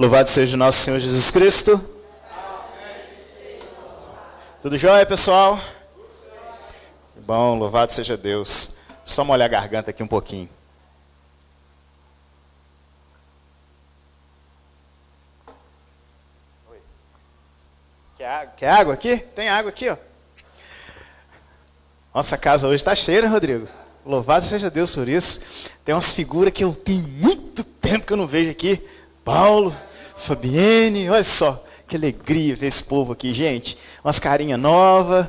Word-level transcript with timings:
Louvado 0.00 0.30
seja 0.30 0.56
o 0.56 0.58
nosso 0.58 0.78
Senhor 0.78 0.98
Jesus 0.98 1.30
Cristo. 1.30 1.78
Tudo 4.62 4.78
jóia, 4.78 5.04
pessoal? 5.04 5.60
Bom, 7.16 7.58
louvado 7.58 7.92
seja 7.92 8.16
Deus. 8.16 8.78
Só 9.04 9.26
molhar 9.26 9.44
a 9.44 9.52
garganta 9.52 9.90
aqui 9.90 10.02
um 10.02 10.06
pouquinho. 10.06 10.48
Quer 18.16 18.26
água? 18.26 18.54
Quer 18.56 18.70
água 18.70 18.94
aqui? 18.94 19.16
Tem 19.18 19.50
água 19.50 19.68
aqui, 19.68 19.90
ó. 19.90 19.98
Nossa 22.14 22.38
casa 22.38 22.66
hoje 22.66 22.76
está 22.76 22.94
cheia, 22.94 23.20
né, 23.20 23.28
Rodrigo? 23.28 23.68
Louvado 24.06 24.46
seja 24.46 24.70
Deus 24.70 24.96
por 24.96 25.10
isso. 25.10 25.42
Tem 25.84 25.94
umas 25.94 26.10
figuras 26.10 26.54
que 26.54 26.64
eu 26.64 26.74
tenho 26.74 27.06
muito 27.06 27.62
tempo 27.62 28.06
que 28.06 28.14
eu 28.14 28.16
não 28.16 28.26
vejo 28.26 28.50
aqui. 28.50 28.82
Paulo, 29.22 29.76
Fabienne, 30.20 31.08
olha 31.08 31.24
só, 31.24 31.64
que 31.88 31.96
alegria 31.96 32.54
ver 32.54 32.66
esse 32.66 32.84
povo 32.84 33.12
aqui, 33.12 33.32
gente. 33.32 33.76
Umas 34.04 34.18
carinhas 34.18 34.60
novas. 34.60 35.26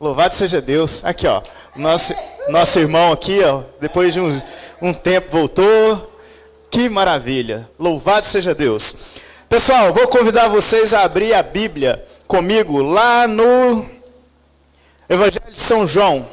Louvado 0.00 0.34
seja 0.34 0.60
Deus. 0.60 1.04
Aqui, 1.04 1.26
ó. 1.26 1.42
Nosso, 1.74 2.14
nosso 2.48 2.78
irmão 2.78 3.12
aqui, 3.12 3.42
ó, 3.42 3.62
depois 3.80 4.14
de 4.14 4.20
um, 4.20 4.40
um 4.80 4.94
tempo 4.94 5.30
voltou. 5.30 6.12
Que 6.70 6.88
maravilha. 6.88 7.68
Louvado 7.78 8.26
seja 8.26 8.54
Deus. 8.54 8.98
Pessoal, 9.48 9.92
vou 9.92 10.06
convidar 10.06 10.48
vocês 10.48 10.94
a 10.94 11.02
abrir 11.02 11.34
a 11.34 11.42
Bíblia 11.42 12.06
comigo 12.26 12.82
lá 12.82 13.26
no 13.26 13.86
Evangelho 15.08 15.50
de 15.50 15.58
São 15.58 15.86
João. 15.86 16.28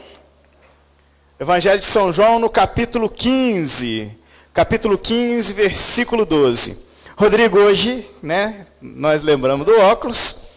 Evangelho 1.39 1.79
de 1.79 1.85
São 1.85 2.13
João 2.13 2.39
no 2.39 2.49
capítulo 2.49 3.09
15. 3.09 4.11
Capítulo 4.53 4.97
15, 4.97 5.53
versículo 5.53 6.25
12. 6.25 6.85
Rodrigo, 7.17 7.57
hoje, 7.57 8.05
né, 8.21 8.67
nós 8.81 9.21
lembramos 9.21 9.65
do 9.65 9.79
óculos, 9.79 10.47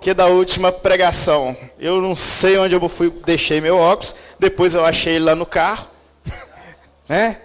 que 0.00 0.14
da 0.14 0.26
última 0.26 0.70
pregação. 0.70 1.56
Eu 1.80 2.00
não 2.00 2.14
sei 2.14 2.56
onde 2.58 2.76
eu 2.76 2.88
fui, 2.88 3.10
deixei 3.24 3.60
meu 3.60 3.76
óculos, 3.76 4.14
depois 4.38 4.76
eu 4.76 4.84
achei 4.84 5.14
ele 5.14 5.24
lá 5.24 5.34
no 5.34 5.44
carro. 5.44 5.88
né? 7.08 7.38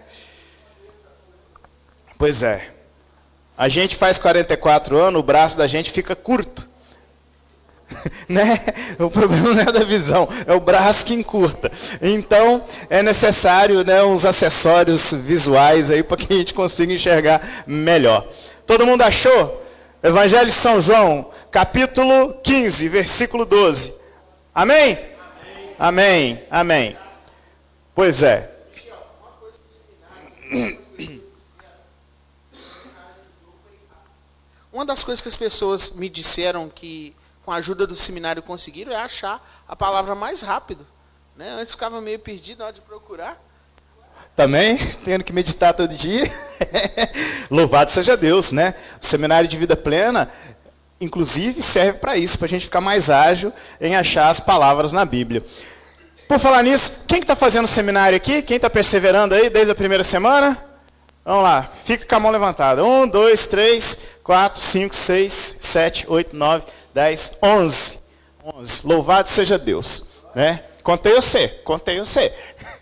Pois 2.20 2.44
é. 2.44 2.70
A 3.58 3.68
gente 3.68 3.96
faz 3.96 4.20
44 4.20 4.96
anos, 4.96 5.20
o 5.20 5.24
braço 5.24 5.58
da 5.58 5.66
gente 5.66 5.92
fica 5.92 6.16
curto. 6.16 6.70
né? 8.30 8.60
O 9.00 9.10
problema 9.10 9.56
não 9.56 9.62
é 9.62 9.72
da 9.72 9.84
visão, 9.84 10.30
é 10.46 10.54
o 10.54 10.60
braço 10.60 11.04
que 11.04 11.16
encurta. 11.16 11.72
Então, 12.00 12.64
é 12.92 13.02
necessário 13.02 13.84
né, 13.84 14.04
uns 14.04 14.24
acessórios 14.24 15.12
visuais 15.12 15.90
aí 15.90 16.04
para 16.04 16.18
que 16.18 16.32
a 16.32 16.38
gente 16.38 16.54
consiga 16.54 16.94
enxergar 16.94 17.64
melhor. 17.66 18.28
Todo 18.72 18.86
mundo 18.86 19.02
achou? 19.02 19.62
Evangelho 20.02 20.46
de 20.46 20.54
São 20.54 20.80
João, 20.80 21.30
capítulo 21.52 22.36
15, 22.42 22.88
versículo 22.88 23.44
12. 23.44 24.00
Amém? 24.56 24.98
Amém. 24.98 25.76
Amém. 25.78 26.48
Amém. 26.50 26.98
Pois 27.94 28.24
é. 28.24 28.50
Uma 34.72 34.86
das 34.86 35.04
coisas 35.04 35.20
que 35.20 35.28
as 35.28 35.36
pessoas 35.36 35.90
me 35.90 36.08
disseram 36.08 36.70
que 36.70 37.14
com 37.44 37.52
a 37.52 37.58
ajuda 37.58 37.86
do 37.86 37.98
seminário 37.98 38.42
conseguiram 38.42 38.94
é 38.94 38.96
achar 38.96 39.46
a 39.68 39.76
palavra 39.76 40.16
mais 40.16 40.40
rápido. 40.40 40.88
Né? 41.36 41.50
Antes 41.60 41.74
ficava 41.74 42.00
meio 42.00 42.20
perdido 42.20 42.60
na 42.60 42.68
hora 42.68 42.74
de 42.74 42.80
procurar 42.80 43.38
também, 44.42 44.76
tendo 45.06 45.24
que 45.24 45.32
meditar 45.32 45.74
todo 45.74 45.94
dia. 45.94 46.30
Louvado 47.50 47.92
seja 47.92 48.18
Deus, 48.18 48.52
né? 48.52 48.74
O 49.00 49.06
seminário 49.06 49.48
de 49.48 49.56
vida 49.56 49.76
plena, 49.76 50.32
inclusive, 51.00 51.62
serve 51.62 52.00
para 52.00 52.18
isso, 52.18 52.40
para 52.40 52.48
a 52.48 52.50
gente 52.50 52.66
ficar 52.66 52.82
mais 52.82 53.12
ágil 53.12 53.54
em 53.80 53.96
achar 53.96 54.30
as 54.30 54.40
palavras 54.40 54.92
na 54.92 55.06
Bíblia. 55.06 55.46
Por 56.28 56.40
falar 56.40 56.64
nisso, 56.64 57.06
quem 57.08 57.20
está 57.20 57.20
que 57.20 57.26
tá 57.28 57.36
fazendo 57.36 57.68
seminário 57.68 58.16
aqui? 58.16 58.42
Quem 58.42 58.56
está 58.56 58.70
perseverando 58.70 59.36
aí 59.36 59.50
desde 59.50 59.72
a 59.72 59.76
primeira 59.76 60.04
semana? 60.04 60.58
Vamos 61.24 61.44
lá, 61.44 61.70
fica 61.84 62.06
com 62.08 62.16
a 62.16 62.20
mão 62.20 62.32
levantada. 62.32 62.84
Um, 62.84 63.08
dois, 63.08 63.46
três, 63.46 64.00
quatro, 64.24 64.60
cinco, 64.60 64.96
seis, 64.96 65.58
sete, 65.62 66.06
oito, 66.10 66.36
nove, 66.36 66.66
dez, 66.94 67.34
onze. 67.44 68.02
Onze. 68.44 68.88
Louvado 68.88 69.30
seja 69.30 69.60
Deus. 69.60 70.08
Né? 70.34 70.64
Contei 70.82 71.14
você, 71.14 71.48
contei 71.64 72.00
você. 72.00 72.34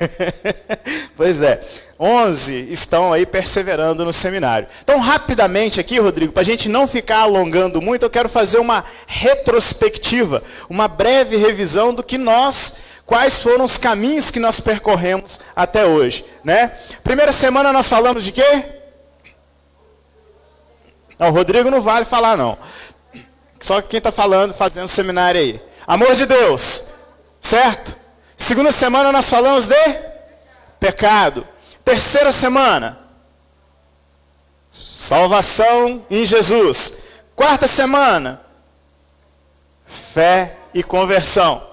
pois 1.16 1.42
é. 1.42 1.60
11 1.98 2.72
estão 2.72 3.12
aí 3.12 3.24
perseverando 3.24 4.04
no 4.04 4.12
seminário. 4.12 4.66
Então, 4.82 4.98
rapidamente 4.98 5.78
aqui, 5.78 6.00
Rodrigo, 6.00 6.32
para 6.32 6.42
a 6.42 6.44
gente 6.44 6.68
não 6.68 6.88
ficar 6.88 7.20
alongando 7.20 7.80
muito, 7.80 8.02
eu 8.02 8.10
quero 8.10 8.28
fazer 8.28 8.58
uma 8.58 8.84
retrospectiva, 9.06 10.42
uma 10.68 10.88
breve 10.88 11.36
revisão 11.36 11.94
do 11.94 12.02
que 12.02 12.18
nós, 12.18 12.78
quais 13.06 13.40
foram 13.40 13.64
os 13.64 13.78
caminhos 13.78 14.32
que 14.32 14.40
nós 14.40 14.58
percorremos 14.58 15.38
até 15.54 15.86
hoje. 15.86 16.24
Né? 16.42 16.72
Primeira 17.04 17.30
semana 17.30 17.72
nós 17.72 17.88
falamos 17.88 18.24
de 18.24 18.32
quê? 18.32 18.64
Não, 21.16 21.28
o 21.28 21.32
Rodrigo 21.32 21.70
não 21.70 21.80
vale 21.80 22.04
falar, 22.04 22.36
não. 22.36 22.58
Só 23.60 23.80
quem 23.80 23.98
está 23.98 24.10
falando, 24.10 24.52
fazendo 24.52 24.88
seminário 24.88 25.40
aí. 25.40 25.62
Amor 25.86 26.16
de 26.16 26.26
Deus, 26.26 26.88
certo? 27.40 28.01
Segunda 28.52 28.70
semana 28.70 29.10
nós 29.10 29.30
falamos 29.30 29.66
de 29.66 29.98
pecado. 30.78 31.48
Terceira 31.82 32.30
semana, 32.30 32.98
salvação 34.70 36.04
em 36.10 36.26
Jesus. 36.26 36.98
Quarta 37.34 37.66
semana, 37.66 38.42
fé 39.86 40.54
e 40.74 40.82
conversão. 40.82 41.66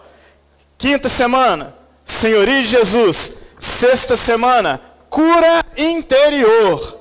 Quinta 0.77 1.09
semana, 1.09 1.75
senhoria 2.05 2.61
de 2.61 2.69
Jesus. 2.69 3.39
Sexta 3.59 4.15
semana, 4.15 4.79
cura 5.09 5.61
interior. 5.75 6.97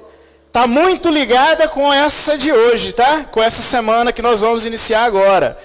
Está 0.49 0.66
muito 0.66 1.09
ligada 1.09 1.69
com 1.69 1.95
essa 1.95 2.37
de 2.37 2.50
hoje, 2.53 2.93
tá? 2.95 3.27
Com 3.31 3.41
essa 3.41 3.62
semana 3.62 4.12
que 4.12 4.22
nós 4.22 4.41
vamos 4.41 4.66
iniciar 4.66 5.05
agora. 5.05 5.56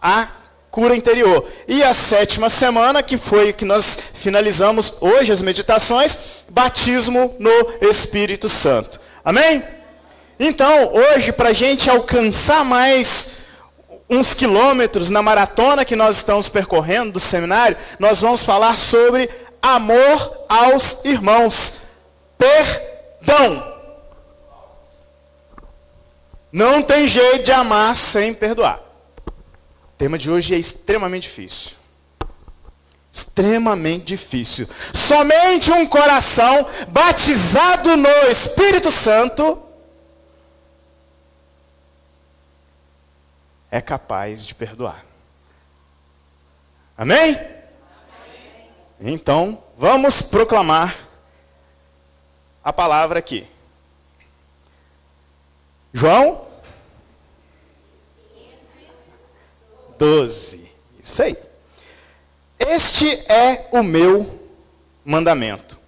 A 0.00 0.28
cura 0.72 0.96
interior. 0.96 1.46
E 1.68 1.82
a 1.82 1.92
sétima 1.92 2.48
semana, 2.48 3.02
que 3.02 3.18
foi 3.18 3.52
que 3.52 3.64
nós 3.64 3.98
finalizamos 4.14 4.94
hoje 5.02 5.30
as 5.30 5.42
meditações, 5.42 6.18
batismo 6.48 7.36
no 7.38 7.74
Espírito 7.82 8.48
Santo. 8.48 8.98
Amém? 9.22 9.62
Então, 10.40 10.94
hoje, 10.94 11.30
para 11.30 11.50
a 11.50 11.52
gente 11.52 11.90
alcançar 11.90 12.64
mais 12.64 13.32
uns 14.08 14.32
quilômetros 14.32 15.10
na 15.10 15.22
maratona 15.22 15.84
que 15.84 15.94
nós 15.94 16.16
estamos 16.16 16.48
percorrendo 16.48 17.12
do 17.12 17.20
seminário, 17.20 17.76
nós 17.98 18.20
vamos 18.20 18.42
falar 18.42 18.78
sobre 18.78 19.28
amor 19.60 20.44
aos 20.48 21.04
irmãos. 21.04 21.82
Perdão. 22.38 23.70
Não 26.50 26.82
tem 26.82 27.06
jeito 27.06 27.44
de 27.44 27.52
amar 27.52 27.94
sem 27.94 28.32
perdoar 28.32 28.91
tema 30.02 30.18
de 30.18 30.28
hoje 30.28 30.52
é 30.52 30.58
extremamente 30.58 31.28
difícil. 31.28 31.76
Extremamente 33.12 34.04
difícil. 34.04 34.68
Somente 34.92 35.70
um 35.70 35.86
coração 35.86 36.66
batizado 36.88 37.96
no 37.96 38.08
Espírito 38.28 38.90
Santo 38.90 39.62
é 43.70 43.80
capaz 43.80 44.44
de 44.44 44.56
perdoar. 44.56 45.04
Amém? 46.98 47.36
Amém? 47.36 48.68
Então, 49.00 49.62
vamos 49.78 50.20
proclamar 50.20 50.98
a 52.64 52.72
palavra 52.72 53.20
aqui. 53.20 53.46
João 55.92 56.51
12. 60.02 60.68
Isso 61.00 61.22
aí. 61.22 61.36
Este 62.58 63.08
é 63.30 63.68
o 63.70 63.84
meu 63.84 64.40
mandamento. 65.04 65.78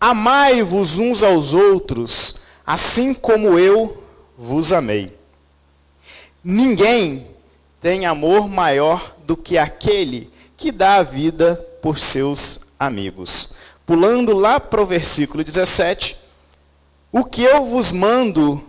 Amai-vos 0.00 0.98
uns 0.98 1.22
aos 1.22 1.54
outros, 1.54 2.40
assim 2.66 3.14
como 3.14 3.56
eu 3.56 4.02
vos 4.36 4.72
amei. 4.72 5.16
Ninguém 6.42 7.24
tem 7.80 8.04
amor 8.04 8.48
maior 8.48 9.14
do 9.24 9.36
que 9.36 9.56
aquele 9.56 10.28
que 10.56 10.72
dá 10.72 10.96
a 10.96 11.04
vida 11.04 11.54
por 11.80 12.00
seus 12.00 12.62
amigos. 12.76 13.52
Pulando 13.86 14.32
lá 14.32 14.58
para 14.58 14.82
o 14.82 14.86
versículo 14.86 15.44
17, 15.44 16.18
o 17.12 17.22
que 17.22 17.44
eu 17.44 17.64
vos 17.64 17.92
mando 17.92 18.60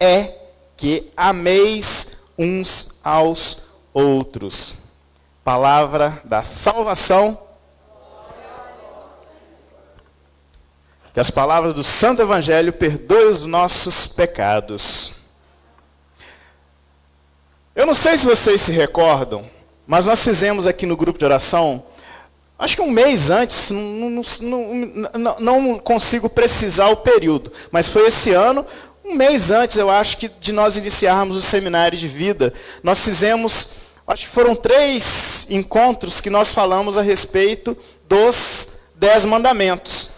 é 0.00 0.36
que 0.76 1.12
ameis 1.16 2.24
uns 2.36 2.98
aos 3.04 3.58
outros. 3.58 3.65
Palavra 5.42 6.20
da 6.22 6.42
salvação. 6.42 7.40
Que 11.14 11.20
as 11.20 11.30
palavras 11.30 11.72
do 11.72 11.82
Santo 11.82 12.20
Evangelho 12.20 12.74
perdoem 12.74 13.30
os 13.30 13.46
nossos 13.46 14.06
pecados. 14.06 15.14
Eu 17.74 17.86
não 17.86 17.94
sei 17.94 18.18
se 18.18 18.26
vocês 18.26 18.60
se 18.60 18.70
recordam, 18.70 19.48
mas 19.86 20.04
nós 20.04 20.22
fizemos 20.22 20.66
aqui 20.66 20.84
no 20.84 20.94
grupo 20.94 21.18
de 21.18 21.24
oração, 21.24 21.82
acho 22.58 22.76
que 22.76 22.82
um 22.82 22.90
mês 22.90 23.30
antes, 23.30 23.70
não, 23.70 24.22
não, 24.42 25.10
não, 25.14 25.40
não 25.40 25.78
consigo 25.78 26.28
precisar 26.28 26.88
o 26.88 26.98
período, 26.98 27.50
mas 27.70 27.88
foi 27.88 28.08
esse 28.08 28.32
ano, 28.32 28.66
um 29.02 29.14
mês 29.14 29.50
antes, 29.50 29.78
eu 29.78 29.88
acho 29.88 30.18
que 30.18 30.28
de 30.28 30.52
nós 30.52 30.76
iniciarmos 30.76 31.36
o 31.36 31.40
seminário 31.40 31.96
de 31.96 32.08
vida, 32.08 32.52
nós 32.82 33.00
fizemos, 33.00 33.85
acho 34.06 34.26
que 34.26 34.32
foram 34.32 34.54
três 34.54 35.46
encontros 35.50 36.20
que 36.20 36.30
nós 36.30 36.50
falamos 36.50 36.96
a 36.96 37.02
respeito 37.02 37.76
dos 38.08 38.78
dez 38.94 39.24
mandamentos. 39.24 40.10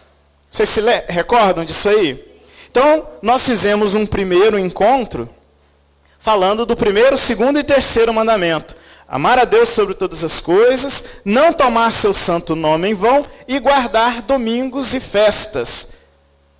Vocês 0.50 0.68
se 0.68 0.80
recordam 1.08 1.64
disso 1.64 1.88
aí? 1.88 2.22
Então, 2.70 3.06
nós 3.22 3.44
fizemos 3.44 3.94
um 3.94 4.06
primeiro 4.06 4.58
encontro 4.58 5.28
falando 6.18 6.66
do 6.66 6.76
primeiro, 6.76 7.16
segundo 7.16 7.58
e 7.58 7.64
terceiro 7.64 8.12
mandamento. 8.12 8.76
Amar 9.06 9.38
a 9.38 9.44
Deus 9.44 9.70
sobre 9.70 9.94
todas 9.94 10.22
as 10.22 10.38
coisas, 10.38 11.04
não 11.24 11.52
tomar 11.52 11.92
seu 11.92 12.12
santo 12.12 12.54
nome 12.54 12.88
em 12.88 12.94
vão 12.94 13.24
e 13.46 13.58
guardar 13.58 14.20
domingos 14.20 14.92
e 14.92 15.00
festas 15.00 15.92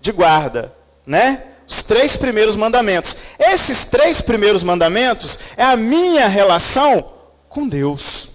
de 0.00 0.12
guarda, 0.12 0.72
né? 1.06 1.42
Os 1.66 1.82
três 1.82 2.16
primeiros 2.16 2.56
mandamentos. 2.56 3.18
Esses 3.38 3.84
três 3.84 4.22
primeiros 4.22 4.62
mandamentos 4.62 5.38
é 5.58 5.62
a 5.62 5.76
minha 5.76 6.26
relação 6.26 7.17
com 7.58 7.66
Deus. 7.66 8.30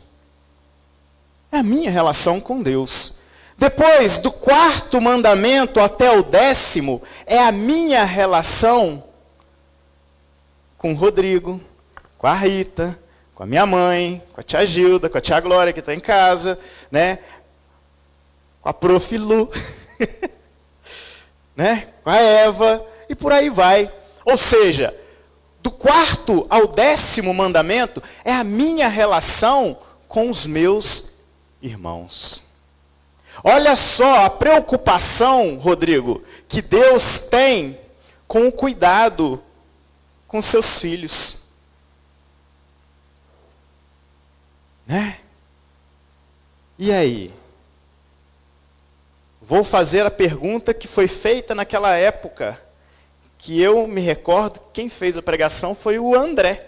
É 1.49 1.59
a 1.59 1.63
minha 1.63 1.89
relação 1.89 2.41
com 2.41 2.61
Deus. 2.61 3.19
Depois, 3.57 4.17
do 4.17 4.29
quarto 4.29 4.99
mandamento 4.99 5.79
até 5.79 6.11
o 6.11 6.21
décimo, 6.21 7.01
é 7.25 7.39
a 7.39 7.49
minha 7.49 8.03
relação 8.03 9.01
com 10.77 10.93
Rodrigo, 10.93 11.61
com 12.17 12.27
a 12.27 12.33
Rita, 12.33 12.99
com 13.33 13.43
a 13.43 13.45
minha 13.45 13.65
mãe, 13.65 14.21
com 14.33 14.41
a 14.41 14.43
tia 14.43 14.65
Gilda, 14.67 15.09
com 15.09 15.17
a 15.17 15.21
tia 15.21 15.39
Glória 15.39 15.71
que 15.71 15.79
está 15.79 15.93
em 15.93 16.01
casa, 16.01 16.59
né? 16.91 17.19
com 18.61 18.67
a 18.67 18.73
prof. 18.73 19.17
Lu, 19.17 19.49
né? 21.55 21.87
com 22.03 22.09
a 22.09 22.17
Eva, 22.17 22.85
e 23.07 23.15
por 23.15 23.31
aí 23.31 23.49
vai. 23.49 23.89
Ou 24.25 24.35
seja, 24.35 24.93
do 25.63 25.71
quarto 25.71 26.45
ao 26.49 26.67
décimo 26.67 27.33
mandamento 27.33 28.03
é 28.25 28.33
a 28.33 28.43
minha 28.43 28.89
relação 28.89 29.79
com 30.09 30.29
os 30.29 30.45
meus 30.45 31.13
irmãos. 31.61 32.43
Olha 33.41 33.73
só 33.77 34.25
a 34.25 34.29
preocupação, 34.29 35.55
Rodrigo, 35.55 36.21
que 36.49 36.61
Deus 36.61 37.21
tem 37.21 37.79
com 38.27 38.45
o 38.45 38.51
cuidado 38.51 39.41
com 40.27 40.41
seus 40.41 40.79
filhos. 40.79 41.45
Né? 44.85 45.17
E 46.77 46.91
aí? 46.91 47.33
Vou 49.41 49.63
fazer 49.63 50.05
a 50.05 50.11
pergunta 50.11 50.73
que 50.73 50.89
foi 50.89 51.07
feita 51.07 51.55
naquela 51.55 51.95
época, 51.95 52.61
que 53.43 53.61
eu 53.61 53.85
me 53.85 53.99
recordo, 53.99 54.61
quem 54.71 54.89
fez 54.89 55.17
a 55.17 55.21
pregação 55.21 55.75
foi 55.75 55.99
o 55.99 56.15
André. 56.15 56.65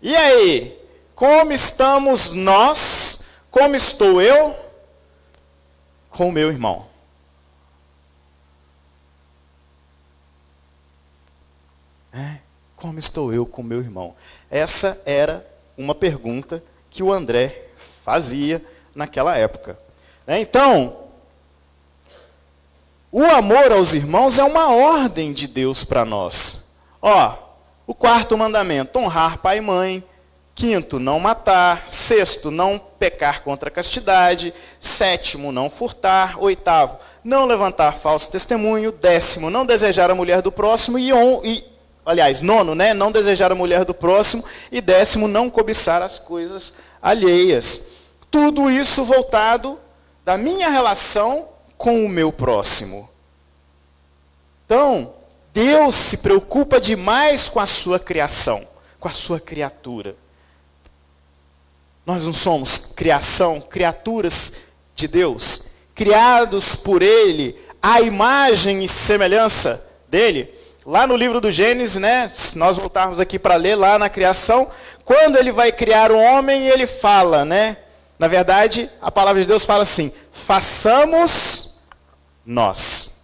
E 0.00 0.16
aí? 0.16 0.80
Como 1.14 1.52
estamos 1.52 2.32
nós? 2.32 3.26
Como 3.50 3.76
estou 3.76 4.22
eu 4.22 4.56
com 6.08 6.30
o 6.30 6.32
meu 6.32 6.48
irmão? 6.48 6.86
É, 12.10 12.38
como 12.74 12.98
estou 12.98 13.30
eu 13.30 13.44
com 13.44 13.60
o 13.60 13.64
meu 13.64 13.80
irmão? 13.80 14.16
Essa 14.50 14.98
era 15.04 15.46
uma 15.76 15.94
pergunta 15.94 16.64
que 16.88 17.02
o 17.02 17.12
André 17.12 17.66
fazia 18.02 18.64
naquela 18.94 19.36
época. 19.36 19.78
Né? 20.26 20.40
Então, 20.40 21.01
o 23.12 23.22
amor 23.26 23.70
aos 23.70 23.92
irmãos 23.92 24.38
é 24.38 24.42
uma 24.42 24.74
ordem 24.74 25.34
de 25.34 25.46
Deus 25.46 25.84
para 25.84 26.02
nós. 26.02 26.70
Ó, 27.02 27.34
o 27.86 27.94
quarto 27.94 28.38
mandamento: 28.38 28.98
honrar 28.98 29.36
pai 29.36 29.58
e 29.58 29.60
mãe. 29.60 30.02
Quinto, 30.54 30.98
não 30.98 31.20
matar. 31.20 31.86
Sexto, 31.86 32.50
não 32.50 32.80
pecar 32.98 33.42
contra 33.42 33.68
a 33.68 33.72
castidade. 33.72 34.54
Sétimo, 34.80 35.52
não 35.52 35.68
furtar. 35.68 36.42
Oitavo, 36.42 36.98
não 37.22 37.44
levantar 37.44 37.92
falso 37.92 38.30
testemunho. 38.30 38.90
Décimo, 38.90 39.50
não 39.50 39.66
desejar 39.66 40.10
a 40.10 40.14
mulher 40.14 40.40
do 40.40 40.50
próximo. 40.50 40.98
E, 40.98 41.12
on, 41.12 41.42
e 41.44 41.66
aliás, 42.06 42.40
nono, 42.40 42.74
né? 42.74 42.94
Não 42.94 43.12
desejar 43.12 43.52
a 43.52 43.54
mulher 43.54 43.84
do 43.84 43.92
próximo. 43.92 44.42
E 44.70 44.80
décimo, 44.80 45.28
não 45.28 45.50
cobiçar 45.50 46.00
as 46.00 46.18
coisas 46.18 46.72
alheias. 47.02 47.88
Tudo 48.30 48.70
isso 48.70 49.04
voltado 49.04 49.78
da 50.24 50.38
minha 50.38 50.70
relação 50.70 51.51
com 51.82 52.04
o 52.04 52.08
meu 52.08 52.30
próximo. 52.30 53.10
Então, 54.64 55.14
Deus 55.52 55.96
se 55.96 56.18
preocupa 56.18 56.80
demais 56.80 57.48
com 57.48 57.58
a 57.58 57.66
sua 57.66 57.98
criação, 57.98 58.64
com 59.00 59.08
a 59.08 59.10
sua 59.10 59.40
criatura. 59.40 60.14
Nós 62.06 62.24
não 62.24 62.32
somos 62.32 62.92
criação, 62.94 63.60
criaturas 63.60 64.52
de 64.94 65.08
Deus, 65.08 65.64
criados 65.92 66.76
por 66.76 67.02
Ele, 67.02 67.58
à 67.82 68.00
imagem 68.00 68.84
e 68.84 68.88
semelhança 68.88 69.90
dele. 70.06 70.54
Lá 70.86 71.04
no 71.04 71.16
livro 71.16 71.40
do 71.40 71.50
Gênesis, 71.50 71.96
né, 71.96 72.30
se 72.32 72.56
nós 72.56 72.76
voltarmos 72.76 73.18
aqui 73.18 73.40
para 73.40 73.56
ler 73.56 73.74
lá 73.74 73.98
na 73.98 74.08
criação, 74.08 74.70
quando 75.04 75.36
ele 75.36 75.50
vai 75.50 75.72
criar 75.72 76.12
o 76.12 76.18
homem, 76.18 76.68
ele 76.68 76.86
fala, 76.86 77.44
né? 77.44 77.76
Na 78.20 78.28
verdade, 78.28 78.88
a 79.00 79.10
palavra 79.10 79.42
de 79.42 79.48
Deus 79.48 79.64
fala 79.64 79.82
assim: 79.82 80.12
façamos 80.32 81.71
nós. 82.44 83.20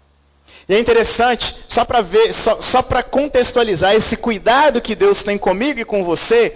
E 0.69 0.75
é 0.75 0.79
interessante, 0.79 1.65
só 1.67 1.85
para 1.85 2.01
ver, 2.03 2.33
só, 2.33 2.61
só 2.61 2.83
para 2.83 3.03
contextualizar 3.03 3.95
esse 3.95 4.17
cuidado 4.19 4.83
que 4.83 4.95
Deus 4.95 5.23
tem 5.23 5.39
comigo 5.39 5.81
e 5.81 5.85
com 5.85 6.05
você, 6.05 6.51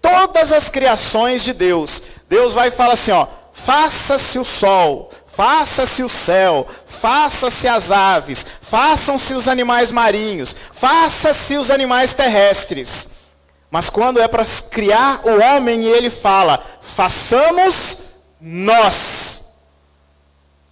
todas 0.00 0.52
as 0.52 0.68
criações 0.68 1.42
de 1.42 1.52
Deus, 1.52 2.02
Deus 2.28 2.54
vai 2.54 2.70
falar 2.70 2.94
assim, 2.94 3.12
ó, 3.12 3.26
faça-se 3.52 4.38
o 4.38 4.44
sol, 4.44 5.10
Faça-se 5.38 6.02
o 6.02 6.08
céu, 6.08 6.66
faça-se 6.84 7.68
as 7.68 7.92
aves, 7.92 8.44
façam-se 8.60 9.34
os 9.34 9.46
animais 9.46 9.92
marinhos, 9.92 10.56
faça-se 10.72 11.56
os 11.56 11.70
animais 11.70 12.12
terrestres. 12.12 13.10
Mas 13.70 13.88
quando 13.88 14.18
é 14.18 14.26
para 14.26 14.44
criar 14.68 15.20
o 15.24 15.40
homem, 15.40 15.84
ele 15.84 16.10
fala: 16.10 16.60
façamos 16.80 18.16
nós, 18.40 19.54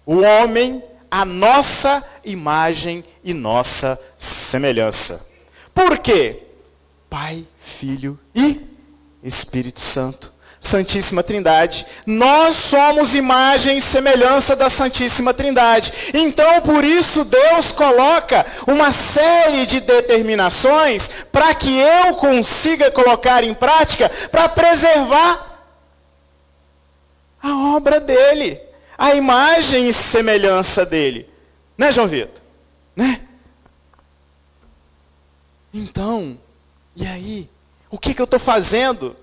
o 0.05 0.17
homem, 0.17 0.83
a 1.09 1.23
nossa 1.25 2.03
imagem 2.23 3.03
e 3.23 3.33
nossa 3.33 3.99
semelhança. 4.17 5.27
Por 5.73 5.97
quê? 5.97 6.43
Pai, 7.09 7.45
Filho 7.59 8.19
e 8.35 8.61
Espírito 9.23 9.79
Santo. 9.79 10.37
Santíssima 10.59 11.23
Trindade. 11.23 11.85
Nós 12.05 12.55
somos 12.55 13.15
imagem 13.15 13.77
e 13.77 13.81
semelhança 13.81 14.55
da 14.55 14.69
Santíssima 14.69 15.33
Trindade. 15.33 16.11
Então, 16.13 16.61
por 16.61 16.83
isso, 16.83 17.23
Deus 17.23 17.71
coloca 17.71 18.45
uma 18.65 18.91
série 18.91 19.65
de 19.65 19.79
determinações 19.79 21.09
para 21.31 21.53
que 21.53 21.77
eu 21.79 22.15
consiga 22.15 22.91
colocar 22.91 23.43
em 23.43 23.53
prática 23.53 24.11
para 24.31 24.49
preservar 24.49 25.57
a 27.41 27.75
obra 27.75 27.99
dele, 27.99 28.59
a 28.97 29.13
imagem 29.13 29.87
e 29.87 29.93
semelhança 29.93 30.85
dele. 30.85 31.29
Né, 31.77 31.91
João 31.91 32.07
Vitor? 32.07 32.41
Né? 32.95 33.21
Então, 35.73 36.37
e 36.95 37.05
aí? 37.05 37.49
O 37.89 37.99
que, 37.99 38.13
que 38.13 38.21
eu 38.21 38.25
estou 38.25 38.39
fazendo? 38.39 39.15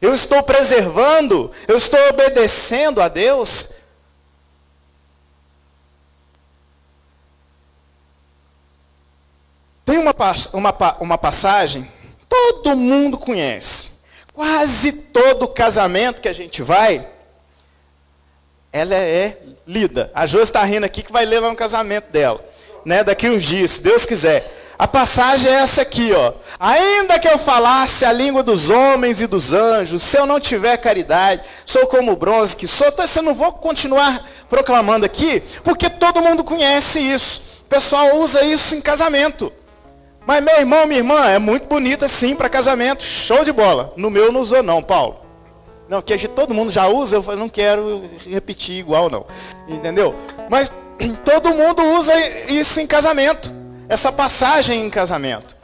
Eu 0.00 0.14
estou 0.14 0.42
preservando, 0.42 1.52
eu 1.68 1.76
estou 1.76 2.00
obedecendo 2.08 3.02
a 3.02 3.08
Deus. 3.08 3.74
Tem 9.84 9.98
uma, 9.98 10.14
uma, 10.52 10.96
uma 11.00 11.18
passagem, 11.18 11.90
todo 12.28 12.76
mundo 12.76 13.18
conhece. 13.18 14.00
Quase 14.32 14.92
todo 14.92 15.46
casamento 15.48 16.22
que 16.22 16.28
a 16.28 16.32
gente 16.32 16.62
vai, 16.62 17.06
ela 18.72 18.94
é 18.94 19.36
lida. 19.66 20.10
A 20.14 20.26
Josi 20.26 20.44
está 20.44 20.62
rindo 20.64 20.86
aqui 20.86 21.02
que 21.02 21.12
vai 21.12 21.24
ler 21.24 21.40
lá 21.40 21.50
no 21.50 21.56
casamento 21.56 22.10
dela. 22.10 22.40
Né, 22.84 23.04
daqui 23.04 23.28
uns 23.28 23.42
dias, 23.42 23.72
se 23.72 23.82
Deus 23.82 24.06
quiser. 24.06 24.58
A 24.78 24.88
passagem 24.88 25.50
é 25.50 25.56
essa 25.56 25.82
aqui, 25.82 26.10
ó. 26.14 26.32
Ainda 26.58 27.18
que 27.18 27.28
eu 27.28 27.36
falasse 27.36 28.02
a 28.06 28.12
língua 28.12 28.42
dos 28.42 28.70
homens 28.70 29.20
e 29.20 29.26
dos 29.26 29.52
anjos, 29.52 30.02
se 30.02 30.16
eu 30.16 30.24
não 30.24 30.40
tiver 30.40 30.74
caridade, 30.78 31.42
sou 31.66 31.86
como 31.86 32.12
o 32.12 32.16
bronze 32.16 32.56
que 32.56 32.66
sou. 32.66 32.88
Então, 32.88 33.04
eu 33.16 33.22
não 33.22 33.34
vou 33.34 33.52
continuar 33.52 34.26
proclamando 34.48 35.04
aqui, 35.04 35.42
porque 35.62 35.90
todo 35.90 36.22
mundo 36.22 36.42
conhece 36.42 36.98
isso. 36.98 37.42
O 37.60 37.68
pessoal 37.68 38.16
usa 38.16 38.42
isso 38.42 38.74
em 38.74 38.80
casamento. 38.80 39.52
Mas 40.26 40.42
meu 40.42 40.58
irmão, 40.58 40.86
minha 40.86 41.00
irmã, 41.00 41.26
é 41.28 41.38
muito 41.38 41.66
bonita 41.66 42.08
sim 42.08 42.34
para 42.34 42.48
casamento, 42.48 43.04
show 43.04 43.44
de 43.44 43.52
bola. 43.52 43.92
No 43.96 44.08
meu 44.08 44.32
não 44.32 44.40
usou 44.40 44.62
não, 44.62 44.82
Paulo. 44.82 45.29
Não, 45.90 46.00
que 46.00 46.28
todo 46.28 46.54
mundo 46.54 46.72
já 46.72 46.86
usa, 46.86 47.16
eu 47.16 47.36
não 47.36 47.50
quero 47.50 48.08
repetir 48.26 48.78
igual 48.78 49.10
não. 49.10 49.26
Entendeu? 49.68 50.14
Mas 50.48 50.72
todo 51.26 51.52
mundo 51.52 51.82
usa 51.82 52.14
isso 52.48 52.80
em 52.80 52.86
casamento 52.86 53.60
essa 53.90 54.12
passagem 54.12 54.86
em 54.86 54.88
casamento. 54.88 55.56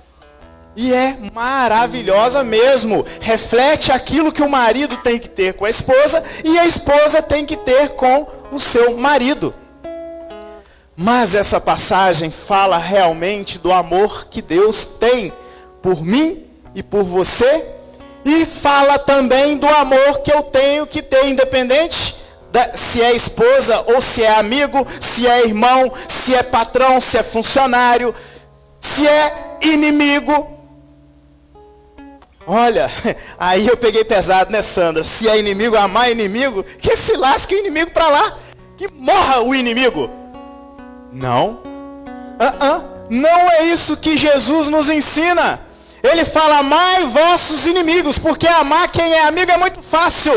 E 0.74 0.92
é 0.92 1.16
maravilhosa 1.32 2.42
mesmo. 2.42 3.06
Reflete 3.20 3.92
aquilo 3.92 4.32
que 4.32 4.42
o 4.42 4.50
marido 4.50 4.96
tem 4.96 5.16
que 5.16 5.28
ter 5.28 5.54
com 5.54 5.64
a 5.64 5.70
esposa 5.70 6.22
e 6.44 6.58
a 6.58 6.66
esposa 6.66 7.22
tem 7.22 7.46
que 7.46 7.56
ter 7.56 7.90
com 7.90 8.26
o 8.50 8.58
seu 8.58 8.96
marido. 8.96 9.54
Mas 10.96 11.36
essa 11.36 11.60
passagem 11.60 12.28
fala 12.28 12.78
realmente 12.78 13.60
do 13.60 13.72
amor 13.72 14.26
que 14.28 14.42
Deus 14.42 14.86
tem 14.86 15.32
por 15.80 16.02
mim 16.02 16.44
e 16.74 16.82
por 16.82 17.04
você. 17.04 17.75
E 18.26 18.44
fala 18.44 18.98
também 18.98 19.56
do 19.56 19.68
amor 19.68 20.18
que 20.18 20.32
eu 20.32 20.42
tenho 20.42 20.84
que 20.84 21.00
ter, 21.00 21.26
independente 21.26 22.26
se 22.74 23.00
é 23.00 23.14
esposa 23.14 23.84
ou 23.86 24.00
se 24.00 24.24
é 24.24 24.34
amigo, 24.34 24.84
se 25.00 25.28
é 25.28 25.46
irmão, 25.46 25.92
se 26.08 26.34
é 26.34 26.42
patrão, 26.42 27.00
se 27.00 27.16
é 27.16 27.22
funcionário, 27.22 28.12
se 28.80 29.06
é 29.06 29.58
inimigo. 29.62 30.56
Olha, 32.44 32.90
aí 33.38 33.68
eu 33.68 33.76
peguei 33.76 34.02
pesado, 34.04 34.50
né, 34.50 34.60
Sandra? 34.60 35.04
Se 35.04 35.28
é 35.28 35.38
inimigo, 35.38 35.76
amar 35.76 36.10
inimigo, 36.10 36.64
que 36.64 36.96
se 36.96 37.16
lasque 37.16 37.54
o 37.54 37.58
inimigo 37.58 37.92
para 37.92 38.08
lá, 38.08 38.38
que 38.76 38.90
morra 38.92 39.40
o 39.40 39.54
inimigo. 39.54 40.10
Não, 41.12 41.60
uh 42.40 42.64
-uh. 42.64 42.84
não 43.08 43.50
é 43.52 43.64
isso 43.66 43.96
que 43.96 44.18
Jesus 44.18 44.66
nos 44.66 44.88
ensina. 44.88 45.65
Ele 46.06 46.24
fala: 46.24 46.58
amai 46.58 47.06
vossos 47.06 47.66
inimigos, 47.66 48.18
porque 48.18 48.46
amar 48.46 48.90
quem 48.90 49.12
é 49.12 49.26
amigo 49.26 49.50
é 49.50 49.56
muito 49.56 49.82
fácil. 49.82 50.32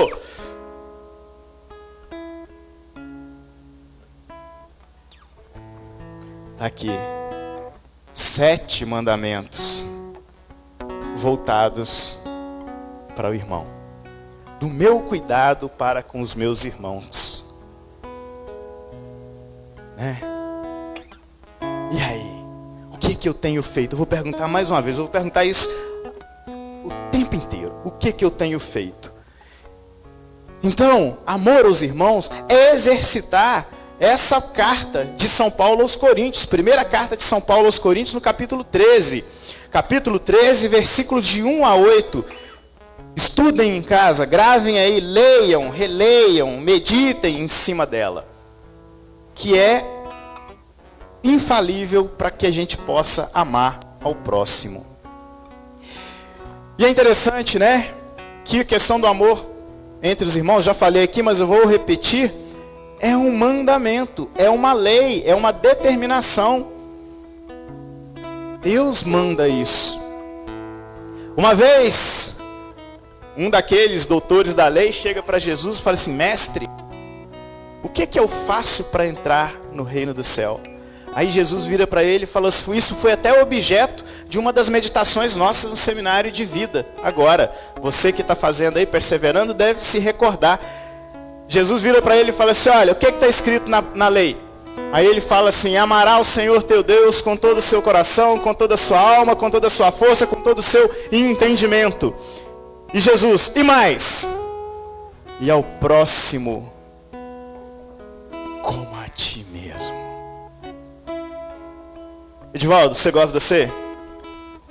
Tá 6.58 6.66
aqui. 6.66 6.92
Sete 8.12 8.86
mandamentos 8.86 9.86
voltados 11.16 12.20
para 13.16 13.30
o 13.30 13.34
irmão. 13.34 13.66
Do 14.60 14.68
meu 14.68 15.02
cuidado 15.02 15.70
para 15.70 16.04
com 16.04 16.20
os 16.20 16.36
meus 16.36 16.66
irmãos. 16.66 17.54
Né? 19.96 20.20
E 21.92 22.02
aí? 22.02 22.19
Que 23.20 23.28
eu 23.28 23.34
tenho 23.34 23.62
feito? 23.62 23.94
Eu 23.94 23.98
vou 23.98 24.08
perguntar 24.08 24.48
mais 24.48 24.70
uma 24.70 24.82
vez, 24.82 24.98
eu 24.98 25.04
vou 25.04 25.12
perguntar 25.12 25.44
isso 25.44 25.70
o 26.86 26.90
tempo 27.12 27.36
inteiro. 27.36 27.74
O 27.84 27.92
que, 27.92 28.14
que 28.14 28.24
eu 28.24 28.32
tenho 28.32 28.60
feito? 28.60 29.12
Então, 30.64 31.18
amor 31.28 31.66
aos 31.66 31.82
irmãos 31.82 32.32
é 32.48 32.72
exercitar 32.72 33.68
essa 34.00 34.42
carta 34.42 35.04
de 35.18 35.28
São 35.28 35.52
Paulo 35.52 35.82
aos 35.82 35.98
Coríntios, 35.98 36.46
primeira 36.46 36.86
carta 36.86 37.18
de 37.18 37.24
São 37.24 37.42
Paulo 37.42 37.66
aos 37.66 37.78
Coríntios, 37.78 38.14
no 38.14 38.22
capítulo 38.22 38.64
13. 38.64 39.26
Capítulo 39.70 40.18
13, 40.18 40.70
versículos 40.70 41.28
de 41.28 41.44
1 41.44 41.66
a 41.66 41.76
8. 41.76 42.24
Estudem 43.18 43.76
em 43.76 43.82
casa, 43.82 44.26
gravem 44.26 44.80
aí, 44.80 45.02
leiam, 45.02 45.70
releiam, 45.70 46.58
meditem 46.58 47.42
em 47.42 47.50
cima 47.50 47.86
dela. 47.86 48.26
Que 49.36 49.58
é 49.58 49.99
infalível 51.24 52.06
para 52.06 52.32
que 52.32 52.46
a 52.46 52.52
gente 52.52 52.78
possa 52.78 53.30
amar 53.34 53.80
ao 54.02 54.16
próximo. 54.16 54.86
E 56.78 56.86
é 56.86 56.90
interessante, 56.90 57.60
né? 57.60 57.94
Que 58.46 58.62
a 58.62 58.66
questão 58.66 59.00
do 59.00 59.08
amor 59.08 59.50
entre 60.02 60.26
os 60.26 60.38
irmãos, 60.38 60.64
já 60.64 60.74
falei 60.74 61.04
aqui, 61.04 61.22
mas 61.22 61.40
eu 61.40 61.48
vou 61.48 61.66
repetir 61.66 62.34
é 63.02 63.16
um 63.16 63.36
mandamento, 63.36 64.30
é 64.36 64.50
uma 64.50 64.74
lei, 64.74 65.24
é 65.26 65.34
uma 65.34 65.52
determinação. 65.52 66.72
Deus 68.62 69.04
manda 69.04 69.48
isso. 69.48 70.00
Uma 71.38 71.56
vez, 71.56 72.38
um 73.38 73.50
daqueles 73.50 74.06
doutores 74.06 74.54
da 74.54 74.68
lei 74.68 74.92
chega 74.92 75.24
para 75.24 75.40
Jesus 75.40 75.78
e 75.78 75.82
fala 75.82 75.94
assim: 75.94 76.12
Mestre, 76.12 76.68
o 77.82 77.88
que, 77.88 78.04
é 78.04 78.06
que 78.06 78.20
eu 78.20 78.28
faço 78.28 78.86
para 78.86 79.08
entrar 79.08 79.56
no 79.72 79.84
reino 79.84 80.14
do 80.14 80.24
céu? 80.24 80.60
Aí 81.20 81.30
Jesus 81.30 81.66
vira 81.66 81.86
para 81.86 82.02
ele 82.02 82.24
e 82.24 82.26
fala 82.26 82.48
assim: 82.48 82.74
Isso 82.74 82.96
foi 82.96 83.12
até 83.12 83.42
objeto 83.42 84.06
de 84.26 84.40
uma 84.40 84.54
das 84.54 84.70
meditações 84.70 85.36
nossas 85.36 85.70
no 85.70 85.76
seminário 85.76 86.32
de 86.32 86.46
vida. 86.46 86.88
Agora, 87.04 87.54
você 87.82 88.14
que 88.14 88.22
está 88.22 88.36
fazendo 88.36 88.78
aí, 88.78 88.86
perseverando, 88.86 89.54
deve 89.54 89.84
se 89.84 90.00
recordar 90.00 90.62
Jesus 91.46 91.82
vira 91.82 92.02
para 92.02 92.16
ele 92.16 92.30
e 92.30 92.34
fala 92.34 92.52
assim: 92.52 92.70
Olha, 92.70 92.94
o 92.94 92.96
que 92.96 93.08
está 93.08 93.28
escrito 93.28 93.68
na, 93.68 93.82
na 93.82 94.08
lei? 94.08 94.38
Aí 94.94 95.06
ele 95.06 95.20
fala 95.20 95.50
assim: 95.50 95.76
Amará 95.76 96.18
o 96.20 96.24
Senhor 96.24 96.64
teu 96.64 96.82
Deus 96.82 97.22
com 97.22 97.36
todo 97.36 97.58
o 97.58 97.62
seu 97.62 97.82
coração, 97.82 98.40
com 98.40 98.54
toda 98.54 98.76
a 98.76 98.78
sua 98.78 99.00
alma, 99.00 99.36
com 99.36 99.50
toda 99.50 99.68
a 99.68 99.70
sua 99.70 99.92
força, 99.92 100.26
com 100.26 100.40
todo 100.42 100.60
o 100.60 100.64
seu 100.64 100.90
entendimento. 101.12 102.16
E 102.94 103.00
Jesus, 103.02 103.52
e 103.58 103.62
mais? 103.62 104.26
E 105.42 105.52
ao 105.52 105.64
próximo, 105.64 106.72
como 108.62 108.99
Edivaldo, 112.54 112.96
você 112.96 113.12
gosta 113.12 113.38
de 113.38 113.44
você? 113.44 113.72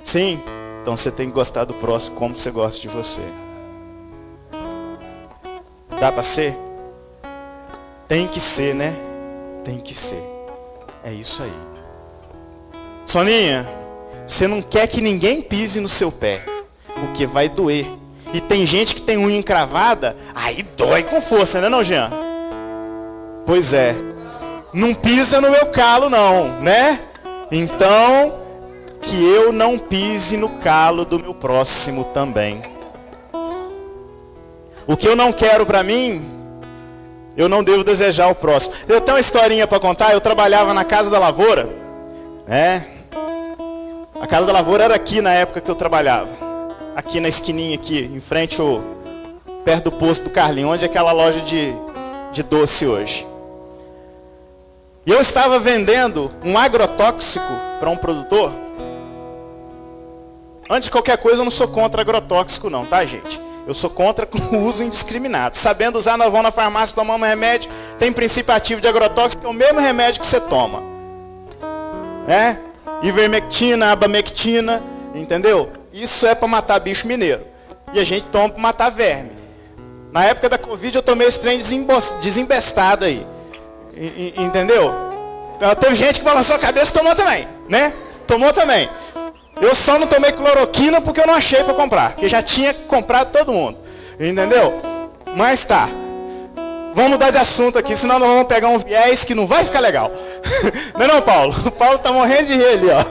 Sim? 0.03 0.41
Então 0.81 0.97
você 0.97 1.09
tem 1.11 1.27
que 1.27 1.33
gostar 1.33 1.63
do 1.63 1.73
próximo 1.73 2.17
como 2.17 2.35
você 2.35 2.51
gosta 2.51 2.81
de 2.81 2.89
você. 2.89 3.21
Dá 5.99 6.11
para 6.11 6.23
ser? 6.23 6.55
Tem 8.07 8.27
que 8.27 8.39
ser, 8.39 8.75
né? 8.75 8.93
Tem 9.63 9.77
que 9.79 9.95
ser. 9.95 10.21
É 11.03 11.11
isso 11.11 11.41
aí. 11.43 11.53
Soninha, 13.05 13.65
você 14.27 14.45
não 14.45 14.61
quer 14.61 14.87
que 14.87 14.99
ninguém 14.99 15.41
pise 15.41 15.79
no 15.79 15.89
seu 15.89 16.11
pé, 16.11 16.43
porque 16.95 17.25
vai 17.25 17.47
doer. 17.47 17.85
E 18.33 18.41
tem 18.41 18.65
gente 18.67 18.93
que 18.93 19.01
tem 19.01 19.17
unha 19.17 19.37
encravada, 19.37 20.15
aí 20.35 20.63
dói 20.63 21.03
com 21.03 21.21
força, 21.21 21.59
né, 21.61 21.69
não, 21.69 21.83
Jean? 21.83 22.11
Pois 23.45 23.73
é. 23.73 23.95
Não 24.71 24.93
pisa 24.93 25.41
no 25.41 25.49
meu 25.49 25.67
calo, 25.67 26.09
não, 26.09 26.59
né? 26.61 27.08
Então, 27.51 28.33
que 29.01 29.23
eu 29.23 29.51
não 29.51 29.77
pise 29.77 30.37
no 30.37 30.49
calo 30.59 31.05
do 31.05 31.19
meu 31.19 31.33
próximo 31.33 32.05
também. 32.05 32.61
O 34.85 34.97
que 34.97 35.07
eu 35.07 35.15
não 35.15 35.31
quero 35.31 35.65
para 35.65 35.83
mim, 35.83 36.31
eu 37.37 37.47
não 37.47 37.63
devo 37.63 37.83
desejar 37.83 38.27
o 38.27 38.35
próximo. 38.35 38.75
Eu 38.87 38.99
tenho 38.99 39.15
uma 39.15 39.21
historinha 39.21 39.67
para 39.67 39.79
contar. 39.79 40.13
Eu 40.13 40.21
trabalhava 40.21 40.73
na 40.73 40.83
Casa 40.83 41.09
da 41.09 41.19
Lavoura, 41.19 41.69
né? 42.47 42.85
A 44.19 44.27
Casa 44.27 44.47
da 44.47 44.53
Lavoura 44.53 44.83
era 44.83 44.95
aqui 44.95 45.21
na 45.21 45.31
época 45.31 45.61
que 45.61 45.69
eu 45.69 45.75
trabalhava. 45.75 46.29
Aqui 46.95 47.19
na 47.19 47.29
esquininha 47.29 47.75
aqui, 47.75 48.11
em 48.13 48.19
frente 48.19 48.59
ao 48.59 48.81
perto 49.63 49.85
do 49.85 49.91
posto 49.91 50.23
do 50.23 50.29
Carlinho, 50.31 50.69
onde 50.69 50.83
é 50.83 50.87
aquela 50.87 51.11
loja 51.11 51.39
de, 51.41 51.73
de 52.31 52.43
doce 52.43 52.85
hoje. 52.85 53.28
E 55.09 55.11
eu 55.11 55.19
estava 55.19 55.57
vendendo 55.57 56.31
um 56.45 56.55
agrotóxico 56.55 57.51
para 57.79 57.89
um 57.89 57.97
produtor. 57.97 58.53
Antes 60.69 60.85
de 60.85 60.91
qualquer 60.91 61.17
coisa, 61.17 61.39
eu 61.39 61.43
não 61.45 61.49
sou 61.49 61.67
contra 61.67 62.01
agrotóxico 62.01 62.69
não, 62.69 62.85
tá, 62.85 63.03
gente? 63.03 63.41
Eu 63.65 63.73
sou 63.73 63.89
contra 63.89 64.29
o 64.53 64.57
uso 64.59 64.83
indiscriminado. 64.83 65.57
Sabendo 65.57 65.97
usar, 65.97 66.15
nós 66.15 66.27
vamos 66.27 66.43
na 66.43 66.51
farmácia, 66.51 66.95
tomamos 66.95 67.27
remédio, 67.27 67.71
tem 67.97 68.13
princípio 68.13 68.53
ativo 68.53 68.81
de 68.81 68.87
agrotóxico, 68.87 69.41
que 69.41 69.47
é 69.47 69.49
o 69.49 69.53
mesmo 69.53 69.79
remédio 69.79 70.21
que 70.21 70.27
você 70.27 70.39
toma. 70.39 70.83
Né? 72.27 72.59
Ivermectina, 73.01 73.91
abamectina, 73.91 74.83
entendeu? 75.15 75.71
Isso 75.91 76.27
é 76.27 76.35
para 76.35 76.47
matar 76.47 76.77
bicho 76.77 77.07
mineiro. 77.07 77.41
E 77.93 77.99
a 77.99 78.03
gente 78.03 78.27
toma 78.27 78.49
para 78.49 78.61
matar 78.61 78.89
verme. 78.91 79.31
Na 80.11 80.23
época 80.23 80.49
da 80.49 80.59
Covid 80.59 80.95
eu 80.95 81.01
tomei 81.01 81.27
esse 81.27 81.39
trem 81.39 81.59
desembestado 82.21 83.05
aí. 83.05 83.25
Entendeu? 84.37 84.93
Então, 85.57 85.75
tem 85.75 85.95
gente 85.95 86.19
que 86.19 86.25
balançou 86.25 86.55
a 86.55 86.59
cabeça 86.59 86.91
e 86.91 86.97
tomou 86.97 87.15
também, 87.15 87.47
né? 87.67 87.93
tomou 88.29 88.53
também. 88.53 88.87
Eu 89.59 89.73
só 89.73 89.97
não 89.97 90.05
tomei 90.05 90.31
cloroquina 90.31 91.01
porque 91.01 91.19
eu 91.19 91.25
não 91.25 91.33
achei 91.33 91.63
para 91.63 91.73
comprar. 91.73 92.11
Porque 92.11 92.29
já 92.29 92.43
tinha 92.43 92.73
comprado 92.73 93.31
todo 93.31 93.51
mundo. 93.51 93.77
Entendeu? 94.19 94.79
Mas 95.35 95.65
tá. 95.65 95.89
Vamos 96.93 97.11
mudar 97.11 97.31
de 97.31 97.37
assunto 97.37 97.77
aqui, 97.77 97.95
senão 97.95 98.19
nós 98.19 98.27
vamos 98.27 98.47
pegar 98.47 98.67
um 98.67 98.77
viés 98.77 99.23
que 99.23 99.33
não 99.33 99.47
vai 99.47 99.65
ficar 99.65 99.79
legal. 99.79 100.11
Não 100.95 101.05
é 101.05 101.07
não, 101.07 101.21
Paulo? 101.21 101.55
O 101.65 101.71
Paulo 101.71 101.99
tá 101.99 102.11
morrendo 102.11 102.47
de 102.47 102.55
rir 102.55 102.65
ali, 102.65 102.89
ó. 102.89 103.05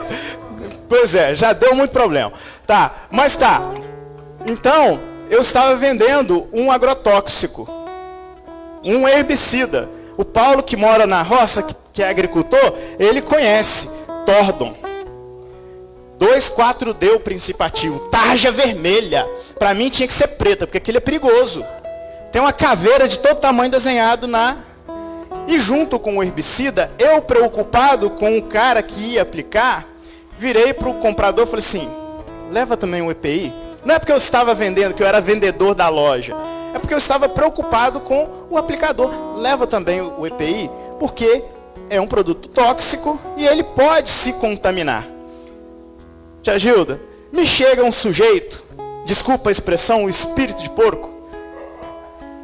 Pois 0.87 1.15
é, 1.15 1.33
já 1.33 1.53
deu 1.53 1.73
muito 1.73 1.91
problema. 1.91 2.31
Tá, 2.67 2.93
mas 3.09 3.35
tá. 3.35 3.61
Então, 4.45 4.99
eu 5.29 5.41
estava 5.41 5.75
vendendo 5.75 6.47
um 6.53 6.71
agrotóxico. 6.71 7.67
Um 8.83 9.07
herbicida. 9.07 9.89
O 10.19 10.25
Paulo 10.25 10.61
que 10.61 10.75
mora 10.75 11.07
na 11.07 11.21
roça, 11.21 11.65
que 11.93 12.03
é 12.03 12.09
agricultor, 12.09 12.73
ele 12.99 13.21
conhece. 13.21 13.89
Tordon. 14.25 14.75
2,4D 16.19 17.15
o 17.15 17.21
principativo. 17.21 17.99
Tarja 18.09 18.51
vermelha. 18.51 19.25
Para 19.57 19.73
mim 19.73 19.87
tinha 19.87 20.05
que 20.05 20.13
ser 20.13 20.27
preta, 20.27 20.67
porque 20.67 20.77
aquele 20.77 20.97
é 20.97 20.99
perigoso. 20.99 21.65
Tem 22.33 22.41
uma 22.41 22.51
caveira 22.51 23.07
de 23.07 23.17
todo 23.17 23.39
tamanho 23.39 23.71
desenhado 23.71 24.27
na. 24.27 24.57
E 25.47 25.57
junto 25.57 25.97
com 25.97 26.17
o 26.17 26.21
herbicida, 26.21 26.91
eu 26.99 27.21
preocupado 27.21 28.09
com 28.09 28.37
o 28.37 28.43
cara 28.43 28.83
que 28.83 28.99
ia 28.99 29.21
aplicar, 29.21 29.87
virei 30.37 30.73
para 30.73 30.89
o 30.89 30.95
comprador 30.95 31.45
e 31.45 31.49
falei 31.49 31.65
assim: 31.65 31.89
leva 32.51 32.75
também 32.75 33.01
um 33.01 33.09
EPI. 33.09 33.53
Não 33.85 33.95
é 33.95 33.99
porque 33.99 34.11
eu 34.11 34.17
estava 34.17 34.53
vendendo, 34.53 34.93
que 34.93 35.01
eu 35.01 35.07
era 35.07 35.21
vendedor 35.21 35.73
da 35.73 35.87
loja. 35.87 36.35
É 36.73 36.79
porque 36.79 36.93
eu 36.93 36.97
estava 36.97 37.27
preocupado 37.27 37.99
com 38.01 38.47
o 38.49 38.57
aplicador. 38.57 39.11
Leva 39.35 39.65
também 39.65 40.01
o 40.01 40.25
EPI, 40.25 40.69
porque 40.99 41.43
é 41.89 41.99
um 41.99 42.07
produto 42.07 42.47
tóxico 42.49 43.19
e 43.35 43.45
ele 43.47 43.63
pode 43.63 44.09
se 44.09 44.33
contaminar. 44.33 45.07
Tia 46.41 46.57
Gilda, 46.57 47.01
me 47.31 47.45
chega 47.45 47.83
um 47.83 47.91
sujeito, 47.91 48.63
desculpa 49.05 49.49
a 49.49 49.51
expressão, 49.51 50.05
o 50.05 50.09
espírito 50.09 50.63
de 50.63 50.69
porco, 50.69 51.09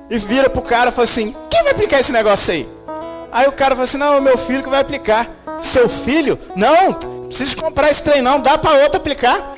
e 0.09 0.17
vira 0.17 0.49
pro 0.49 0.61
cara 0.61 0.89
e 0.89 0.93
fala 0.93 1.05
assim: 1.05 1.35
quem 1.49 1.63
vai 1.63 1.71
aplicar 1.71 1.99
esse 1.99 2.11
negócio 2.11 2.53
aí? 2.53 2.67
Aí 3.31 3.47
o 3.47 3.51
cara 3.51 3.75
fala 3.75 3.83
assim: 3.83 3.97
não, 3.97 4.13
é 4.13 4.17
o 4.17 4.21
meu 4.21 4.37
filho 4.37 4.63
que 4.63 4.69
vai 4.69 4.81
aplicar. 4.81 5.29
Seu 5.61 5.87
filho? 5.87 6.37
Não, 6.55 6.93
precisa 7.27 7.55
comprar 7.55 7.89
esse 7.89 8.03
trem 8.03 8.21
não, 8.21 8.39
dá 8.39 8.57
para 8.57 8.83
outro 8.83 8.97
aplicar. 8.97 9.55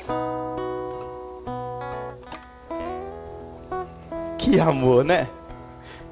Que 4.50 4.58
amor, 4.58 5.04
né? 5.04 5.28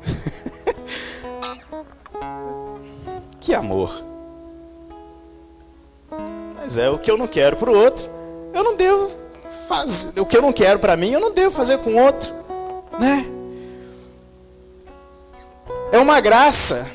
que 3.41 3.55
amor. 3.55 4.05
Mas 6.55 6.77
é 6.77 6.91
o 6.91 6.99
que 6.99 7.11
eu 7.11 7.17
não 7.17 7.27
quero 7.27 7.57
para 7.57 7.71
o 7.71 7.75
outro, 7.75 8.11
eu 8.53 8.63
não 8.63 8.77
devo 8.77 9.11
fazer. 9.67 10.21
O 10.21 10.27
que 10.27 10.37
eu 10.37 10.43
não 10.43 10.53
quero 10.53 10.79
para 10.79 10.99
mim, 10.99 11.13
eu 11.13 11.21
não 11.21 11.33
devo 11.33 11.51
fazer 11.51 11.79
com 11.79 11.95
o 11.95 11.99
outro, 11.99 12.31
né? 12.99 13.25
É 15.91 15.99
uma 15.99 16.21
graça. 16.21 16.87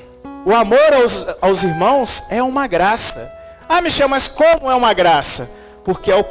O 0.45 0.53
amor 0.53 0.93
aos, 0.93 1.25
aos 1.41 1.63
irmãos 1.63 2.23
é 2.29 2.43
uma 2.43 2.67
graça. 2.67 3.33
Ah, 3.67 3.81
Michel, 3.81 4.07
mas 4.07 4.27
como 4.27 4.69
é 4.69 4.75
uma 4.75 4.93
graça? 4.93 5.49
Porque 5.83 6.11
é 6.11 6.15
o... 6.15 6.23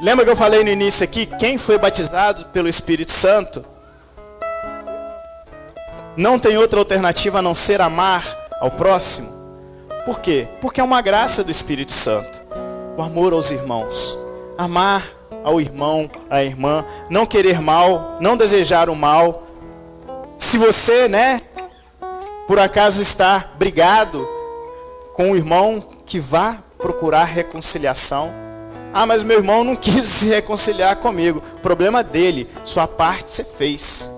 lembra 0.00 0.24
que 0.24 0.32
eu 0.32 0.36
falei 0.36 0.64
no 0.64 0.70
início 0.70 1.04
aqui, 1.04 1.26
quem 1.26 1.56
foi 1.56 1.78
batizado 1.78 2.46
pelo 2.46 2.68
Espírito 2.68 3.12
Santo 3.12 3.70
não 6.16 6.38
tem 6.38 6.56
outra 6.58 6.78
alternativa 6.78 7.38
a 7.38 7.42
não 7.42 7.54
ser 7.54 7.80
amar 7.80 8.24
ao 8.60 8.70
próximo. 8.70 9.30
Por 10.04 10.20
quê? 10.20 10.46
Porque 10.60 10.80
é 10.80 10.84
uma 10.84 11.00
graça 11.00 11.44
do 11.44 11.50
Espírito 11.50 11.92
Santo. 11.92 12.42
O 12.96 13.02
amor 13.02 13.32
aos 13.32 13.50
irmãos. 13.50 14.18
Amar 14.58 15.04
ao 15.44 15.60
irmão, 15.60 16.10
à 16.30 16.42
irmã, 16.42 16.84
não 17.10 17.26
querer 17.26 17.60
mal, 17.60 18.16
não 18.20 18.36
desejar 18.36 18.88
o 18.88 18.96
mal. 18.96 19.44
Se 20.38 20.58
você, 20.58 21.08
né, 21.08 21.40
por 22.46 22.58
acaso 22.58 23.00
está 23.00 23.50
brigado 23.56 24.28
com 25.14 25.32
o 25.32 25.36
irmão, 25.36 25.82
que 26.04 26.20
vá 26.20 26.58
procurar 26.78 27.24
reconciliação. 27.24 28.30
Ah, 28.92 29.06
mas 29.06 29.22
meu 29.22 29.38
irmão 29.38 29.64
não 29.64 29.74
quis 29.76 30.04
se 30.04 30.26
reconciliar 30.26 30.96
comigo. 30.96 31.42
Problema 31.62 32.02
dele, 32.02 32.48
sua 32.64 32.86
parte 32.86 33.32
você 33.32 33.44
fez. 33.44 34.10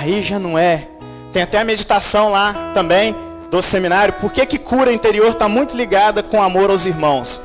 Aí 0.00 0.22
já 0.24 0.38
não 0.38 0.58
é. 0.58 0.88
Tem 1.30 1.42
até 1.42 1.58
a 1.58 1.64
meditação 1.64 2.30
lá 2.30 2.54
também 2.72 3.14
do 3.50 3.60
seminário. 3.60 4.14
Por 4.14 4.32
que, 4.32 4.46
que 4.46 4.56
cura 4.58 4.90
interior 4.90 5.28
está 5.28 5.46
muito 5.46 5.76
ligada 5.76 6.22
com 6.22 6.42
amor 6.42 6.70
aos 6.70 6.86
irmãos? 6.86 7.42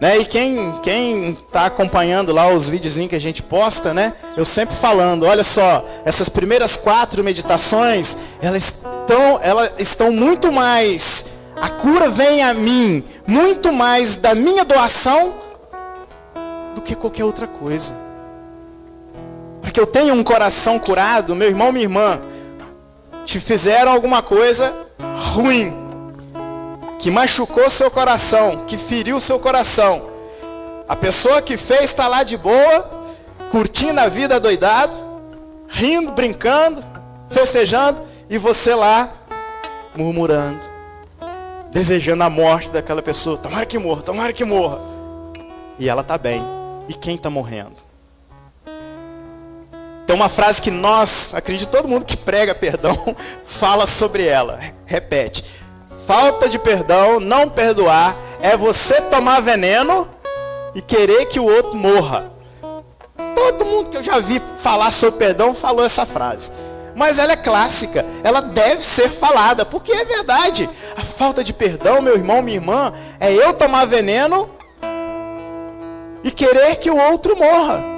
Né? 0.00 0.16
E 0.16 0.24
quem 0.24 1.32
está 1.32 1.66
acompanhando 1.66 2.32
lá 2.32 2.48
os 2.48 2.66
videozinhos 2.70 3.10
que 3.10 3.16
a 3.16 3.20
gente 3.20 3.42
posta, 3.42 3.92
né? 3.92 4.14
Eu 4.38 4.46
sempre 4.46 4.74
falando, 4.74 5.26
olha 5.26 5.44
só, 5.44 5.86
essas 6.02 6.30
primeiras 6.30 6.76
quatro 6.76 7.22
meditações, 7.22 8.16
elas 8.40 8.64
estão, 8.64 9.38
elas 9.42 9.72
estão 9.76 10.10
muito 10.10 10.50
mais, 10.50 11.32
a 11.60 11.68
cura 11.68 12.08
vem 12.08 12.42
a 12.42 12.54
mim, 12.54 13.04
muito 13.26 13.70
mais 13.70 14.16
da 14.16 14.34
minha 14.34 14.64
doação 14.64 15.34
do 16.74 16.80
que 16.80 16.94
qualquer 16.94 17.24
outra 17.24 17.46
coisa. 17.46 18.05
Para 19.66 19.72
que 19.72 19.80
eu 19.80 19.86
tenha 19.86 20.14
um 20.14 20.22
coração 20.22 20.78
curado, 20.78 21.34
meu 21.34 21.48
irmão, 21.48 21.72
minha 21.72 21.82
irmã, 21.82 22.20
te 23.24 23.40
fizeram 23.40 23.90
alguma 23.90 24.22
coisa 24.22 24.72
ruim 25.34 25.74
que 27.00 27.10
machucou 27.10 27.68
seu 27.68 27.90
coração, 27.90 28.64
que 28.64 28.78
feriu 28.78 29.18
seu 29.18 29.40
coração. 29.40 30.08
A 30.88 30.94
pessoa 30.94 31.42
que 31.42 31.56
fez 31.56 31.80
está 31.80 32.06
lá 32.06 32.22
de 32.22 32.36
boa, 32.36 32.88
curtindo 33.50 33.98
a 33.98 34.08
vida 34.08 34.38
doidado, 34.38 34.94
rindo, 35.66 36.12
brincando, 36.12 36.84
festejando, 37.28 38.02
e 38.30 38.38
você 38.38 38.72
lá 38.72 39.12
murmurando, 39.96 40.60
desejando 41.72 42.22
a 42.22 42.30
morte 42.30 42.70
daquela 42.70 43.02
pessoa. 43.02 43.36
Tomara 43.36 43.66
que 43.66 43.78
morra, 43.78 44.02
tomara 44.02 44.32
que 44.32 44.44
morra. 44.44 44.78
E 45.76 45.88
ela 45.88 46.02
está 46.02 46.16
bem. 46.16 46.40
E 46.88 46.94
quem 46.94 47.16
está 47.16 47.28
morrendo? 47.28 47.85
Tem 50.06 50.14
uma 50.14 50.28
frase 50.28 50.62
que 50.62 50.70
nós, 50.70 51.34
acredito 51.34 51.70
todo 51.70 51.88
mundo 51.88 52.04
que 52.04 52.16
prega 52.16 52.54
perdão, 52.54 53.16
fala 53.44 53.86
sobre 53.86 54.26
ela. 54.26 54.60
Repete 54.84 55.44
falta 56.06 56.48
de 56.48 56.58
perdão, 56.58 57.18
não 57.18 57.48
perdoar, 57.48 58.16
é 58.40 58.56
você 58.56 59.00
tomar 59.02 59.40
veneno 59.40 60.08
e 60.74 60.80
querer 60.80 61.26
que 61.26 61.40
o 61.40 61.44
outro 61.44 61.74
morra. 61.74 62.30
Todo 63.34 63.64
mundo 63.64 63.90
que 63.90 63.96
eu 63.96 64.02
já 64.02 64.18
vi 64.20 64.40
falar 64.60 64.92
sobre 64.92 65.18
perdão 65.18 65.52
falou 65.52 65.84
essa 65.84 66.06
frase. 66.06 66.52
Mas 66.94 67.18
ela 67.18 67.32
é 67.32 67.36
clássica, 67.36 68.06
ela 68.22 68.40
deve 68.40 68.82
ser 68.82 69.10
falada, 69.10 69.66
porque 69.66 69.92
é 69.92 70.04
verdade. 70.04 70.70
A 70.96 71.02
falta 71.02 71.44
de 71.44 71.52
perdão, 71.52 72.00
meu 72.00 72.14
irmão, 72.14 72.40
minha 72.40 72.56
irmã, 72.56 72.94
é 73.20 73.32
eu 73.32 73.52
tomar 73.52 73.84
veneno 73.84 74.48
e 76.22 76.30
querer 76.30 76.76
que 76.76 76.90
o 76.90 76.96
outro 76.96 77.36
morra. 77.36 77.95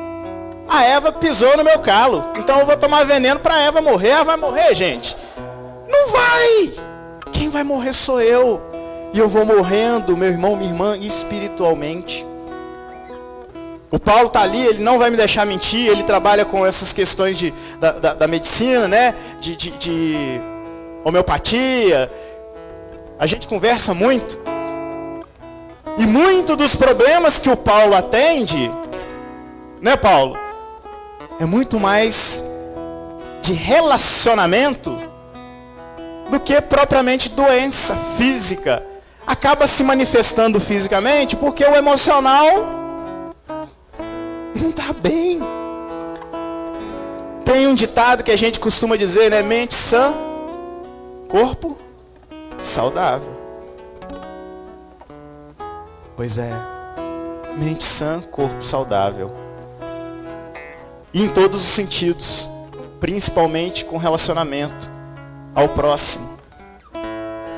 A 0.69 0.85
Eva 0.85 1.11
pisou 1.11 1.57
no 1.57 1.65
meu 1.65 1.79
calo, 1.79 2.25
então 2.37 2.61
eu 2.61 2.67
vou 2.67 2.77
tomar 2.77 3.05
veneno 3.05 3.41
para 3.41 3.59
Eva 3.59 3.81
morrer. 3.81 4.11
Ela 4.11 4.25
vai 4.25 4.37
morrer, 4.37 4.75
gente? 4.75 5.17
Não 5.89 6.11
vai! 6.11 6.75
Quem 7.33 7.49
vai 7.49 7.65
morrer 7.65 7.95
sou 7.95 8.21
eu. 8.21 8.61
E 9.15 9.19
eu 9.19 9.29
vou 9.29 9.47
morrendo, 9.47 10.15
meu 10.15 10.29
irmão, 10.29 10.55
minha 10.55 10.69
irmã, 10.71 10.97
espiritualmente. 10.99 12.27
O 13.91 13.99
Paulo 13.99 14.27
está 14.27 14.43
ali, 14.43 14.67
ele 14.67 14.83
não 14.83 14.99
vai 14.99 15.09
me 15.09 15.17
deixar 15.17 15.47
mentir, 15.47 15.89
ele 15.89 16.03
trabalha 16.03 16.45
com 16.45 16.67
essas 16.67 16.93
questões 16.93 17.39
de, 17.39 17.55
da, 17.81 17.93
da, 17.93 18.15
da 18.15 18.27
medicina, 18.29 18.87
né? 18.87 19.15
De, 19.41 19.57
de, 19.57 19.71
de 19.71 20.41
homeopatia. 21.03 22.13
A 23.19 23.27
gente 23.27 23.49
conversa 23.49 23.95
muito. 23.95 24.39
E 25.97 26.07
muito 26.07 26.55
dos 26.55 26.77
problemas 26.77 27.39
que 27.39 27.49
o 27.49 27.57
Paulo 27.57 27.95
atende, 27.95 28.71
né, 29.81 29.97
Paulo? 29.97 30.48
É 31.41 31.45
muito 31.45 31.79
mais 31.79 32.45
de 33.43 33.53
relacionamento 33.53 34.97
do 36.31 36.41
que 36.41 36.61
propriamente 36.61 37.31
doença 37.31 37.95
física. 38.17 38.83
Acaba 39.27 39.67
se 39.67 39.85
manifestando 39.85 40.59
fisicamente 40.59 41.37
porque 41.37 41.65
o 41.65 41.77
emocional 41.77 42.45
não 44.55 44.71
está 44.71 44.93
bem. 44.93 45.41
Tem 47.45 47.67
um 47.67 47.75
ditado 47.75 48.25
que 48.25 48.31
a 48.31 48.37
gente 48.37 48.59
costuma 48.59 48.97
dizer, 48.97 49.31
né? 49.31 49.43
Mente 49.43 49.75
sã, 49.75 50.13
corpo 51.29 51.79
saudável. 52.61 53.39
Pois 56.17 56.37
é. 56.37 56.51
Mente 57.57 57.85
sã, 57.85 58.21
corpo 58.21 58.63
saudável. 58.63 59.33
E 61.13 61.23
em 61.23 61.29
todos 61.29 61.61
os 61.61 61.69
sentidos, 61.69 62.49
principalmente 63.01 63.85
com 63.85 63.97
relacionamento 63.97 64.91
ao 65.55 65.69
próximo. 65.69 66.39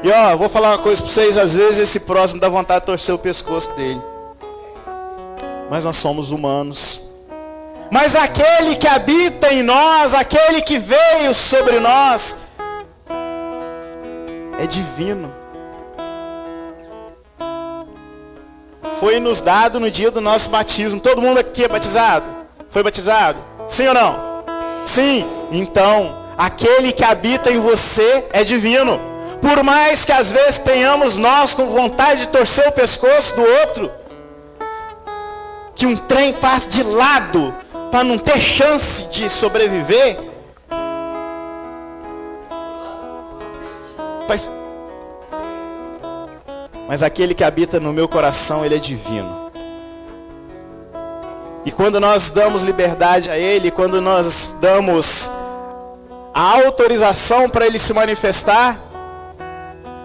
E 0.02 0.10
ó, 0.10 0.36
vou 0.36 0.48
falar 0.48 0.70
uma 0.70 0.78
coisa 0.78 1.02
para 1.02 1.10
vocês, 1.10 1.36
às 1.36 1.52
vezes 1.52 1.78
esse 1.80 2.00
próximo 2.00 2.40
dá 2.40 2.48
vontade 2.48 2.80
de 2.80 2.86
torcer 2.86 3.14
o 3.14 3.18
pescoço 3.18 3.70
dele. 3.72 4.00
Mas 5.68 5.84
nós 5.84 5.96
somos 5.96 6.30
humanos. 6.30 7.02
Mas 7.90 8.16
aquele 8.16 8.76
que 8.76 8.86
habita 8.86 9.52
em 9.52 9.62
nós, 9.62 10.14
aquele 10.14 10.62
que 10.62 10.78
veio 10.78 11.34
sobre 11.34 11.80
nós, 11.80 12.36
é 14.58 14.66
divino. 14.66 15.32
Foi 18.98 19.18
nos 19.18 19.40
dado 19.40 19.80
no 19.80 19.90
dia 19.90 20.10
do 20.10 20.20
nosso 20.20 20.50
batismo. 20.50 21.00
Todo 21.00 21.20
mundo 21.20 21.38
aqui 21.38 21.64
é 21.64 21.68
batizado? 21.68 22.39
Foi 22.70 22.82
batizado? 22.82 23.38
Sim 23.68 23.88
ou 23.88 23.94
não? 23.94 24.44
Sim. 24.84 25.26
Então, 25.52 26.24
aquele 26.38 26.92
que 26.92 27.04
habita 27.04 27.50
em 27.50 27.58
você 27.58 28.26
é 28.32 28.44
divino. 28.44 29.00
Por 29.40 29.62
mais 29.62 30.04
que 30.04 30.12
às 30.12 30.30
vezes 30.30 30.58
tenhamos 30.58 31.16
nós 31.16 31.54
com 31.54 31.66
vontade 31.68 32.22
de 32.22 32.28
torcer 32.28 32.68
o 32.68 32.72
pescoço 32.72 33.36
do 33.36 33.42
outro, 33.42 33.90
que 35.74 35.86
um 35.86 35.96
trem 35.96 36.32
passe 36.32 36.68
de 36.68 36.82
lado 36.82 37.54
para 37.90 38.04
não 38.04 38.18
ter 38.18 38.40
chance 38.40 39.04
de 39.04 39.28
sobreviver, 39.28 40.30
Mas, 44.30 44.48
mas 46.86 47.02
aquele 47.02 47.34
que 47.34 47.42
habita 47.42 47.80
no 47.80 47.92
meu 47.92 48.06
coração, 48.06 48.64
ele 48.64 48.76
é 48.76 48.78
divino. 48.78 49.39
E 51.64 51.70
quando 51.70 52.00
nós 52.00 52.30
damos 52.30 52.62
liberdade 52.62 53.30
a 53.30 53.38
ele, 53.38 53.70
quando 53.70 54.00
nós 54.00 54.56
damos 54.60 55.30
a 56.32 56.64
autorização 56.64 57.48
para 57.48 57.66
ele 57.66 57.78
se 57.78 57.92
manifestar, 57.92 58.78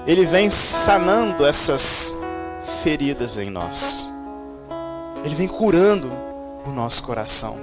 ele 0.05 0.25
vem 0.25 0.49
sanando 0.49 1.45
essas 1.45 2.17
feridas 2.83 3.37
em 3.37 3.49
nós. 3.49 4.09
Ele 5.23 5.35
vem 5.35 5.47
curando 5.47 6.11
o 6.65 6.69
nosso 6.69 7.03
coração. 7.03 7.57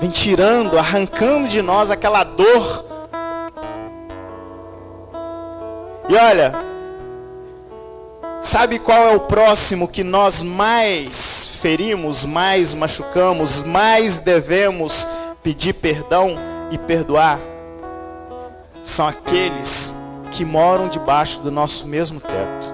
Vem 0.00 0.10
tirando, 0.10 0.78
arrancando 0.78 1.48
de 1.48 1.60
nós 1.60 1.90
aquela 1.90 2.24
dor 2.24 2.84
E 6.06 6.14
olha, 6.16 6.54
sabe 8.42 8.78
qual 8.78 9.08
é 9.08 9.16
o 9.16 9.20
próximo 9.20 9.88
que 9.88 10.04
nós 10.04 10.42
mais 10.42 11.43
ferimos, 11.64 12.26
mais 12.26 12.74
machucamos, 12.74 13.62
mais 13.64 14.18
devemos 14.18 15.08
pedir 15.42 15.72
perdão 15.72 16.36
e 16.70 16.76
perdoar? 16.76 17.40
São 18.82 19.08
aqueles 19.08 19.96
que 20.30 20.44
moram 20.44 20.90
debaixo 20.90 21.40
do 21.40 21.50
nosso 21.50 21.86
mesmo 21.86 22.20
teto. 22.20 22.70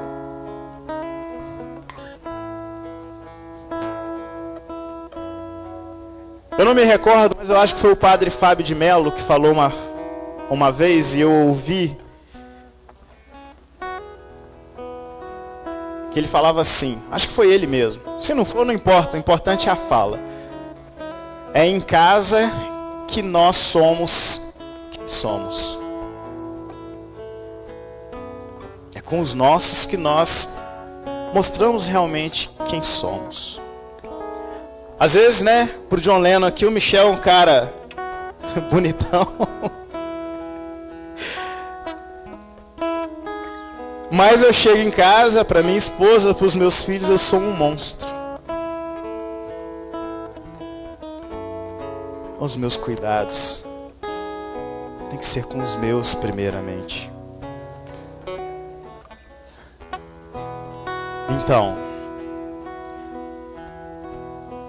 Eu 6.59 6.64
não 6.64 6.74
me 6.74 6.83
recordo, 6.83 7.37
mas 7.38 7.48
eu 7.48 7.59
acho 7.59 7.76
que 7.76 7.81
foi 7.81 7.92
o 7.92 7.96
padre 7.96 8.29
Fábio 8.29 8.64
de 8.64 8.74
Mello 8.74 9.12
que 9.12 9.22
falou 9.22 9.53
uma, 9.53 9.72
uma 10.50 10.72
vez 10.72 11.14
e 11.14 11.20
eu 11.20 11.31
ouvi 11.31 11.96
que 16.11 16.18
ele 16.18 16.27
falava 16.27 16.61
assim, 16.61 17.01
acho 17.11 17.29
que 17.29 17.35
foi 17.35 17.53
ele 17.53 17.66
mesmo. 17.66 18.03
Se 18.20 18.35
não 18.35 18.44
for, 18.44 18.66
não 18.66 18.75
importa, 18.75 19.16
o 19.16 19.20
importante 19.20 19.68
é 19.68 19.73
a 19.73 19.77
fala. 19.77 20.18
É 21.55 21.66
em 21.66 21.81
casa 21.81 22.51
que 23.07 23.23
nós 23.23 23.57
somos 23.57 24.55
quem 24.90 25.07
somos. 25.07 25.79
É 28.94 29.01
com 29.01 29.20
os 29.20 29.35
nossos 29.35 29.87
que 29.87 29.96
nós 29.96 30.51
mostramos 31.33 31.87
realmente 31.87 32.51
quem 32.68 32.83
somos. 32.83 33.61
Às 34.99 35.14
vezes, 35.14 35.40
né, 35.40 35.70
pro 35.88 36.01
John 36.01 36.18
Lennon 36.18 36.46
aqui, 36.46 36.66
o 36.66 36.70
Michel 36.70 37.09
é 37.09 37.11
um 37.11 37.16
cara 37.16 37.73
bonitão. 38.70 39.27
Mas 44.11 44.42
eu 44.42 44.53
chego 44.53 44.79
em 44.79 44.90
casa, 44.90 45.44
para 45.44 45.62
minha 45.62 45.79
esposa, 45.79 46.35
para 46.35 46.44
os 46.44 46.57
meus 46.57 46.83
filhos, 46.83 47.09
eu 47.09 47.18
sou 47.18 47.38
um 47.38 47.53
monstro. 47.53 48.09
Os 52.40 52.57
meus 52.57 52.75
cuidados 52.75 53.64
tem 55.11 55.18
que 55.18 55.27
ser 55.27 55.44
com 55.44 55.62
os 55.62 55.77
meus 55.77 56.14
primeiramente. 56.14 57.11
Então, 61.29 61.77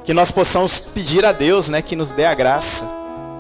que 0.04 0.14
nós 0.14 0.30
possamos 0.30 0.80
pedir 0.80 1.26
a 1.26 1.32
Deus, 1.32 1.68
né, 1.68 1.82
que 1.82 1.96
nos 1.96 2.12
dê 2.12 2.26
a 2.26 2.34
graça 2.34 2.88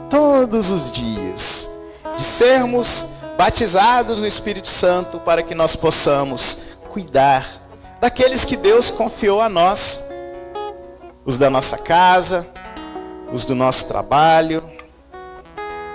todos 0.09 0.71
os 0.71 0.91
dias 0.91 1.69
de 2.15 2.23
sermos 2.23 3.07
batizados 3.41 4.19
no 4.19 4.27
Espírito 4.27 4.67
Santo 4.67 5.19
para 5.19 5.41
que 5.41 5.55
nós 5.55 5.75
possamos 5.75 6.59
cuidar 6.91 7.43
daqueles 7.99 8.45
que 8.45 8.55
Deus 8.55 8.91
confiou 8.91 9.41
a 9.41 9.49
nós, 9.49 10.07
os 11.25 11.39
da 11.39 11.49
nossa 11.49 11.75
casa, 11.75 12.47
os 13.33 13.43
do 13.43 13.55
nosso 13.55 13.87
trabalho, 13.87 14.61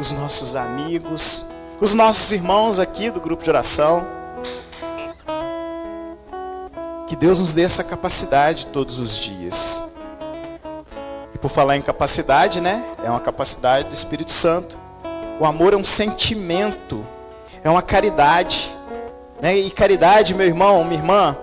os 0.00 0.10
nossos 0.10 0.56
amigos, 0.56 1.46
os 1.80 1.94
nossos 1.94 2.32
irmãos 2.32 2.80
aqui 2.80 3.12
do 3.12 3.20
grupo 3.20 3.44
de 3.44 3.50
oração. 3.50 4.04
Que 7.06 7.14
Deus 7.14 7.38
nos 7.38 7.52
dê 7.52 7.62
essa 7.62 7.84
capacidade 7.84 8.66
todos 8.66 8.98
os 8.98 9.16
dias. 9.16 9.84
E 11.32 11.38
por 11.38 11.48
falar 11.48 11.76
em 11.76 11.82
capacidade, 11.82 12.60
né? 12.60 12.84
É 13.04 13.08
uma 13.08 13.20
capacidade 13.20 13.86
do 13.86 13.94
Espírito 13.94 14.32
Santo. 14.32 14.76
O 15.38 15.46
amor 15.46 15.74
é 15.74 15.76
um 15.76 15.84
sentimento 15.84 17.06
é 17.62 17.70
uma 17.70 17.82
caridade. 17.82 18.74
Né? 19.40 19.56
E 19.56 19.70
caridade, 19.70 20.34
meu 20.34 20.46
irmão, 20.46 20.84
minha 20.84 20.98
irmã, 21.00 21.36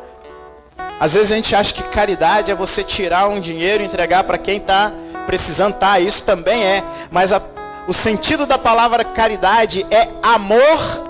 às 1.00 1.14
vezes 1.14 1.32
a 1.32 1.36
gente 1.36 1.56
acha 1.56 1.74
que 1.74 1.84
caridade 1.84 2.52
é 2.52 2.56
você 2.56 2.84
tirar 2.84 3.28
um 3.28 3.40
dinheiro 3.40 3.84
e 3.84 3.86
entregar 3.86 4.24
para 4.24 4.38
quem 4.38 4.58
está 4.58 4.92
precisando. 5.26 5.76
Tá, 5.76 6.00
isso 6.00 6.24
também 6.24 6.64
é. 6.64 6.84
Mas 7.12 7.34
a, 7.34 7.42
o 7.88 7.94
sentido 7.94 8.46
da 8.46 8.58
palavra 8.58 9.04
caridade 9.04 9.86
é 9.92 10.08
amor 10.22 11.04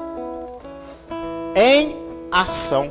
em 1.55 1.95
ação. 2.31 2.89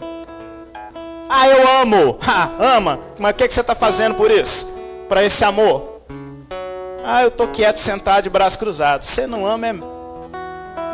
Ah, 1.28 1.48
eu 1.48 1.80
amo. 1.80 2.18
Ha, 2.24 2.50
ama. 2.76 3.00
Mas 3.18 3.32
o 3.32 3.34
que, 3.34 3.48
que 3.48 3.54
você 3.54 3.62
está 3.62 3.74
fazendo 3.74 4.14
por 4.14 4.30
isso? 4.30 4.72
Para 5.08 5.24
esse 5.24 5.44
amor? 5.44 6.02
Ah, 7.04 7.22
eu 7.22 7.28
estou 7.28 7.48
quieto, 7.48 7.78
sentado 7.78 8.22
de 8.22 8.30
braço 8.30 8.58
cruzado. 8.58 9.04
Você 9.04 9.26
não 9.26 9.44
ama 9.44 9.66
é 9.66 9.72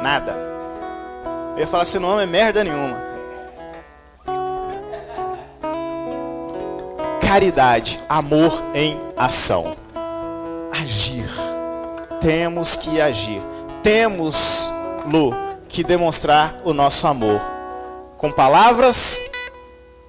nada. 0.02 0.57
Eu 1.58 1.62
ia 1.62 1.66
falar 1.66 1.82
assim, 1.82 1.98
não 1.98 2.20
é 2.20 2.24
merda 2.24 2.62
nenhuma. 2.62 2.96
Caridade, 7.20 8.00
amor 8.08 8.62
em 8.72 8.96
ação. 9.16 9.76
Agir. 10.70 11.28
Temos 12.20 12.76
que 12.76 13.00
agir. 13.00 13.42
Temos, 13.82 14.72
Lu, 15.12 15.34
que 15.68 15.82
demonstrar 15.82 16.60
o 16.62 16.72
nosso 16.72 17.04
amor. 17.08 17.40
Com 18.16 18.30
palavras 18.30 19.20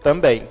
também. 0.04 0.48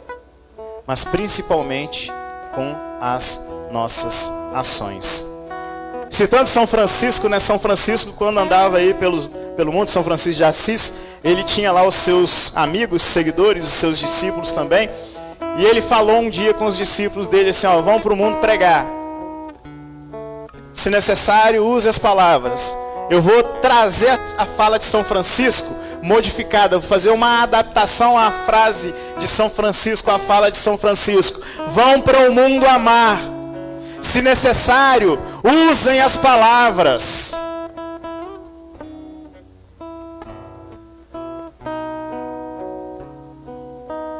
Mas 0.85 1.05
principalmente 1.05 2.13
com 2.57 2.75
as 3.01 3.49
nossas 3.71 4.33
ações. 4.53 5.25
Citando 6.11 6.49
São 6.49 6.67
Francisco, 6.67 7.29
né? 7.29 7.39
São 7.39 7.59
Francisco, 7.59 8.13
quando 8.13 8.39
andava 8.39 8.79
aí 8.79 8.95
pelos, 8.95 9.31
pelo 9.57 9.73
mundo, 9.73 9.89
São 9.91 10.03
Francisco 10.03 10.39
de 10.39 10.45
Assis, 10.45 10.95
ele 11.23 11.43
tinha 11.45 11.71
lá 11.71 11.85
os 11.87 11.95
seus 11.95 12.57
amigos, 12.57 13.03
seguidores, 13.03 13.65
os 13.65 13.73
seus 13.73 13.99
discípulos 13.99 14.53
também. 14.53 14.89
E 15.59 15.65
ele 15.65 15.83
falou 15.83 16.19
um 16.19 16.31
dia 16.31 16.55
com 16.55 16.67
os 16.67 16.77
discípulos 16.77 17.27
dele 17.27 17.51
assim, 17.51 17.67
ó, 17.67 17.81
vão 17.81 18.01
para 18.01 18.13
o 18.13 18.17
mundo 18.17 18.39
pregar. 18.39 18.87
Se 20.73 20.89
necessário, 20.89 21.67
use 21.67 21.89
as 21.89 21.99
palavras. 21.99 22.77
Eu 23.11 23.21
vou 23.21 23.43
trazer 23.43 24.19
a 24.37 24.47
fala 24.47 24.79
de 24.79 24.85
São 24.85 25.05
Francisco 25.05 25.75
modificada, 26.03 26.79
vou 26.79 26.89
fazer 26.89 27.11
uma 27.11 27.43
adaptação 27.43 28.17
à 28.17 28.31
frase 28.31 28.95
de 29.19 29.27
São 29.27 29.51
Francisco, 29.51 30.11
à 30.11 30.19
fala 30.19 30.51
de 30.51 30.57
São 30.57 30.79
Francisco. 30.79 31.41
Vão 31.69 32.01
para 32.01 32.31
o 32.31 32.33
mundo 32.33 32.67
amar 32.67 33.38
se 34.01 34.23
necessário, 34.23 35.19
usem 35.71 36.01
as 36.01 36.17
palavras. 36.17 37.37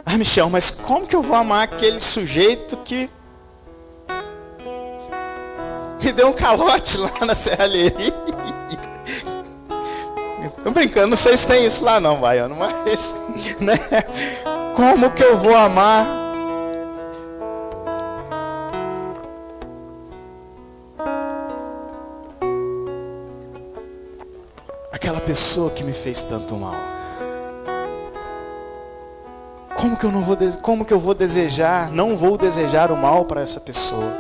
Ah, 0.05 0.17
Michel, 0.17 0.49
mas 0.49 0.71
como 0.71 1.07
que 1.07 1.15
eu 1.15 1.23
vou 1.23 1.37
amar 1.37 1.65
aquele 1.65 2.01
sujeito 2.01 2.77
que 2.79 3.11
me 6.03 6.13
deu 6.13 6.29
um 6.29 6.33
calote 6.33 6.97
lá 6.99 7.27
na 7.27 7.35
serralheria? 7.35 8.15
Tô 10.65 10.71
brincando, 10.71 11.09
não 11.09 11.17
sei 11.17 11.37
se 11.37 11.47
tem 11.47 11.65
isso 11.65 11.85
lá 11.85 12.01
não, 12.01 12.21
Baiano, 12.21 12.57
mas 12.57 13.17
né? 13.61 13.79
Como 14.75 15.11
que 15.11 15.25
eu 15.25 15.37
vou 15.37 15.55
amar? 15.55 16.28
Aquela 24.99 25.21
pessoa 25.21 25.71
que 25.71 25.85
me 25.85 25.93
fez 25.93 26.25
tanto 26.25 26.57
mal. 26.57 26.75
Como 29.77 29.97
que 29.97 30.05
eu 30.05 30.11
não 30.11 30.23
vou, 30.23 30.37
como 30.61 30.85
que 30.85 30.93
eu 30.93 30.99
vou 30.99 31.15
desejar, 31.15 31.89
não 31.93 32.17
vou 32.17 32.37
desejar 32.37 32.91
o 32.91 32.97
mal 32.97 33.25
para 33.25 33.41
essa 33.41 33.61
pessoa? 33.61 34.13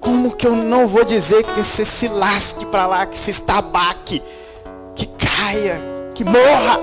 Como 0.00 0.34
que 0.34 0.46
eu 0.46 0.56
não 0.56 0.86
vou 0.86 1.04
dizer 1.04 1.44
que 1.44 1.62
você 1.62 1.84
se 1.84 2.08
lasque 2.08 2.64
para 2.64 2.86
lá, 2.86 3.04
que 3.04 3.18
se 3.18 3.30
estabaque, 3.30 4.22
que 4.96 5.06
caia, 5.06 5.78
que 6.14 6.24
morra? 6.24 6.80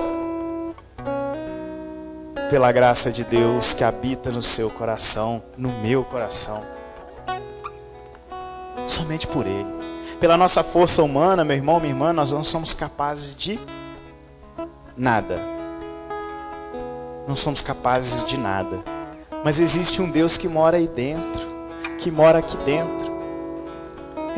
Pela 2.48 2.70
graça 2.70 3.10
de 3.10 3.24
Deus 3.24 3.74
que 3.74 3.82
habita 3.82 4.30
no 4.30 4.40
seu 4.40 4.70
coração, 4.70 5.42
no 5.56 5.70
meu 5.80 6.04
coração. 6.04 6.64
Somente 8.86 9.26
por 9.26 9.48
Ele. 9.48 9.77
Pela 10.20 10.36
nossa 10.36 10.62
força 10.62 11.02
humana, 11.02 11.44
meu 11.44 11.56
irmão, 11.56 11.78
minha 11.78 11.92
irmã, 11.92 12.12
nós 12.12 12.32
não 12.32 12.42
somos 12.42 12.74
capazes 12.74 13.34
de 13.34 13.58
nada. 14.96 15.38
Não 17.26 17.36
somos 17.36 17.60
capazes 17.60 18.24
de 18.24 18.36
nada. 18.36 18.78
Mas 19.44 19.60
existe 19.60 20.02
um 20.02 20.10
Deus 20.10 20.36
que 20.36 20.48
mora 20.48 20.76
aí 20.76 20.88
dentro, 20.88 21.48
que 21.98 22.10
mora 22.10 22.38
aqui 22.38 22.56
dentro 22.58 23.08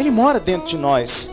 ele 0.00 0.10
mora 0.10 0.40
dentro 0.40 0.66
de 0.66 0.76
nós. 0.76 1.30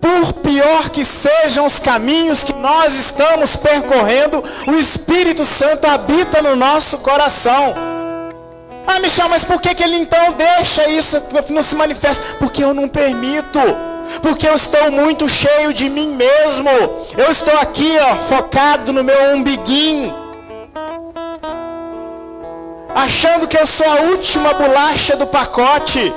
Por 0.00 0.32
pior 0.34 0.88
que 0.88 1.04
sejam 1.04 1.66
os 1.66 1.78
caminhos 1.78 2.42
que 2.42 2.54
nós 2.54 2.94
estamos 2.94 3.54
percorrendo, 3.56 4.42
o 4.66 4.72
Espírito 4.72 5.44
Santo 5.44 5.86
habita 5.86 6.40
no 6.40 6.56
nosso 6.56 6.98
coração. 6.98 7.74
Ah, 8.92 8.98
Michel, 8.98 9.28
mas 9.28 9.44
por 9.44 9.60
que, 9.60 9.72
que 9.72 9.84
ele 9.84 9.98
então 9.98 10.32
deixa 10.32 10.88
isso 10.88 11.22
não 11.48 11.62
se 11.62 11.76
manifesta? 11.76 12.36
Porque 12.40 12.64
eu 12.64 12.74
não 12.74 12.88
permito. 12.88 13.60
Porque 14.20 14.48
eu 14.48 14.56
estou 14.56 14.90
muito 14.90 15.28
cheio 15.28 15.72
de 15.72 15.88
mim 15.88 16.08
mesmo. 16.08 16.68
Eu 17.16 17.30
estou 17.30 17.56
aqui, 17.60 17.96
ó, 18.00 18.16
focado 18.16 18.92
no 18.92 19.04
meu 19.04 19.36
umbiguinho. 19.36 20.12
Achando 22.92 23.46
que 23.46 23.56
eu 23.56 23.64
sou 23.64 23.86
a 23.86 24.00
última 24.00 24.54
bolacha 24.54 25.16
do 25.16 25.26
pacote 25.28 26.12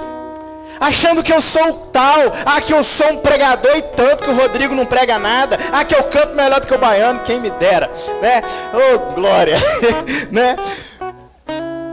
achando 0.80 1.24
que 1.24 1.32
eu 1.32 1.40
sou 1.40 1.90
tal, 1.94 2.34
ah, 2.46 2.60
que 2.60 2.74
eu 2.74 2.84
sou 2.84 3.10
um 3.12 3.18
pregador 3.18 3.72
e 3.78 3.82
tanto 3.82 4.24
que 4.24 4.30
o 4.30 4.36
Rodrigo 4.36 4.76
não 4.76 4.86
prega 4.86 5.18
nada, 5.18 5.58
ah, 5.72 5.86
que 5.86 5.96
eu 5.96 6.04
canto 6.06 6.36
melhor 6.36 6.60
do 6.60 6.68
que 6.68 6.74
o 6.74 6.78
baiano, 6.78 7.22
quem 7.22 7.40
me 7.40 7.50
dera, 7.52 7.90
né? 8.22 8.44
Oh, 8.74 9.14
glória, 9.14 9.56
né? 10.30 10.58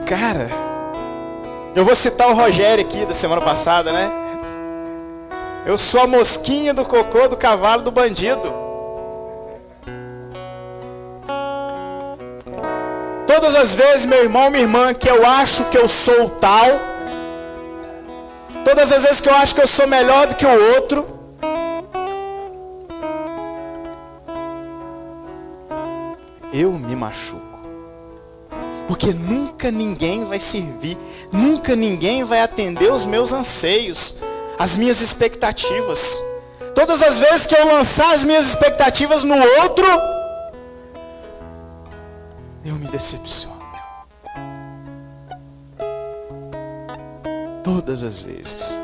Cara, 0.07 0.70
eu 1.75 1.85
vou 1.85 1.95
citar 1.95 2.29
o 2.29 2.35
Rogério 2.35 2.85
aqui 2.85 3.05
da 3.05 3.15
semana 3.15 3.41
passada, 3.41 3.93
né? 3.93 4.11
Eu 5.67 5.77
sou 5.77 6.03
a 6.03 6.07
mosquinha 6.07 6.73
do 6.73 6.85
cocô 6.85 7.29
do 7.29 7.37
cavalo 7.37 7.83
do 7.83 7.91
bandido. 7.91 8.53
Todas 13.27 13.55
as 13.55 13.75
vezes, 13.75 14.05
meu 14.05 14.23
irmão, 14.23 14.51
minha 14.51 14.63
irmã, 14.63 14.93
que 14.93 15.09
eu 15.09 15.25
acho 15.25 15.65
que 15.71 15.79
eu 15.79 15.89
sou 15.89 16.29
tal, 16.31 16.91
Todas 18.65 18.93
as 18.93 19.03
vezes 19.03 19.21
que 19.21 19.29
eu 19.29 19.35
acho 19.35 19.55
que 19.55 19.61
eu 19.61 19.67
sou 19.67 19.87
melhor 19.87 20.27
do 20.27 20.35
que 20.35 20.45
o 20.45 20.75
outro, 20.75 21.07
eu 26.53 26.71
me 26.73 26.95
machuco. 26.95 27.40
Porque 28.91 29.15
nunca 29.15 29.71
ninguém 29.71 30.25
vai 30.25 30.41
servir, 30.41 30.99
nunca 31.31 31.77
ninguém 31.77 32.25
vai 32.25 32.41
atender 32.41 32.91
os 32.91 33.07
meus 33.07 33.33
anseios, 33.33 34.19
as 34.59 34.75
minhas 34.75 35.01
expectativas. 35.01 36.21
Todas 36.75 37.01
as 37.01 37.17
vezes 37.17 37.47
que 37.47 37.55
eu 37.55 37.65
lançar 37.69 38.13
as 38.13 38.25
minhas 38.25 38.49
expectativas 38.49 39.23
no 39.23 39.37
outro, 39.63 39.87
eu 42.65 42.75
me 42.75 42.89
decepciono. 42.89 43.63
Todas 47.63 48.03
as 48.03 48.25
vezes. 48.25 48.81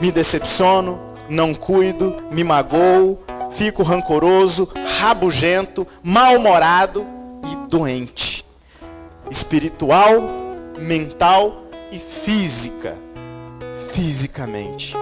Me 0.00 0.10
decepciono, 0.10 0.98
não 1.28 1.54
cuido, 1.54 2.16
me 2.28 2.42
magoo, 2.42 3.20
fico 3.50 3.82
rancoroso, 3.82 4.68
rabugento, 4.98 5.86
mal-humorado 6.02 7.06
e 7.44 7.68
doente. 7.68 8.44
Espiritual, 9.30 10.20
mental 10.78 11.64
e 11.92 11.98
física. 11.98 12.96
Fisicamente. 13.92 14.96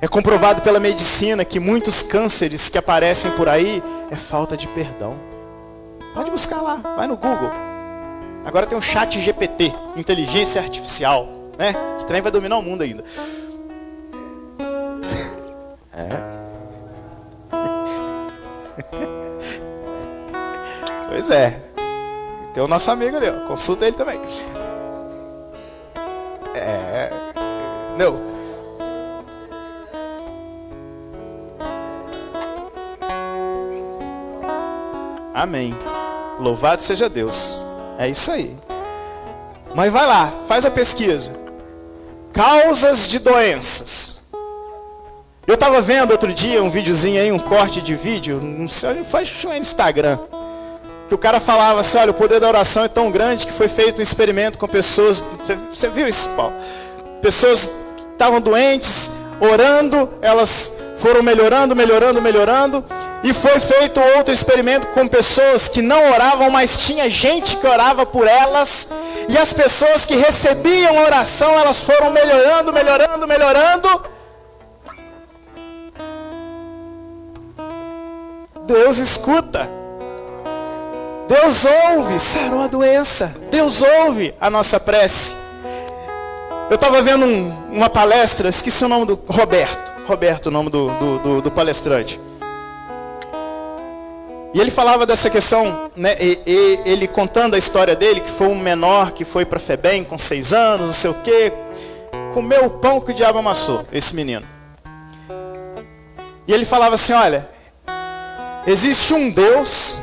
É 0.00 0.08
comprovado 0.08 0.62
pela 0.62 0.80
medicina 0.80 1.44
que 1.44 1.60
muitos 1.60 2.02
cânceres 2.02 2.68
que 2.68 2.78
aparecem 2.78 3.30
por 3.32 3.48
aí 3.48 3.82
é 4.10 4.16
falta 4.16 4.56
de 4.56 4.66
perdão. 4.68 5.16
Pode 6.14 6.30
buscar 6.30 6.60
lá, 6.60 6.76
vai 6.96 7.06
no 7.06 7.16
Google. 7.16 7.50
Agora 8.44 8.66
tem 8.66 8.76
o 8.76 8.82
chat 8.82 9.20
GPT, 9.20 9.72
inteligência 9.96 10.60
artificial. 10.60 11.28
Né? 11.56 11.74
Esse 11.96 12.06
trem 12.06 12.20
vai 12.20 12.32
dominar 12.32 12.58
o 12.58 12.62
mundo 12.62 12.82
ainda. 12.82 13.04
É. 15.94 16.31
Pois 21.08 21.30
é. 21.30 21.60
Tem 22.54 22.62
o 22.62 22.66
nosso 22.66 22.90
amigo 22.90 23.18
ali, 23.18 23.28
ó. 23.28 23.46
consulta 23.46 23.86
ele 23.86 23.94
também. 23.94 24.18
É. 26.54 27.10
Não. 27.98 28.18
Amém. 35.34 35.76
Louvado 36.38 36.82
seja 36.82 37.10
Deus. 37.10 37.66
É 37.98 38.08
isso 38.08 38.30
aí. 38.30 38.56
Mas 39.74 39.92
vai 39.92 40.06
lá, 40.06 40.32
faz 40.46 40.64
a 40.64 40.70
pesquisa. 40.70 41.38
Causas 42.32 43.06
de 43.06 43.18
doenças. 43.18 44.21
Eu 45.44 45.54
estava 45.54 45.80
vendo 45.80 46.12
outro 46.12 46.32
dia 46.32 46.62
um 46.62 46.70
videozinho 46.70 47.20
aí, 47.20 47.32
um 47.32 47.38
corte 47.38 47.82
de 47.82 47.96
vídeo, 47.96 48.40
não 48.40 48.68
sei, 48.68 49.02
faz 49.02 49.42
no 49.42 49.52
Instagram. 49.52 50.16
Que 51.08 51.14
o 51.14 51.18
cara 51.18 51.40
falava 51.40 51.80
assim, 51.80 51.98
olha, 51.98 52.12
o 52.12 52.14
poder 52.14 52.38
da 52.38 52.46
oração 52.46 52.84
é 52.84 52.88
tão 52.88 53.10
grande 53.10 53.46
que 53.46 53.52
foi 53.52 53.68
feito 53.68 53.98
um 53.98 54.02
experimento 54.02 54.56
com 54.56 54.68
pessoas. 54.68 55.24
Você, 55.40 55.56
você 55.56 55.88
viu 55.88 56.06
isso, 56.06 56.28
Paulo? 56.30 56.54
Pessoas 57.20 57.68
que 57.96 58.04
estavam 58.12 58.40
doentes, 58.40 59.10
orando, 59.40 60.08
elas 60.22 60.74
foram 60.98 61.24
melhorando, 61.24 61.74
melhorando, 61.74 62.22
melhorando. 62.22 62.84
E 63.24 63.34
foi 63.34 63.58
feito 63.58 64.00
outro 64.16 64.32
experimento 64.32 64.86
com 64.88 65.08
pessoas 65.08 65.66
que 65.66 65.82
não 65.82 66.12
oravam, 66.12 66.50
mas 66.50 66.76
tinha 66.76 67.10
gente 67.10 67.56
que 67.56 67.66
orava 67.66 68.06
por 68.06 68.28
elas. 68.28 68.92
E 69.28 69.36
as 69.36 69.52
pessoas 69.52 70.06
que 70.06 70.14
recebiam 70.14 71.02
oração, 71.04 71.58
elas 71.58 71.80
foram 71.80 72.10
melhorando, 72.10 72.72
melhorando, 72.72 73.26
melhorando. 73.26 73.88
Deus 78.72 78.96
escuta. 78.96 79.68
Deus 81.28 81.66
ouve, 81.66 82.18
sarou 82.18 82.62
a 82.62 82.66
doença. 82.66 83.36
Deus 83.50 83.82
ouve 83.82 84.34
a 84.40 84.48
nossa 84.48 84.80
prece. 84.80 85.36
Eu 86.70 86.76
estava 86.76 87.02
vendo 87.02 87.26
um, 87.26 87.50
uma 87.70 87.90
palestra, 87.90 88.48
esqueci 88.48 88.82
o 88.82 88.88
nome 88.88 89.04
do 89.04 89.20
Roberto. 89.28 89.92
Roberto, 90.06 90.46
o 90.46 90.50
nome 90.50 90.70
do, 90.70 90.88
do, 90.88 91.18
do, 91.18 91.42
do 91.42 91.50
palestrante. 91.50 92.18
E 94.54 94.60
ele 94.60 94.70
falava 94.70 95.04
dessa 95.04 95.28
questão, 95.28 95.90
né, 95.94 96.16
e, 96.18 96.40
e, 96.46 96.80
ele 96.86 97.06
contando 97.06 97.54
a 97.54 97.58
história 97.58 97.94
dele, 97.94 98.22
que 98.22 98.30
foi 98.30 98.48
um 98.48 98.58
menor 98.58 99.12
que 99.12 99.24
foi 99.24 99.44
para 99.44 99.58
Febem 99.58 100.02
com 100.02 100.16
seis 100.16 100.52
anos, 100.52 100.86
não 100.86 100.94
sei 100.94 101.10
o 101.10 101.14
quê, 101.22 101.52
comeu 102.32 102.64
o 102.66 102.70
pão 102.70 103.00
que 103.02 103.10
o 103.10 103.14
diabo 103.14 103.38
amassou, 103.38 103.86
esse 103.92 104.14
menino. 104.16 104.46
E 106.48 106.52
ele 106.52 106.64
falava 106.64 106.94
assim, 106.94 107.12
olha, 107.12 107.51
existe 108.66 109.14
um 109.14 109.30
Deus 109.30 110.00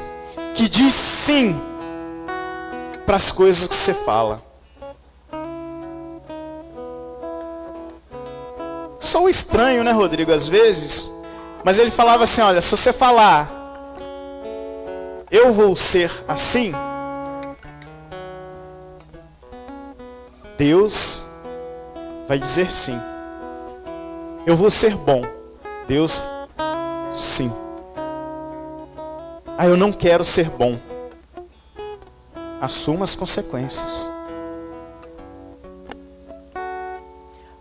que 0.56 0.68
diz 0.68 0.94
sim 0.94 1.60
para 3.06 3.16
as 3.16 3.32
coisas 3.32 3.68
que 3.68 3.76
você 3.76 3.94
fala. 3.94 4.42
Sou 9.00 9.30
estranho, 9.30 9.84
né, 9.84 9.92
Rodrigo, 9.92 10.32
às 10.32 10.48
vezes, 10.48 11.12
mas 11.64 11.80
ele 11.80 11.90
falava 11.90 12.26
assim, 12.26 12.42
olha, 12.42 12.62
se 12.62 12.70
você 12.70 12.92
falar 12.94 13.60
eu 15.32 15.52
vou 15.54 15.76
ser 15.76 16.12
assim? 16.28 16.74
Deus 20.58 21.24
vai 22.28 22.40
dizer 22.40 22.72
sim. 22.72 23.00
Eu 24.46 24.56
vou 24.56 24.72
ser 24.72 24.96
bom. 24.96 25.22
Deus, 25.88 26.24
sim. 27.14 27.52
Ah, 29.62 29.66
eu 29.66 29.76
não 29.76 29.92
quero 29.92 30.24
ser 30.24 30.50
bom. 30.52 30.80
Assuma 32.62 33.04
as 33.04 33.14
consequências. 33.14 34.10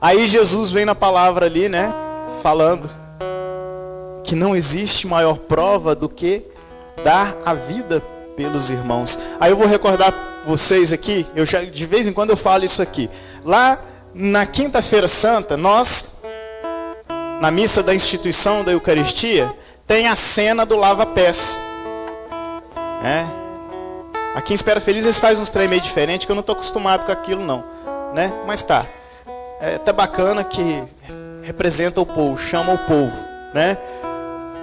Aí 0.01 0.29
Jesus 0.29 0.71
vem 0.71 0.85
na 0.85 0.95
palavra 0.95 1.47
ali, 1.47 1.69
né? 1.69 1.93
Falando 2.41 2.89
que 4.23 4.37
não 4.37 4.55
existe 4.55 5.09
maior 5.09 5.39
prova 5.39 5.93
do 5.93 6.09
que 6.09 6.45
dar 7.03 7.37
a 7.45 7.53
vida 7.53 8.01
pelos 8.37 8.71
irmãos. 8.71 9.19
Aí 9.41 9.51
eu 9.51 9.57
vou 9.57 9.67
recordar 9.67 10.15
vocês 10.47 10.93
aqui, 10.93 11.27
eu 11.35 11.45
já 11.45 11.65
de 11.65 11.85
vez 11.85 12.07
em 12.07 12.13
quando 12.13 12.31
eu 12.31 12.37
falo 12.37 12.65
isso 12.65 12.81
aqui. 12.81 13.11
Lá 13.45 13.77
na 14.15 14.47
quinta-feira 14.47 15.09
santa, 15.09 15.57
nós 15.57 16.23
na 17.41 17.51
missa 17.51 17.83
da 17.83 17.93
instituição 17.93 18.63
da 18.63 18.71
Eucaristia 18.71 19.53
tem 19.85 20.07
a 20.07 20.15
cena 20.15 20.65
do 20.65 20.77
lava-pés. 20.77 21.59
É. 23.03 23.27
Aqui 24.35 24.53
em 24.53 24.55
Espera 24.55 24.81
Feliz 24.81 25.05
eles 25.05 25.19
fazem 25.19 25.43
uns 25.43 25.51
trem 25.51 25.69
meio 25.69 25.81
diferente 25.81 26.27
que 26.27 26.33
eu 26.33 26.37
não 26.37 26.41
estou 26.41 26.55
acostumado 26.55 27.07
com 27.07 27.13
aquilo 27.13 27.45
não, 27.45 27.65
né? 28.15 28.33
Mas 28.47 28.63
tá. 28.63 28.87
É 29.61 29.77
até 29.77 29.93
bacana 29.93 30.45
que 30.45 30.85
representa 31.43 32.01
o 32.01 32.07
povo, 32.07 32.39
chama 32.39 32.75
o 32.75 32.79
povo, 32.79 33.17
né? 33.53 33.77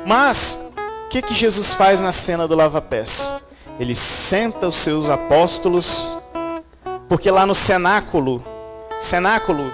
Mas 0.06 0.62
o 1.06 1.10
que 1.10 1.22
que 1.22 1.34
Jesus 1.34 1.74
faz 1.74 2.00
na 2.00 2.12
cena 2.12 2.48
do 2.48 2.56
lava-pés? 2.56 3.32
Ele 3.80 3.96
senta 3.96 4.68
os 4.68 4.76
seus 4.76 5.10
apóstolos, 5.10 6.16
porque 7.10 7.30
lá 7.30 7.46
no 7.46 7.56
cenáculo, 7.56 8.42
cenáculo, 9.00 9.74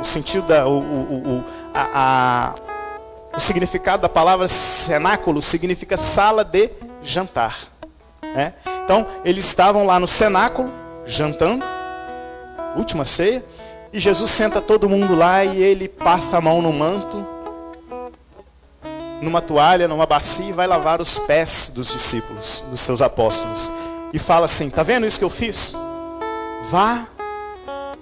o 0.00 0.04
sentido 0.04 0.46
da, 0.46 0.66
o, 0.66 0.78
o, 0.78 1.38
o, 1.38 1.44
a, 1.74 1.88
a, 1.94 2.54
o 3.36 3.40
significado 3.40 4.02
da 4.02 4.08
palavra 4.08 4.46
cenáculo 4.46 5.42
significa 5.42 5.96
sala 5.96 6.44
de 6.44 6.70
jantar. 7.02 7.75
Né? 8.36 8.52
Então, 8.84 9.06
eles 9.24 9.46
estavam 9.46 9.86
lá 9.86 9.98
no 9.98 10.06
cenáculo, 10.06 10.70
jantando, 11.06 11.64
última 12.76 13.02
ceia, 13.02 13.42
e 13.90 13.98
Jesus 13.98 14.30
senta 14.30 14.60
todo 14.60 14.90
mundo 14.90 15.16
lá 15.16 15.42
e 15.42 15.62
ele 15.62 15.88
passa 15.88 16.36
a 16.36 16.40
mão 16.42 16.60
no 16.60 16.70
manto, 16.70 17.26
numa 19.22 19.40
toalha, 19.40 19.88
numa 19.88 20.04
bacia 20.04 20.50
e 20.50 20.52
vai 20.52 20.66
lavar 20.66 21.00
os 21.00 21.18
pés 21.18 21.72
dos 21.74 21.90
discípulos, 21.90 22.62
dos 22.68 22.80
seus 22.80 23.00
apóstolos. 23.00 23.72
E 24.12 24.18
fala 24.18 24.44
assim: 24.44 24.68
"Tá 24.68 24.82
vendo 24.82 25.06
isso 25.06 25.18
que 25.18 25.24
eu 25.24 25.30
fiz? 25.30 25.74
Vá, 26.70 27.06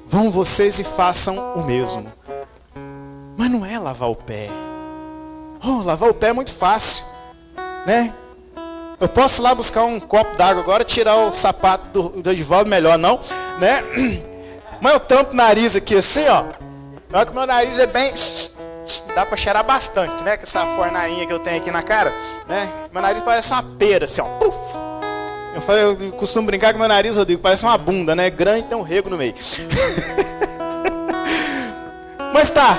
vão 0.04 0.32
vocês 0.32 0.80
e 0.80 0.84
façam 0.84 1.54
o 1.54 1.62
mesmo." 1.62 2.12
Mas 3.36 3.48
não 3.50 3.64
é 3.64 3.78
lavar 3.78 4.10
o 4.10 4.16
pé. 4.16 4.48
Oh, 5.64 5.80
lavar 5.82 6.10
o 6.10 6.14
pé 6.14 6.30
é 6.30 6.32
muito 6.32 6.52
fácil, 6.52 7.04
né? 7.86 8.12
Eu 9.04 9.08
posso 9.10 9.42
lá 9.42 9.54
buscar 9.54 9.84
um 9.84 10.00
copo 10.00 10.34
d'água 10.34 10.62
agora, 10.62 10.82
tirar 10.82 11.16
o 11.16 11.30
sapato 11.30 11.84
do, 11.92 12.08
do 12.22 12.30
Edivaldo, 12.30 12.70
melhor 12.70 12.96
não, 12.96 13.20
né? 13.60 13.84
Mas 14.80 14.94
eu 14.94 15.00
tampo 15.00 15.32
o 15.32 15.36
nariz 15.36 15.76
aqui 15.76 15.94
assim, 15.94 16.26
ó. 16.26 16.44
Olha 17.12 17.26
que 17.26 17.34
meu 17.34 17.46
nariz 17.46 17.78
é 17.78 17.86
bem 17.86 18.14
dá 19.14 19.26
para 19.26 19.36
cheirar 19.36 19.62
bastante, 19.62 20.24
né? 20.24 20.38
Com 20.38 20.44
essa 20.44 20.64
fornainha 20.74 21.26
que 21.26 21.32
eu 21.34 21.38
tenho 21.38 21.58
aqui 21.58 21.70
na 21.70 21.82
cara, 21.82 22.10
né? 22.48 22.66
Meu 22.90 23.02
nariz 23.02 23.20
parece 23.20 23.52
uma 23.52 23.62
pera, 23.62 24.06
assim, 24.06 24.22
ó. 24.22 24.38
Puf! 24.38 24.56
Eu, 25.54 25.60
falei, 25.60 25.84
eu 25.84 26.12
costumo 26.12 26.46
brincar 26.46 26.72
com 26.72 26.78
meu 26.78 26.88
nariz, 26.88 27.18
Rodrigo, 27.18 27.42
parece 27.42 27.62
uma 27.62 27.76
bunda, 27.76 28.16
né? 28.16 28.30
Grande 28.30 28.60
e 28.60 28.68
tem 28.68 28.78
um 28.78 28.82
rego 28.82 29.10
no 29.10 29.18
meio. 29.18 29.34
Mas 32.32 32.48
tá, 32.48 32.78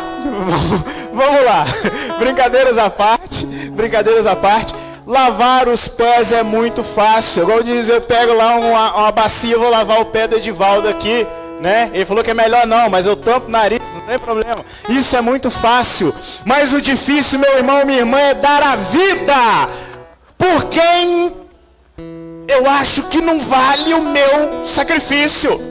vamos 1.13 1.45
lá. 1.45 1.65
Brincadeiras 2.17 2.79
à 2.79 2.89
parte, 2.89 3.45
brincadeiras 3.45 4.25
à 4.25 4.35
parte. 4.35 4.73
Lavar 5.05 5.69
os 5.69 5.87
pés 5.87 6.31
é 6.31 6.41
muito 6.41 6.83
fácil. 6.83 7.43
Igual 7.43 7.61
diz, 7.61 7.89
eu 7.89 8.01
pego 8.01 8.33
lá 8.33 8.55
uma, 8.55 8.95
uma 8.95 9.11
bacia, 9.11 9.57
vou 9.57 9.69
lavar 9.69 10.01
o 10.01 10.05
pé 10.05 10.27
do 10.27 10.37
Edivaldo 10.37 10.89
aqui, 10.89 11.27
né? 11.61 11.91
Ele 11.93 12.05
falou 12.05 12.23
que 12.23 12.31
é 12.31 12.33
melhor 12.33 12.65
não, 12.65 12.89
mas 12.89 13.05
eu 13.05 13.15
tampo 13.15 13.47
o 13.47 13.51
nariz, 13.51 13.79
não 13.93 14.01
tem 14.01 14.17
problema. 14.17 14.65
Isso 14.89 15.15
é 15.15 15.21
muito 15.21 15.51
fácil. 15.51 16.13
Mas 16.43 16.73
o 16.73 16.81
difícil, 16.81 17.37
meu 17.37 17.55
irmão, 17.55 17.85
minha 17.85 17.99
irmã, 17.99 18.17
é 18.17 18.33
dar 18.33 18.63
a 18.63 18.75
vida 18.75 19.69
por 20.37 20.65
quem 20.69 21.45
eu 22.47 22.69
acho 22.69 23.03
que 23.03 23.21
não 23.21 23.39
vale 23.39 23.93
o 23.93 24.01
meu 24.01 24.65
sacrifício. 24.65 25.61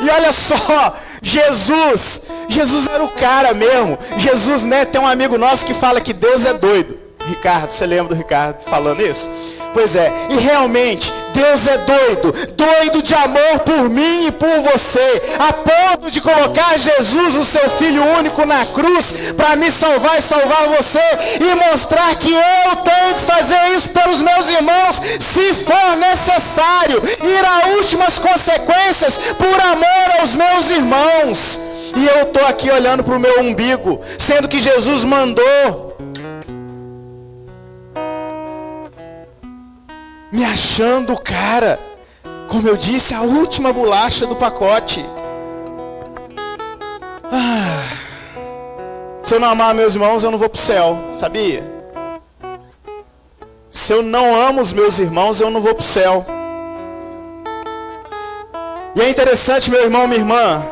E 0.00 0.08
olha 0.08 0.32
só, 0.32 0.96
Jesus, 1.20 2.26
Jesus 2.48 2.86
era 2.88 3.04
o 3.04 3.08
cara 3.08 3.52
mesmo. 3.52 3.98
Jesus, 4.16 4.64
né, 4.64 4.86
tem 4.86 5.00
um 5.00 5.06
amigo 5.06 5.36
nosso 5.36 5.66
que 5.66 5.74
fala 5.74 6.00
que 6.00 6.14
Deus 6.14 6.46
é 6.46 6.54
doido. 6.54 7.07
Ricardo, 7.28 7.72
você 7.72 7.86
lembra 7.86 8.14
do 8.14 8.14
Ricardo 8.14 8.62
falando 8.62 9.02
isso? 9.02 9.30
Pois 9.72 9.94
é, 9.94 10.10
e 10.30 10.36
realmente, 10.38 11.12
Deus 11.32 11.66
é 11.66 11.78
doido, 11.78 12.32
doido 12.54 13.02
de 13.02 13.14
amor 13.14 13.60
por 13.60 13.88
mim 13.88 14.26
e 14.26 14.32
por 14.32 14.60
você, 14.72 15.22
a 15.38 15.52
ponto 15.52 16.10
de 16.10 16.20
colocar 16.20 16.78
Jesus, 16.78 17.34
o 17.34 17.44
seu 17.44 17.68
Filho 17.70 18.02
único, 18.18 18.44
na 18.46 18.66
cruz, 18.66 19.12
para 19.36 19.56
me 19.56 19.70
salvar 19.70 20.18
e 20.18 20.22
salvar 20.22 20.68
você, 20.68 21.00
e 21.40 21.70
mostrar 21.70 22.14
que 22.16 22.32
eu 22.32 22.76
tenho 22.76 23.14
que 23.14 23.22
fazer 23.22 23.76
isso 23.76 23.90
pelos 23.90 24.22
meus 24.22 24.48
irmãos, 24.48 25.00
se 25.20 25.54
for 25.54 25.96
necessário, 25.96 27.02
ir 27.04 27.44
a 27.44 27.76
últimas 27.76 28.18
consequências 28.18 29.18
por 29.38 29.60
amor 29.60 30.20
aos 30.20 30.34
meus 30.34 30.70
irmãos. 30.70 31.60
E 31.94 32.06
eu 32.06 32.22
estou 32.22 32.44
aqui 32.46 32.70
olhando 32.70 33.02
para 33.04 33.16
o 33.16 33.20
meu 33.20 33.40
umbigo, 33.40 34.00
sendo 34.18 34.48
que 34.48 34.60
Jesus 34.60 35.04
mandou 35.04 35.87
me 40.32 40.44
achando 40.44 41.18
cara. 41.18 41.78
Como 42.48 42.66
eu 42.66 42.76
disse, 42.76 43.14
a 43.14 43.22
última 43.22 43.72
bolacha 43.72 44.26
do 44.26 44.36
pacote. 44.36 45.04
Ah, 47.30 47.84
se 49.22 49.34
eu 49.34 49.40
não 49.40 49.48
amar 49.48 49.74
meus 49.74 49.94
irmãos, 49.94 50.24
eu 50.24 50.30
não 50.30 50.38
vou 50.38 50.48
para 50.48 50.58
o 50.58 50.60
céu, 50.60 50.98
sabia? 51.12 51.62
Se 53.70 53.92
eu 53.92 54.02
não 54.02 54.34
amo 54.34 54.62
os 54.62 54.72
meus 54.72 54.98
irmãos, 54.98 55.40
eu 55.40 55.50
não 55.50 55.60
vou 55.60 55.74
para 55.74 55.82
o 55.82 55.86
céu. 55.86 56.24
E 58.96 59.02
é 59.02 59.10
interessante, 59.10 59.70
meu 59.70 59.82
irmão, 59.82 60.06
minha 60.06 60.20
irmã, 60.20 60.62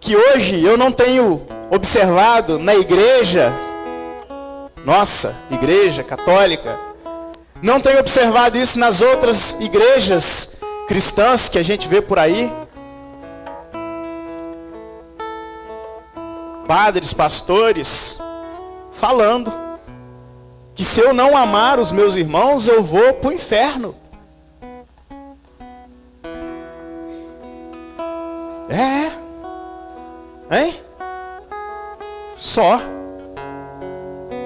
que 0.00 0.16
hoje 0.16 0.62
eu 0.64 0.76
não 0.76 0.90
tenho 0.90 1.46
observado 1.70 2.58
na 2.58 2.74
igreja, 2.74 3.52
nossa, 4.84 5.36
igreja 5.50 6.02
católica, 6.02 6.78
não 7.62 7.80
tem 7.80 7.96
observado 7.96 8.58
isso 8.58 8.76
nas 8.78 9.00
outras 9.00 9.52
igrejas 9.60 10.56
cristãs 10.88 11.48
que 11.48 11.58
a 11.58 11.62
gente 11.62 11.88
vê 11.88 12.02
por 12.02 12.18
aí? 12.18 12.52
Padres, 16.66 17.12
pastores, 17.12 18.18
falando 18.94 19.52
que 20.74 20.84
se 20.84 21.00
eu 21.00 21.14
não 21.14 21.36
amar 21.36 21.78
os 21.78 21.92
meus 21.92 22.16
irmãos, 22.16 22.66
eu 22.66 22.82
vou 22.82 23.14
para 23.14 23.30
o 23.30 23.32
inferno. 23.32 23.94
É. 28.68 29.12
Hein? 30.50 30.80
Só. 32.36 32.80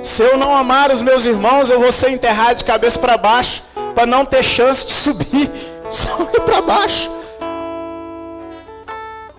Se 0.07 0.23
eu 0.23 0.39
não 0.39 0.55
amar 0.55 0.93
os 0.93 1.03
meus 1.03 1.27
irmãos, 1.27 1.69
eu 1.69 1.81
vou 1.81 1.91
ser 1.91 2.11
enterrado 2.11 2.59
de 2.59 2.65
cabeça 2.65 2.97
para 2.97 3.19
baixo, 3.19 3.65
para 3.93 4.07
não 4.07 4.25
ter 4.25 4.43
chance 4.45 4.87
de 4.87 4.93
subir. 4.95 5.51
Só 5.89 6.23
ir 6.33 6.41
para 6.43 6.63
baixo. 6.63 7.11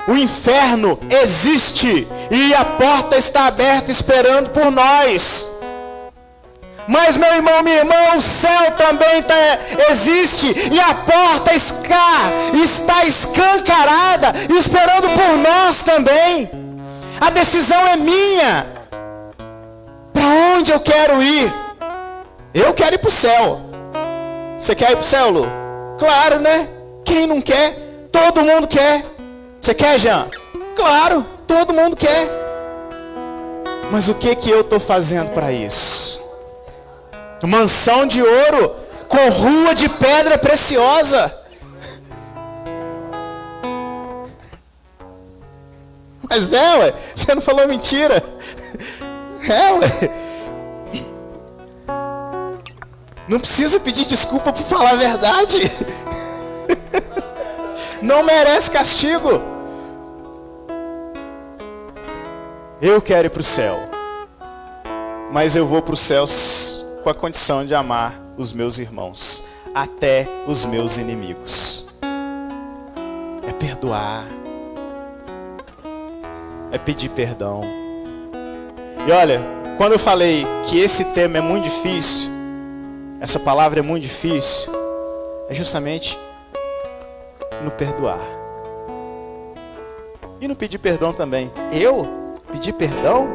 O 0.07 0.15
inferno 0.15 0.99
existe 1.09 2.05
e 2.29 2.53
a 2.53 2.65
porta 2.65 3.17
está 3.17 3.47
aberta 3.47 3.91
esperando 3.91 4.49
por 4.49 4.69
nós. 4.69 5.49
Mas 6.85 7.15
meu 7.15 7.33
irmão, 7.33 7.63
minha 7.63 7.77
irmã, 7.77 8.15
o 8.17 8.21
céu 8.21 8.71
também 8.77 9.21
tá, 9.23 9.35
existe 9.89 10.47
e 10.71 10.79
a 10.79 10.93
porta 10.95 11.53
está 11.53 13.05
escancarada, 13.05 14.33
esperando 14.57 15.09
por 15.09 15.37
nós 15.37 15.81
também. 15.83 16.49
A 17.19 17.29
decisão 17.29 17.87
é 17.87 17.95
minha. 17.95 18.76
Para 20.27 20.57
onde 20.57 20.73
eu 20.73 20.79
quero 20.81 21.23
ir? 21.23 21.53
Eu 22.53 22.73
quero 22.73 22.95
ir 22.95 22.97
para 22.97 23.07
o 23.07 23.11
céu. 23.11 23.61
Você 24.59 24.75
quer 24.75 24.91
ir 24.91 24.95
para 24.97 25.01
o 25.01 25.05
céu, 25.05 25.29
Lu? 25.29 25.47
Claro, 25.97 26.41
né? 26.41 26.67
Quem 27.05 27.25
não 27.25 27.39
quer? 27.39 28.09
Todo 28.11 28.43
mundo 28.43 28.67
quer. 28.67 29.05
Você 29.61 29.73
quer, 29.73 29.97
Jean? 29.97 30.27
Claro, 30.75 31.25
todo 31.47 31.73
mundo 31.73 31.95
quer. 31.95 32.27
Mas 33.89 34.09
o 34.09 34.15
que 34.15 34.35
que 34.35 34.49
eu 34.49 34.59
estou 34.61 34.81
fazendo 34.81 35.31
para 35.31 35.49
isso? 35.53 36.21
Mansão 37.43 38.05
de 38.05 38.21
ouro 38.21 38.75
com 39.07 39.29
rua 39.29 39.73
de 39.73 39.87
pedra 39.87 40.37
preciosa. 40.37 41.33
Mas 46.29 46.51
é, 46.51 46.77
ué, 46.79 46.93
você 47.15 47.33
não 47.33 47.41
falou 47.41 47.65
mentira. 47.65 48.21
É, 49.49 49.71
ué. 49.73 50.27
Não 53.27 53.39
precisa 53.39 53.79
pedir 53.79 54.05
desculpa 54.05 54.53
por 54.53 54.63
falar 54.63 54.91
a 54.91 54.95
verdade. 54.95 55.71
Não 58.01 58.23
merece 58.23 58.71
castigo. 58.71 59.41
Eu 62.81 63.01
quero 63.01 63.27
ir 63.27 63.29
para 63.29 63.41
o 63.41 63.43
céu. 63.43 63.77
Mas 65.31 65.55
eu 65.55 65.65
vou 65.65 65.81
para 65.81 65.93
o 65.93 65.97
céu 65.97 66.25
com 67.03 67.09
a 67.09 67.13
condição 67.13 67.65
de 67.65 67.75
amar 67.75 68.21
os 68.37 68.53
meus 68.53 68.77
irmãos, 68.77 69.43
até 69.73 70.27
os 70.47 70.63
meus 70.63 70.97
inimigos. 70.97 71.87
É 73.47 73.51
perdoar. 73.51 74.25
É 76.71 76.77
pedir 76.77 77.09
perdão. 77.09 77.86
E 79.07 79.11
olha, 79.11 79.41
quando 79.77 79.93
eu 79.93 79.99
falei 79.99 80.45
que 80.65 80.77
esse 80.77 81.05
tema 81.05 81.37
é 81.37 81.41
muito 81.41 81.63
difícil, 81.63 82.29
essa 83.21 83.39
palavra 83.39 83.79
é 83.79 83.81
muito 83.81 84.03
difícil, 84.03 84.69
é 85.47 85.53
justamente 85.53 86.19
no 87.63 87.71
perdoar. 87.71 88.19
E 90.41 90.47
no 90.47 90.57
pedir 90.57 90.77
perdão 90.79 91.13
também. 91.13 91.49
Eu 91.71 92.35
pedir 92.51 92.73
perdão? 92.73 93.29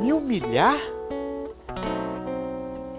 Me 0.00 0.14
humilhar? 0.14 0.78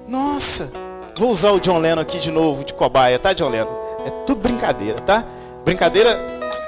Nossa! 0.08 0.72
Vou 1.18 1.32
usar 1.32 1.50
o 1.50 1.60
John 1.60 1.80
Lennon 1.80 2.02
aqui 2.02 2.20
de 2.20 2.32
novo, 2.32 2.64
de 2.64 2.76
cobaia, 2.76 3.18
tá, 3.18 3.34
John 3.34 3.50
Lennon? 3.50 3.72
É 4.06 4.12
tudo 4.28 4.40
brincadeira, 4.40 5.02
tá? 5.02 5.26
Brincadeira, 5.66 6.20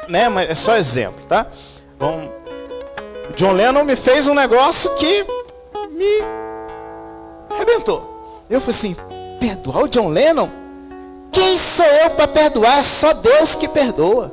né? 0.10 0.28
Mas 0.28 0.50
é 0.50 0.56
só 0.56 0.76
exemplo, 0.76 1.24
tá? 1.28 1.46
Bom, 2.00 2.32
John 3.36 3.52
Lennon 3.52 3.84
me 3.84 3.96
fez 3.96 4.28
um 4.28 4.34
negócio 4.34 4.94
que 4.96 5.26
me 5.88 6.22
arrebentou. 7.50 8.44
Eu 8.50 8.60
falei 8.60 8.76
assim, 8.76 8.96
perdoar 9.40 9.84
o 9.84 9.88
John 9.88 10.10
Lennon? 10.10 10.50
Quem 11.32 11.58
sou 11.58 11.86
eu 11.86 12.12
para 12.12 12.28
perdoar? 12.28 12.80
É 12.80 12.84
só 12.84 13.14
Deus 13.14 13.56
que 13.56 13.68
perdoa. 13.68 14.32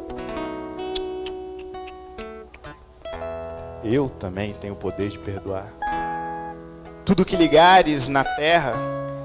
Eu 3.84 4.09
também 4.09 4.55
tenho 4.61 4.74
o 4.74 4.76
poder 4.76 5.09
de 5.09 5.18
perdoar. 5.18 5.66
Tudo 7.05 7.24
que 7.24 7.34
ligares 7.34 8.07
na 8.07 8.22
terra 8.22 8.74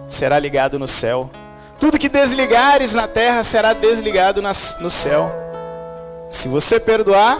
será 0.07 0.39
ligado 0.39 0.79
no 0.79 0.87
céu. 0.87 1.29
Tudo 1.79 1.99
que 1.99 2.09
desligares 2.09 2.95
na 2.95 3.07
terra 3.07 3.43
será 3.43 3.73
desligado 3.73 4.41
no 4.41 4.89
céu. 4.89 5.31
Se 6.27 6.47
você 6.47 6.79
perdoar, 6.79 7.39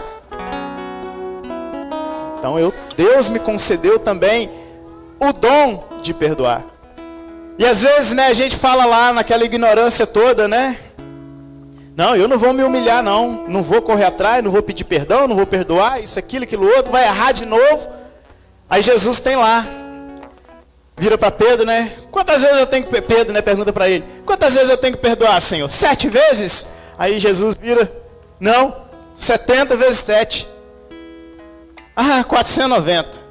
então 2.38 2.56
eu, 2.58 2.72
Deus 2.96 3.28
me 3.28 3.40
concedeu 3.40 3.98
também 3.98 4.48
o 5.18 5.32
dom 5.32 5.88
de 6.02 6.14
perdoar. 6.14 6.64
E 7.58 7.66
às 7.66 7.82
vezes, 7.82 8.12
né, 8.12 8.26
a 8.26 8.34
gente 8.34 8.56
fala 8.56 8.84
lá 8.84 9.12
naquela 9.12 9.44
ignorância 9.44 10.06
toda, 10.06 10.46
né? 10.46 10.78
Não, 11.96 12.14
eu 12.14 12.28
não 12.28 12.38
vou 12.38 12.52
me 12.52 12.62
humilhar, 12.62 13.02
não. 13.02 13.48
Não 13.48 13.62
vou 13.62 13.82
correr 13.82 14.04
atrás, 14.04 14.44
não 14.44 14.52
vou 14.52 14.62
pedir 14.62 14.84
perdão, 14.84 15.26
não 15.26 15.34
vou 15.34 15.46
perdoar, 15.46 16.00
isso, 16.00 16.16
aquilo, 16.16 16.44
aquilo 16.44 16.64
outro, 16.64 16.92
vai 16.92 17.04
errar 17.04 17.32
de 17.32 17.44
novo. 17.44 17.88
Aí 18.70 18.82
Jesus 18.82 19.18
tem 19.18 19.34
lá. 19.34 19.66
Vira 20.96 21.18
para 21.18 21.30
Pedro, 21.30 21.66
né? 21.66 21.92
Quantas 22.10 22.42
vezes 22.42 22.58
eu 22.58 22.66
tenho 22.66 22.84
que. 22.84 23.00
Pedro, 23.00 23.32
né? 23.32 23.42
Pergunta 23.42 23.72
para 23.72 23.88
ele. 23.88 24.04
Quantas 24.24 24.54
vezes 24.54 24.70
eu 24.70 24.76
tenho 24.76 24.94
que 24.94 25.02
perdoar, 25.02 25.40
Senhor? 25.40 25.68
Sete 25.70 26.08
vezes? 26.08 26.68
Aí 26.96 27.18
Jesus 27.18 27.56
vira. 27.56 27.90
Não, 28.38 28.76
setenta 29.16 29.76
vezes 29.76 29.98
sete. 29.98 30.48
Ah, 31.96 32.22
490. 32.22 33.27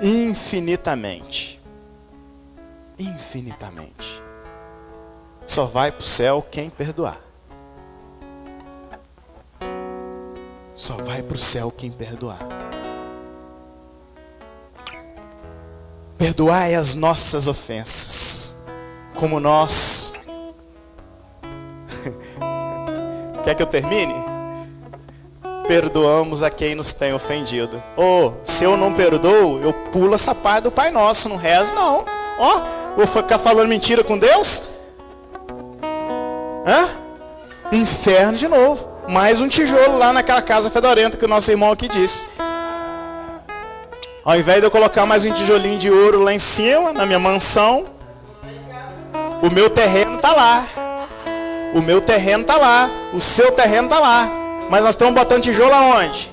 Infinitamente. 0.00 1.60
Infinitamente. 2.98 4.22
Só 5.44 5.64
vai 5.64 5.90
para 5.90 6.00
o 6.00 6.04
céu 6.04 6.42
quem 6.42 6.70
perdoar. 6.70 7.20
Só 10.74 10.96
vai 10.96 11.22
para 11.22 11.34
o 11.34 11.38
céu 11.38 11.70
quem 11.70 11.90
perdoar. 11.90 12.38
Perdoai 16.16 16.74
as 16.74 16.94
nossas 16.94 17.48
ofensas, 17.48 18.56
como 19.14 19.40
nós. 19.40 20.12
Quer 23.44 23.54
que 23.54 23.62
eu 23.62 23.66
termine? 23.66 24.37
Perdoamos 25.68 26.42
a 26.42 26.50
quem 26.50 26.74
nos 26.74 26.92
tem 26.92 27.12
ofendido. 27.12 27.80
Ou, 27.96 28.28
oh, 28.28 28.32
se 28.44 28.64
eu 28.64 28.76
não 28.76 28.92
perdoo, 28.92 29.60
eu 29.60 29.72
pulo 29.72 30.14
essa 30.14 30.34
parte 30.34 30.64
do 30.64 30.72
Pai 30.72 30.90
Nosso, 30.90 31.28
não 31.28 31.36
rezo, 31.36 31.74
não. 31.74 32.04
Ó, 32.38 32.56
oh, 32.56 32.96
vou 32.96 33.06
ficar 33.06 33.38
falando 33.38 33.68
mentira 33.68 34.02
com 34.02 34.18
Deus? 34.18 34.70
Hã? 36.66 36.88
Inferno 37.70 38.36
de 38.36 38.48
novo 38.48 38.98
mais 39.08 39.40
um 39.40 39.48
tijolo 39.48 39.96
lá 39.96 40.12
naquela 40.12 40.42
casa 40.42 40.68
fedorenta 40.68 41.16
que 41.16 41.24
o 41.24 41.28
nosso 41.28 41.50
irmão 41.50 41.72
aqui 41.72 41.88
disse. 41.88 42.28
Ao 44.22 44.36
invés 44.36 44.60
de 44.60 44.66
eu 44.66 44.70
colocar 44.70 45.06
mais 45.06 45.24
um 45.24 45.32
tijolinho 45.32 45.78
de 45.78 45.90
ouro 45.90 46.22
lá 46.22 46.34
em 46.34 46.38
cima, 46.38 46.92
na 46.92 47.06
minha 47.06 47.18
mansão, 47.18 47.86
o 49.40 49.50
meu 49.50 49.70
terreno 49.70 50.16
está 50.16 50.34
lá. 50.34 50.66
O 51.74 51.80
meu 51.80 52.02
terreno 52.02 52.42
está 52.42 52.58
lá. 52.58 52.90
O 53.14 53.20
seu 53.20 53.50
terreno 53.52 53.84
está 53.84 53.98
lá. 53.98 54.30
Mas 54.70 54.82
nós 54.82 54.90
estamos 54.90 55.14
botando 55.14 55.42
tijolo 55.42 55.74
aonde? 55.74 56.30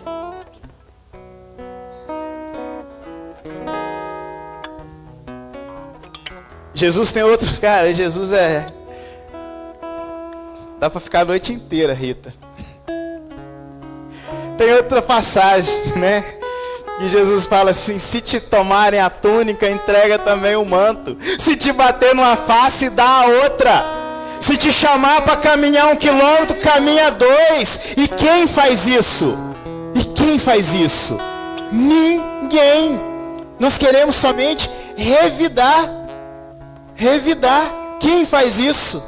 Jesus 6.73 7.13
tem 7.13 7.23
outro. 7.23 7.47
Cara, 7.59 7.93
Jesus 7.93 8.33
é. 8.33 8.67
Dá 10.77 10.89
para 10.89 10.99
ficar 10.99 11.21
a 11.21 11.25
noite 11.25 11.53
inteira, 11.53 11.93
Rita. 11.93 12.33
Tem 14.57 14.73
outra 14.73 15.01
passagem, 15.01 15.73
né? 15.95 16.21
Que 16.99 17.07
Jesus 17.07 17.45
fala 17.45 17.71
assim: 17.71 17.97
se 17.97 18.19
te 18.19 18.41
tomarem 18.41 18.99
a 18.99 19.09
túnica, 19.09 19.69
entrega 19.69 20.19
também 20.19 20.57
o 20.57 20.65
manto. 20.65 21.17
Se 21.39 21.55
te 21.55 21.71
bater 21.71 22.13
numa 22.13 22.35
face, 22.35 22.89
dá 22.89 23.21
a 23.21 23.25
outra. 23.25 23.94
Se 24.45 24.55
te 24.55 24.71
chamar 24.71 25.23
para 25.23 25.37
caminhar 25.37 25.87
um 25.87 25.95
quilômetro, 25.95 26.55
caminha 26.61 27.09
dois. 27.09 27.95
E 27.97 28.07
quem 28.07 28.45
faz 28.45 28.85
isso? 28.85 29.35
E 29.95 30.03
quem 30.03 30.37
faz 30.37 30.71
isso? 30.71 31.17
Ninguém. 31.71 33.01
Nós 33.59 33.75
queremos 33.75 34.13
somente 34.13 34.69
revidar. 34.95 35.89
Revidar. 36.93 37.97
Quem 37.99 38.23
faz 38.23 38.59
isso? 38.59 39.03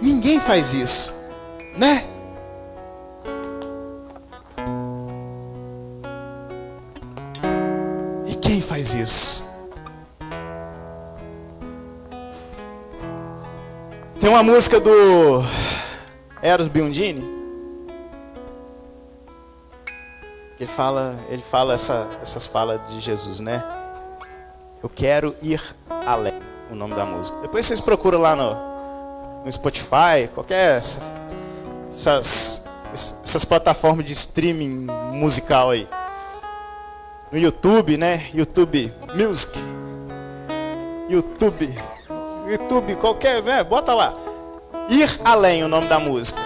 Ninguém 0.00 0.40
faz 0.40 0.72
isso, 0.72 1.12
né? 1.76 2.04
faz 8.72 8.94
isso. 8.94 9.51
Tem 14.22 14.30
uma 14.30 14.44
música 14.44 14.78
do 14.78 15.42
Eros 16.40 16.68
Biondini. 16.68 17.24
Ele 20.60 20.70
fala, 20.70 21.18
ele 21.28 21.42
fala 21.42 21.74
essa, 21.74 22.08
essas 22.22 22.46
falas 22.46 22.80
de 22.86 23.00
Jesus, 23.00 23.40
né? 23.40 23.64
Eu 24.80 24.88
quero 24.88 25.34
ir 25.42 25.60
além, 26.06 26.34
o 26.70 26.74
nome 26.76 26.94
da 26.94 27.04
música. 27.04 27.36
Depois 27.40 27.66
vocês 27.66 27.80
procuram 27.80 28.20
lá 28.20 28.36
no, 28.36 29.44
no 29.44 29.50
Spotify, 29.50 30.28
qualquer 30.32 30.78
essas, 31.90 32.64
essas 33.24 33.44
plataformas 33.44 34.06
de 34.06 34.12
streaming 34.12 34.86
musical 35.10 35.70
aí 35.70 35.88
no 37.32 37.38
YouTube, 37.40 37.96
né? 37.96 38.30
YouTube 38.32 38.94
Music. 39.16 39.58
YouTube. 41.10 41.74
YouTube, 42.46 42.96
qualquer, 42.96 43.42
né? 43.42 43.62
Bota 43.62 43.94
lá. 43.94 44.14
Ir 44.88 45.08
além 45.24 45.62
o 45.64 45.68
nome 45.68 45.86
da 45.86 45.98
música. 45.98 46.40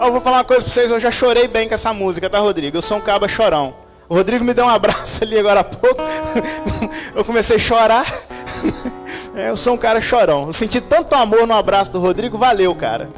Eu 0.00 0.12
vou 0.12 0.20
falar 0.20 0.38
uma 0.38 0.44
coisa 0.44 0.64
pra 0.64 0.72
vocês, 0.72 0.90
eu 0.90 1.00
já 1.00 1.10
chorei 1.10 1.48
bem 1.48 1.66
com 1.68 1.74
essa 1.74 1.92
música, 1.92 2.30
tá, 2.30 2.38
Rodrigo? 2.38 2.76
Eu 2.76 2.82
sou 2.82 2.98
um 2.98 3.00
caba 3.00 3.26
chorão. 3.26 3.74
O 4.08 4.14
Rodrigo 4.14 4.44
me 4.44 4.54
deu 4.54 4.64
um 4.64 4.68
abraço 4.68 5.22
ali 5.24 5.38
agora 5.38 5.60
há 5.60 5.64
pouco. 5.64 6.00
Eu 7.14 7.24
comecei 7.24 7.56
a 7.56 7.58
chorar. 7.58 8.06
Eu 9.34 9.56
sou 9.56 9.74
um 9.74 9.78
cara 9.78 10.00
chorão. 10.00 10.46
Eu 10.46 10.52
senti 10.52 10.80
tanto 10.80 11.14
amor 11.14 11.46
no 11.46 11.54
abraço 11.54 11.92
do 11.92 12.00
Rodrigo, 12.00 12.38
valeu, 12.38 12.74
cara. 12.74 13.10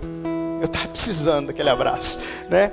Eu 0.60 0.68
tava 0.68 0.88
precisando 0.88 1.48
daquele 1.48 1.70
abraço, 1.70 2.20
né? 2.48 2.72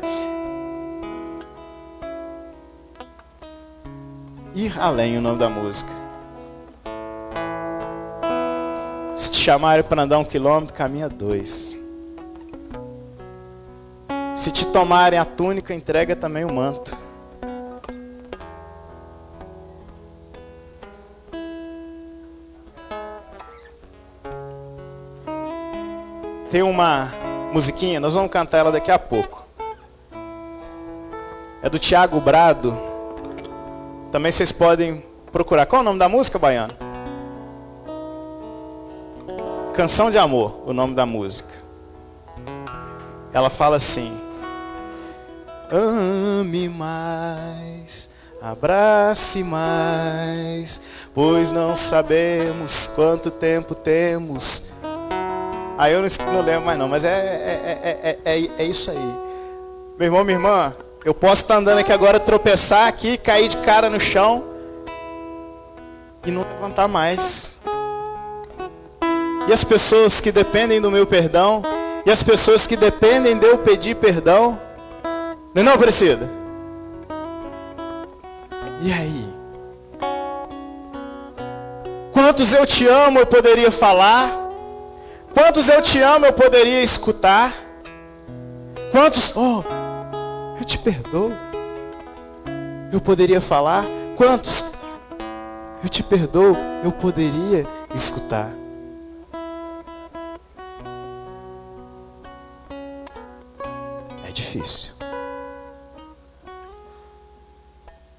Ir 4.55 4.73
além 4.79 5.17
o 5.17 5.21
nome 5.21 5.37
da 5.37 5.49
música. 5.49 6.06
Se 9.17 9.31
te 9.31 9.39
chamarem 9.39 9.83
para 9.83 10.03
andar 10.03 10.19
um 10.19 10.23
quilômetro, 10.23 10.75
caminha 10.75 11.09
dois. 11.09 11.75
Se 14.35 14.51
te 14.51 14.67
tomarem 14.67 15.17
a 15.17 15.25
túnica, 15.25 15.73
entrega 15.73 16.15
também 16.15 16.45
o 16.45 16.53
manto. 16.53 16.95
tem 26.49 26.63
uma 26.63 27.11
musiquinha, 27.51 27.99
nós 27.99 28.13
vamos 28.13 28.31
cantar 28.31 28.57
ela 28.57 28.71
daqui 28.71 28.89
a 28.89 28.97
pouco. 28.97 29.45
É 31.61 31.69
do 31.69 31.77
Tiago 31.77 32.19
Brado. 32.19 32.75
Também 34.11 34.31
vocês 34.31 34.51
podem 34.51 35.03
procurar. 35.31 35.65
Qual 35.65 35.79
é 35.79 35.81
o 35.81 35.85
nome 35.85 35.99
da 35.99 36.07
música, 36.07 36.39
Baiano? 36.39 36.86
Canção 39.77 40.09
de 40.09 40.17
Amor, 40.17 40.63
o 40.65 40.73
nome 40.73 40.95
da 40.95 41.05
música. 41.05 41.53
Ela 43.31 43.47
fala 43.47 43.75
assim: 43.75 44.11
Ame 45.71 46.67
mais, 46.67 48.09
abrace 48.41 49.43
mais, 49.43 50.81
pois 51.13 51.51
não 51.51 51.75
sabemos 51.75 52.87
quanto 52.95 53.29
tempo 53.29 53.75
temos. 53.75 54.65
Aí 55.77 55.93
eu 55.93 56.01
não, 56.01 56.33
não 56.33 56.41
lembro 56.41 56.65
mais 56.65 56.79
não, 56.79 56.87
mas 56.87 57.05
é, 57.05 57.11
é, 57.11 57.99
é, 58.03 58.19
é, 58.25 58.49
é 58.57 58.63
isso 58.63 58.89
aí. 58.89 58.97
Meu 59.95 60.07
irmão, 60.07 60.23
minha 60.23 60.37
irmã, 60.37 60.75
eu 61.05 61.13
posso 61.13 61.43
estar 61.43 61.57
andando 61.57 61.77
aqui 61.77 61.93
agora, 61.93 62.19
tropeçar 62.19 62.87
aqui, 62.87 63.15
cair 63.15 63.47
de 63.47 63.57
cara 63.57 63.91
no 63.91 63.99
chão 63.99 64.43
e 66.25 66.31
não 66.31 66.41
levantar 66.41 66.87
mais. 66.87 67.56
E 69.47 69.53
as 69.53 69.63
pessoas 69.63 70.19
que 70.19 70.31
dependem 70.31 70.81
do 70.81 70.91
meu 70.91 71.07
perdão, 71.07 71.61
e 72.05 72.11
as 72.11 72.21
pessoas 72.21 72.67
que 72.67 72.75
dependem 72.75 73.37
de 73.37 73.47
eu 73.47 73.57
pedir 73.59 73.95
perdão, 73.95 74.59
não 75.55 75.61
é 75.61 75.63
não, 75.63 75.77
Priscila? 75.77 76.29
E 78.81 78.91
aí? 78.91 79.27
Quantos 82.11 82.51
eu 82.51 82.65
te 82.65 82.85
amo 82.87 83.19
eu 83.19 83.25
poderia 83.25 83.71
falar? 83.71 84.29
Quantos 85.33 85.69
eu 85.69 85.81
te 85.81 86.01
amo 86.01 86.25
eu 86.25 86.33
poderia 86.33 86.83
escutar? 86.83 87.53
Quantos, 88.91 89.33
oh, 89.35 89.63
eu 90.59 90.65
te 90.65 90.77
perdoo. 90.77 91.31
Eu 92.91 92.99
poderia 92.99 93.39
falar? 93.39 93.85
Quantos 94.17 94.71
eu 95.83 95.89
te 95.89 96.03
perdoo 96.03 96.55
eu 96.83 96.91
poderia 96.91 97.63
escutar? 97.95 98.51
Difícil. 104.37 104.97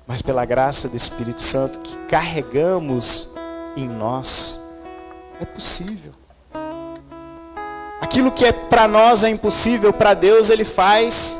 mas 0.09 0.23
pela 0.23 0.47
graça 0.47 0.89
do 0.89 0.97
Espírito 0.97 1.43
Santo 1.43 1.81
que 1.81 1.95
carregamos 2.09 3.31
em 3.77 3.87
nós, 3.87 4.59
é 5.39 5.45
possível. 5.45 6.15
Aquilo 8.01 8.33
que 8.33 8.47
é 8.47 8.51
para 8.51 8.89
nós 8.89 9.23
é 9.23 9.29
impossível, 9.29 9.93
para 9.93 10.15
Deus 10.15 10.49
ele 10.49 10.65
faz 10.65 11.39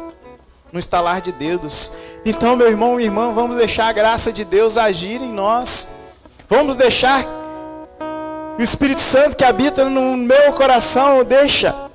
no 0.71 0.79
estalar 0.79 1.23
de 1.23 1.33
dedos. 1.33 1.95
Então, 2.27 2.57
meu 2.57 2.69
irmão, 2.69 2.97
minha 2.97 3.07
irmã, 3.07 3.33
vamos 3.33 3.57
deixar 3.57 3.89
a 3.89 3.93
graça 3.93 4.31
de 4.31 4.45
Deus 4.45 4.77
agir 4.77 5.23
em 5.23 5.33
nós. 5.33 5.89
Vamos 6.47 6.77
deixar 6.77 7.25
o 8.59 8.63
Espírito 8.63 9.01
Santo 9.01 9.35
que 9.35 9.45
habita 9.45 9.87
no 9.87 10.15
meu 10.15 10.53
coração, 10.53 11.25
deixa 11.25 11.88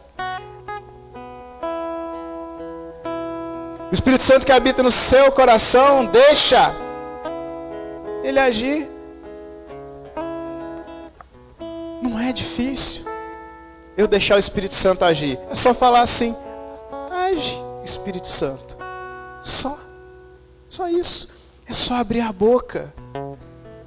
O 3.94 3.96
Espírito 3.96 4.24
Santo 4.24 4.44
que 4.44 4.52
habita 4.52 4.82
no 4.82 4.90
seu 4.90 5.32
coração, 5.32 6.04
deixa 6.04 6.76
ele 8.24 8.40
agir. 8.40 8.90
Não 12.02 12.20
é 12.20 12.34
difícil 12.34 13.06
eu 13.96 14.08
deixar 14.08 14.38
o 14.38 14.40
Espírito 14.40 14.74
Santo 14.74 15.06
agir. 15.06 15.38
É 15.48 15.54
só 15.54 15.76
falar 15.76 16.02
assim: 16.02 16.36
age, 17.12 17.56
Espírito 17.84 18.28
Santo. 18.28 18.76
Só. 19.44 19.78
Só 20.68 20.88
isso. 20.88 21.30
É 21.68 21.72
só 21.72 21.94
abrir 21.94 22.22
a 22.22 22.32
boca. 22.34 22.92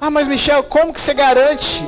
Ah, 0.00 0.08
mas 0.08 0.28
Michel, 0.28 0.62
como 0.62 0.94
que 0.94 1.00
você 1.00 1.14
garante? 1.14 1.82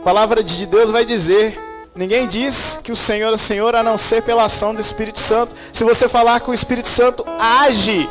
A 0.00 0.04
palavra 0.04 0.42
de 0.42 0.66
Deus 0.66 0.90
vai 0.90 1.04
dizer 1.04 1.56
Ninguém 1.94 2.28
diz 2.28 2.78
que 2.84 2.92
o 2.92 2.96
Senhor 2.96 3.34
é 3.34 3.36
Senhor 3.36 3.74
a 3.74 3.82
não 3.82 3.98
ser 3.98 4.22
pela 4.22 4.44
ação 4.44 4.74
do 4.74 4.80
Espírito 4.80 5.18
Santo. 5.18 5.54
Se 5.72 5.82
você 5.82 6.08
falar 6.08 6.40
que 6.40 6.50
o 6.50 6.54
Espírito 6.54 6.88
Santo 6.88 7.24
age, 7.38 8.08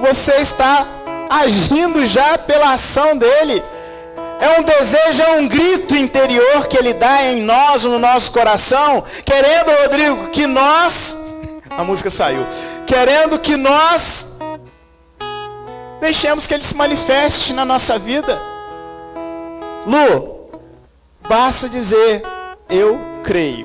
você 0.00 0.36
está 0.36 0.86
agindo 1.30 2.04
já 2.04 2.36
pela 2.36 2.74
ação 2.74 3.16
dele. 3.16 3.62
É 4.38 4.60
um 4.60 4.62
desejo, 4.62 5.22
é 5.22 5.32
um 5.38 5.48
grito 5.48 5.94
interior 5.94 6.66
que 6.66 6.76
ele 6.76 6.92
dá 6.92 7.24
em 7.24 7.42
nós, 7.42 7.84
no 7.84 7.98
nosso 7.98 8.32
coração, 8.32 9.04
querendo, 9.24 9.70
Rodrigo, 9.82 10.28
que 10.28 10.46
nós. 10.46 11.18
A 11.70 11.84
música 11.84 12.10
saiu. 12.10 12.46
Querendo 12.86 13.38
que 13.38 13.56
nós 13.56 14.36
deixemos 16.00 16.46
que 16.46 16.52
ele 16.52 16.62
se 16.62 16.74
manifeste 16.74 17.52
na 17.52 17.64
nossa 17.64 17.98
vida. 17.98 18.40
Lu, 19.86 20.39
Basta 21.30 21.68
dizer, 21.68 22.24
eu 22.68 22.98
creio. 23.22 23.64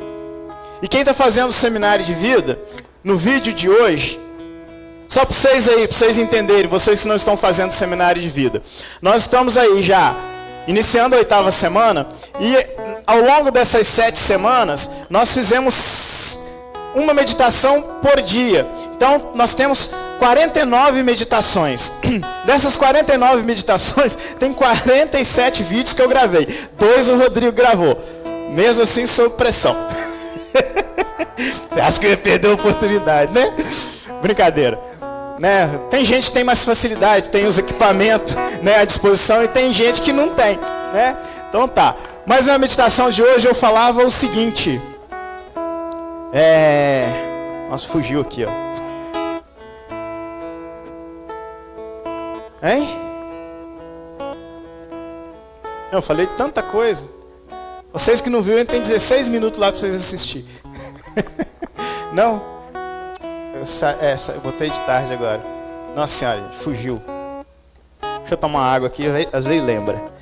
E 0.84 0.88
quem 0.88 1.00
está 1.00 1.16
fazendo 1.16 1.50
o 1.50 1.52
seminário 1.52 2.06
de 2.06 2.14
vida, 2.14 2.60
no 3.04 3.18
vídeo 3.18 3.52
de 3.52 3.68
hoje, 3.68 4.20
só 5.10 5.26
para 5.26 5.34
vocês 5.34 5.68
aí, 5.68 5.88
para 5.88 5.98
vocês 5.98 6.20
entenderem, 6.20 6.70
vocês 6.70 7.02
que 7.02 7.08
não 7.08 7.16
estão 7.16 7.36
fazendo 7.36 7.72
seminário 7.72 8.22
de 8.22 8.30
vida. 8.30 8.62
Nós 9.02 9.24
estamos 9.24 9.58
aí 9.58 9.82
já, 9.82 10.14
iniciando 10.68 11.16
a 11.16 11.18
oitava 11.18 11.50
semana, 11.50 12.08
e 12.40 12.56
ao 13.08 13.20
longo 13.20 13.50
dessas 13.50 13.88
sete 13.88 14.20
semanas, 14.20 14.92
nós 15.10 15.32
fizemos 15.32 16.40
uma 16.94 17.16
meditação 17.16 17.98
por 18.00 18.22
dia. 18.22 18.68
Então, 18.96 19.32
nós 19.34 19.56
temos 19.56 19.90
49 20.20 21.04
meditações. 21.04 21.92
Dessas 22.46 22.76
49 22.76 23.44
meditações, 23.44 24.18
tem 24.40 24.54
47 24.54 25.64
vídeos 25.64 25.94
que 25.94 26.02
eu 26.02 26.08
gravei. 26.08 26.48
Dois 26.78 27.10
o 27.10 27.18
Rodrigo 27.18 27.52
gravou. 27.52 28.00
Mesmo 28.52 28.84
assim, 28.84 29.06
sob 29.06 29.36
pressão. 29.36 29.76
Você 31.72 31.82
acha 31.82 32.00
que 32.00 32.06
eu 32.06 32.12
ia 32.12 32.18
perder 32.18 32.50
a 32.50 32.54
oportunidade, 32.54 33.34
né? 33.34 33.54
Brincadeira. 34.22 34.80
Né? 35.40 35.70
Tem 35.90 36.06
gente 36.06 36.28
que 36.28 36.32
tem 36.32 36.44
mais 36.44 36.64
facilidade, 36.64 37.30
tem 37.30 37.46
os 37.46 37.58
equipamentos 37.58 38.36
né, 38.62 38.78
à 38.78 38.86
disposição 38.86 39.44
e 39.44 39.48
tem 39.50 39.74
gente 39.74 40.02
que 40.02 40.14
não 40.14 40.30
tem. 40.30 40.58
Né? 40.94 41.18
Então 41.50 41.68
tá. 41.68 41.96
Mas 42.26 42.46
na 42.46 42.58
meditação 42.58 43.10
de 43.10 43.22
hoje 43.22 43.48
eu 43.48 43.54
falava 43.54 44.04
o 44.04 44.10
seguinte. 44.10 44.82
É... 46.34 47.10
Nossa, 47.70 47.88
fugiu 47.88 48.22
aqui, 48.22 48.46
ó. 48.46 48.65
Hein? 52.66 52.90
Eu 55.92 56.02
falei 56.02 56.26
tanta 56.36 56.64
coisa. 56.64 57.08
Vocês 57.94 58.22
que 58.22 58.30
não 58.30 58.42
viram, 58.42 58.66
tem 58.66 58.82
16 58.82 59.28
minutos 59.28 59.60
lá 59.60 59.72
para 59.72 59.80
vocês 59.80 59.94
assistir. 59.94 60.46
não? 62.12 62.42
Eu, 63.54 63.66
sa 63.68 63.92
é, 64.02 64.16
eu 64.34 64.42
botei 64.42 64.72
de 64.72 64.82
tarde 64.82 65.14
agora. 65.14 65.42
Nossa 65.96 66.18
senhora, 66.18 66.52
fugiu. 66.56 67.00
Deixa 68.02 68.34
eu 68.34 68.38
tomar 68.38 68.74
água 68.74 68.88
aqui, 68.88 69.06
às 69.32 69.46
vezes 69.46 69.64
lembra. 69.64 70.15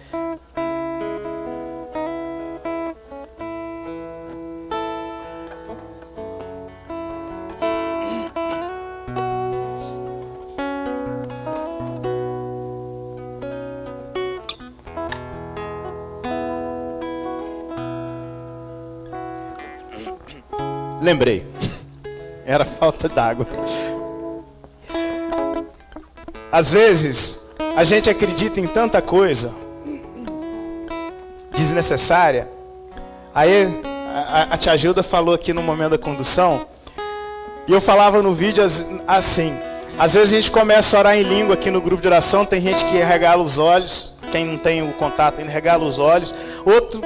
Lembrei. 21.14 21.46
Era 22.44 22.66
falta 22.66 23.08
d'água. 23.08 23.46
Às 26.52 26.72
vezes, 26.72 27.40
a 27.78 27.84
gente 27.84 28.10
acredita 28.10 28.60
em 28.60 28.66
tanta 28.66 29.00
coisa 29.00 29.54
desnecessária. 31.52 32.50
Aí, 33.32 33.80
a, 34.28 34.56
a 34.56 34.58
tia 34.58 34.76
Gilda 34.76 35.04
falou 35.04 35.36
aqui 35.36 35.54
no 35.54 35.62
momento 35.62 35.92
da 35.92 36.00
condução, 36.00 36.66
e 37.68 37.72
eu 37.72 37.80
falava 37.80 38.24
no 38.24 38.34
vídeo 38.34 38.66
assim. 39.08 39.56
Às 40.00 40.16
vezes 40.16 40.34
a 40.34 40.36
gente 40.38 40.50
começa 40.50 40.98
a 40.98 41.00
orar 41.00 41.16
em 41.16 41.22
língua 41.22 41.54
aqui 41.54 41.70
no 41.70 41.80
grupo 41.80 42.02
de 42.02 42.08
oração, 42.08 42.44
tem 42.44 42.60
gente 42.60 42.84
que 42.86 42.98
regala 42.98 43.44
os 43.44 43.60
olhos, 43.60 44.18
quem 44.32 44.48
não 44.48 44.58
tem 44.58 44.82
o 44.82 44.92
contato 44.94 45.38
ainda 45.38 45.52
regala 45.52 45.86
os 45.86 46.00
olhos. 46.00 46.34
Outro, 46.66 47.02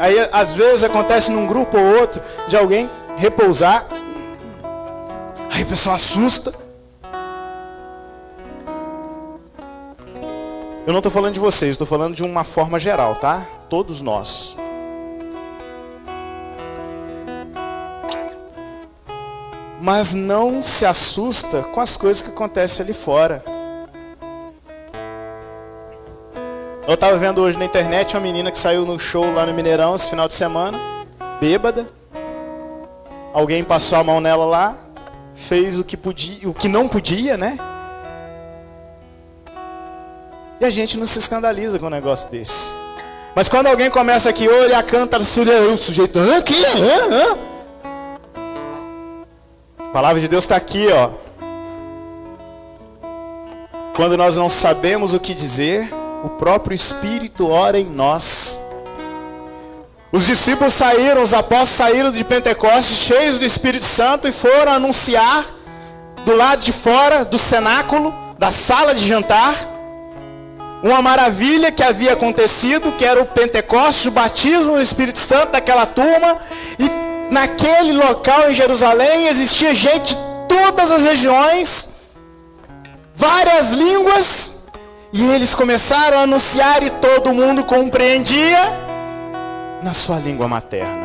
aí 0.00 0.28
às 0.32 0.52
vezes 0.52 0.82
acontece 0.82 1.30
num 1.30 1.46
grupo 1.46 1.78
ou 1.78 2.00
outro 2.00 2.20
de 2.48 2.56
alguém 2.56 2.90
repousar. 3.16 3.86
Aí 5.50 5.62
o 5.62 5.66
pessoal 5.66 5.96
assusta. 5.96 6.54
Eu 10.86 10.92
não 10.92 10.98
estou 10.98 11.10
falando 11.10 11.34
de 11.34 11.40
vocês, 11.40 11.72
estou 11.72 11.86
falando 11.86 12.14
de 12.14 12.22
uma 12.22 12.44
forma 12.44 12.78
geral, 12.78 13.16
tá? 13.16 13.46
Todos 13.68 14.00
nós. 14.00 14.56
mas 19.84 20.14
não 20.14 20.62
se 20.62 20.86
assusta 20.86 21.62
com 21.62 21.78
as 21.78 21.94
coisas 21.94 22.22
que 22.22 22.30
acontecem 22.30 22.82
ali 22.82 22.94
fora. 22.94 23.44
Eu 26.88 26.94
estava 26.94 27.18
vendo 27.18 27.42
hoje 27.42 27.58
na 27.58 27.66
internet 27.66 28.16
uma 28.16 28.22
menina 28.22 28.50
que 28.50 28.58
saiu 28.58 28.86
no 28.86 28.98
show 28.98 29.30
lá 29.34 29.44
no 29.44 29.52
Mineirão 29.52 29.94
esse 29.94 30.08
final 30.08 30.26
de 30.26 30.32
semana, 30.32 30.78
bêbada. 31.38 31.86
Alguém 33.34 33.64
passou 33.64 33.98
a 33.98 34.04
mão 34.04 34.20
nela 34.20 34.44
lá, 34.44 34.76
fez 35.34 35.76
o 35.76 35.82
que 35.82 35.96
podia, 35.96 36.48
o 36.48 36.54
que 36.54 36.68
não 36.68 36.86
podia, 36.86 37.36
né? 37.36 37.58
E 40.60 40.64
a 40.64 40.70
gente 40.70 40.96
não 40.96 41.04
se 41.04 41.18
escandaliza 41.18 41.76
com 41.80 41.86
um 41.86 41.90
negócio 41.90 42.30
desse. 42.30 42.72
Mas 43.34 43.48
quando 43.48 43.66
alguém 43.66 43.90
começa 43.90 44.30
aqui, 44.30 44.48
olha, 44.48 44.80
canta, 44.84 45.18
o 45.18 45.24
sujeito, 45.24 46.20
ah, 46.20 46.40
que, 46.42 46.64
ah, 46.64 47.36
ah. 48.30 49.82
A 49.82 49.92
palavra 49.92 50.20
de 50.20 50.28
Deus 50.28 50.44
está 50.44 50.54
aqui, 50.54 50.86
ó. 50.92 51.10
Quando 53.96 54.16
nós 54.16 54.36
não 54.36 54.48
sabemos 54.48 55.12
o 55.12 55.18
que 55.18 55.34
dizer, 55.34 55.92
o 56.22 56.28
próprio 56.28 56.74
Espírito 56.74 57.48
ora 57.48 57.80
em 57.80 57.84
nós. 57.84 58.60
Os 60.14 60.26
discípulos 60.26 60.74
saíram, 60.74 61.24
os 61.24 61.34
apóstolos 61.34 61.70
saíram 61.70 62.12
de 62.12 62.22
Pentecostes 62.22 62.98
cheios 62.98 63.36
do 63.36 63.44
Espírito 63.44 63.84
Santo 63.84 64.28
e 64.28 64.32
foram 64.32 64.70
anunciar 64.70 65.44
do 66.24 66.36
lado 66.36 66.60
de 66.60 66.72
fora 66.72 67.24
do 67.24 67.36
cenáculo, 67.36 68.14
da 68.38 68.52
sala 68.52 68.94
de 68.94 69.04
jantar, 69.04 69.56
uma 70.84 71.02
maravilha 71.02 71.72
que 71.72 71.82
havia 71.82 72.12
acontecido, 72.12 72.92
que 72.92 73.04
era 73.04 73.20
o 73.20 73.26
Pentecostes, 73.26 74.06
o 74.06 74.12
batismo 74.12 74.74
do 74.74 74.80
Espírito 74.80 75.18
Santo 75.18 75.50
daquela 75.50 75.84
turma, 75.84 76.38
e 76.78 76.88
naquele 77.28 77.92
local 77.92 78.48
em 78.48 78.54
Jerusalém 78.54 79.26
existia 79.26 79.74
gente 79.74 80.14
de 80.14 80.20
todas 80.48 80.92
as 80.92 81.02
regiões, 81.02 81.88
várias 83.16 83.72
línguas, 83.72 84.62
e 85.12 85.24
eles 85.24 85.56
começaram 85.56 86.18
a 86.18 86.22
anunciar 86.22 86.84
e 86.84 86.90
todo 86.90 87.34
mundo 87.34 87.64
compreendia 87.64 88.83
na 89.84 89.92
sua 89.92 90.18
língua 90.18 90.48
materna. 90.48 91.03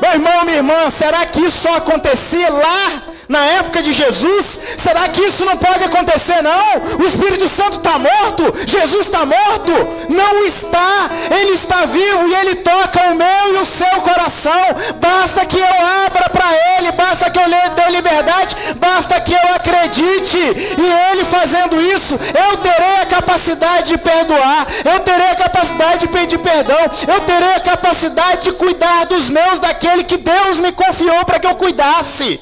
Meu 0.00 0.12
irmão, 0.12 0.44
minha 0.44 0.58
irmã, 0.58 0.90
será 0.90 1.26
que 1.26 1.40
isso 1.40 1.62
só 1.62 1.76
acontecia 1.76 2.48
lá 2.50 3.02
na 3.28 3.44
época 3.44 3.82
de 3.82 3.92
Jesus? 3.92 4.58
Será 4.78 5.08
que 5.08 5.20
isso 5.20 5.44
não 5.44 5.56
pode 5.56 5.84
acontecer, 5.84 6.40
não? 6.42 7.02
O 7.02 7.06
Espírito 7.06 7.48
Santo 7.48 7.78
está 7.78 7.98
morto? 7.98 8.54
Jesus 8.66 9.06
está 9.06 9.26
morto? 9.26 9.72
Não 10.08 10.44
está. 10.46 11.10
Ele 11.38 11.52
está 11.52 11.84
vivo 11.84 12.28
e 12.28 12.34
ele 12.34 12.54
toca 12.56 13.10
o 13.10 13.14
meu 13.14 13.54
e 13.54 13.58
o 13.58 13.66
seu 13.66 14.00
coração. 14.00 14.62
Basta 15.00 15.44
que 15.44 15.58
eu 15.58 15.74
abra 16.06 16.30
para 16.30 16.78
ele, 16.78 16.92
basta 16.92 17.30
que 17.30 17.38
eu 17.38 17.46
lhe 17.46 17.70
dê 17.70 17.90
liberdade, 17.90 18.56
basta 18.76 19.20
que 19.20 19.32
eu 19.32 19.54
acredite. 19.54 20.38
E 20.38 21.12
ele 21.12 21.24
fazendo 21.24 21.80
isso, 21.80 22.14
eu 22.14 22.56
terei 22.58 23.02
a 23.02 23.06
capacidade 23.06 23.88
de 23.88 23.98
perdoar, 23.98 24.66
eu 24.84 25.00
terei 25.00 25.28
a 25.28 25.36
capacidade 25.36 26.00
de 26.00 26.08
pedir 26.08 26.38
perdão, 26.38 26.78
eu 27.06 27.20
terei 27.22 27.54
a 27.54 27.60
capacidade 27.60 28.42
de 28.42 28.52
cuidar 28.52 29.04
dos 29.06 29.28
meus, 29.28 29.58
daquele 29.88 30.04
que 30.04 30.16
Deus 30.18 30.58
me 30.58 30.72
confiou 30.72 31.24
para 31.24 31.38
que 31.38 31.46
eu 31.46 31.54
cuidasse. 31.54 32.40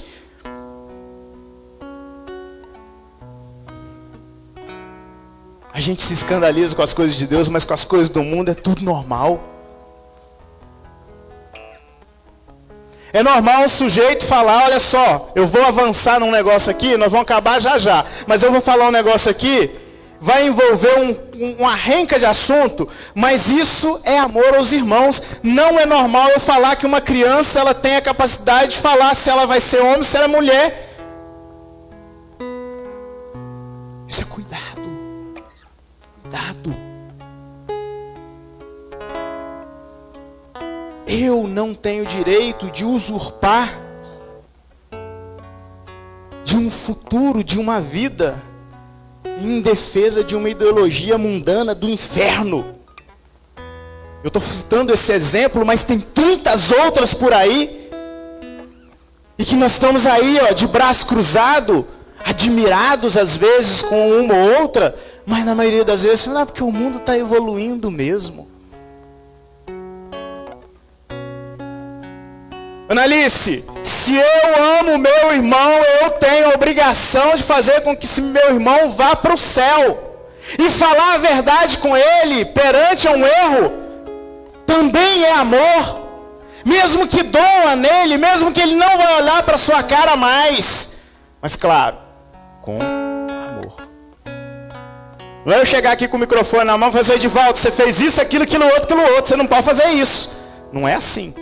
A 5.73 5.81
gente 5.81 6.03
se 6.03 6.15
escandaliza 6.15 6.75
com 6.75 6.83
as 6.83 6.95
coisas 6.95 7.17
de 7.17 7.27
Deus, 7.27 7.49
mas 7.49 7.65
com 7.65 7.75
as 7.75 7.85
coisas 7.85 8.09
do 8.09 8.23
mundo 8.23 8.51
é 8.51 8.55
tudo 8.55 8.83
normal. 8.83 9.41
É 13.13 13.23
normal 13.23 13.65
um 13.65 13.69
sujeito 13.69 14.27
falar, 14.27 14.65
olha 14.65 14.81
só, 14.81 15.31
eu 15.35 15.47
vou 15.47 15.65
avançar 15.65 16.19
num 16.21 16.31
negócio 16.31 16.71
aqui, 16.71 16.97
nós 16.97 17.13
vamos 17.13 17.25
acabar 17.25 17.61
já 17.61 17.79
já, 17.79 18.05
mas 18.27 18.43
eu 18.43 18.51
vou 18.51 18.61
falar 18.61 18.89
um 18.89 18.91
negócio 18.91 19.31
aqui, 19.31 19.71
vai 20.21 20.47
envolver 20.47 20.99
um, 20.99 21.63
um 21.63 21.69
arrenca 21.69 22.19
de 22.19 22.25
assunto, 22.25 22.89
mas 23.15 23.49
isso 23.49 24.01
é 24.05 24.19
amor 24.19 24.55
aos 24.55 24.73
irmãos. 24.73 25.23
Não 25.43 25.79
é 25.79 25.87
normal 25.87 26.29
eu 26.31 26.41
falar 26.41 26.77
que 26.77 26.87
uma 26.87 27.01
criança 27.01 27.61
ela 27.61 27.75
tem 27.75 27.97
a 27.97 28.03
capacidade 28.03 28.73
de 28.73 28.79
falar 28.79 29.15
se 29.15 29.31
ela 29.31 29.47
vai 29.47 29.61
ser 29.61 29.81
homem, 29.81 30.03
se 30.03 30.17
ela 30.17 30.27
é 30.27 30.29
mulher. 30.29 30.97
Isso 34.09 34.23
é 34.23 34.25
cuidado 34.25 34.87
dado. 36.27 36.75
Eu 41.07 41.47
não 41.47 41.73
tenho 41.73 42.05
direito 42.05 42.71
de 42.71 42.85
usurpar 42.85 43.81
de 46.45 46.57
um 46.57 46.71
futuro, 46.71 47.43
de 47.43 47.59
uma 47.59 47.81
vida, 47.81 48.41
em 49.41 49.61
defesa 49.61 50.25
de 50.25 50.35
uma 50.35 50.49
ideologia 50.49 51.19
mundana 51.19 51.75
do 51.75 51.89
inferno. 51.89 52.77
Eu 54.23 54.29
estou 54.29 54.43
citando 54.43 54.93
esse 54.93 55.13
exemplo, 55.13 55.65
mas 55.65 55.85
tem 55.85 56.01
tantas 56.01 56.73
outras 56.73 57.15
por 57.15 57.33
aí. 57.33 57.91
E 59.39 59.45
que 59.45 59.55
nós 59.55 59.73
estamos 59.73 60.07
aí, 60.07 60.39
ó, 60.41 60.53
de 60.53 60.67
braço 60.67 61.07
cruzado, 61.07 61.87
admirados 62.25 63.17
às 63.17 63.37
vezes 63.37 63.83
com 63.83 64.19
uma 64.19 64.35
ou 64.35 64.63
outra, 64.63 64.97
mas 65.25 65.45
na 65.45 65.55
maioria 65.55 65.85
das 65.85 66.03
vezes, 66.03 66.27
não 66.27 66.41
é 66.41 66.45
porque 66.45 66.63
o 66.63 66.73
mundo 66.73 66.99
está 66.99 67.17
evoluindo 67.17 67.91
mesmo. 67.91 68.49
Analice, 72.89 73.65
se 73.83 74.15
eu 74.15 74.65
amo 74.79 74.99
meu 74.99 75.33
irmão, 75.33 75.71
eu 76.03 76.11
tenho 76.11 76.51
a 76.51 76.55
obrigação 76.55 77.35
de 77.35 77.43
fazer 77.43 77.81
com 77.81 77.97
que 77.97 78.21
meu 78.21 78.55
irmão 78.55 78.91
vá 78.91 79.17
para 79.17 79.35
o 79.35 79.39
céu. 79.39 80.03
E 80.57 80.71
falar 80.71 81.15
a 81.15 81.19
verdade 81.19 81.79
com 81.79 81.97
ele 81.97 82.45
perante 82.45 83.09
um 83.09 83.27
erro 83.27 83.73
também 84.65 85.25
é 85.25 85.33
amor. 85.33 86.07
Mesmo 86.65 87.09
que 87.09 87.25
doa 87.25 87.75
nele, 87.75 88.19
mesmo 88.19 88.53
que 88.53 88.61
ele 88.61 88.77
não 88.77 88.97
vai 88.97 89.17
olhar 89.17 89.43
para 89.43 89.59
sua 89.59 89.83
cara 89.83 90.17
mais. 90.17 90.99
Mas 91.43 91.57
claro, 91.57 91.97
com 92.63 92.79
não 95.45 95.53
é 95.53 95.61
eu 95.61 95.65
chegar 95.65 95.93
aqui 95.93 96.09
com 96.09 96.17
o 96.17 96.21
microfone 96.21 96.65
na 96.65 96.77
mão 96.77 96.89
e 96.89 96.93
fazer, 96.93 97.15
Edivaldo, 97.15 97.57
você 97.57 97.71
fez 97.71 98.01
isso, 98.01 98.21
aquilo, 98.21 98.43
aquilo 98.43 98.65
outro, 98.65 98.83
aquilo 98.83 99.03
outro. 99.03 99.29
Você 99.29 99.37
não 99.37 99.47
pode 99.47 99.63
fazer 99.63 99.87
isso. 99.91 100.37
Não 100.73 100.89
é 100.89 100.95
assim. 100.95 101.33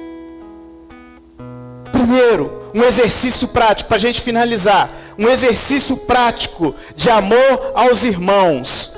Primeiro, 1.95 2.71
um 2.75 2.83
exercício 2.83 3.47
prático, 3.47 3.87
para 3.87 3.97
a 3.97 4.01
gente 4.01 4.21
finalizar. 4.21 4.91
Um 5.17 5.29
exercício 5.29 5.97
prático 5.97 6.75
de 6.97 7.09
amor 7.09 7.71
aos 7.73 8.03
irmãos. 8.03 8.95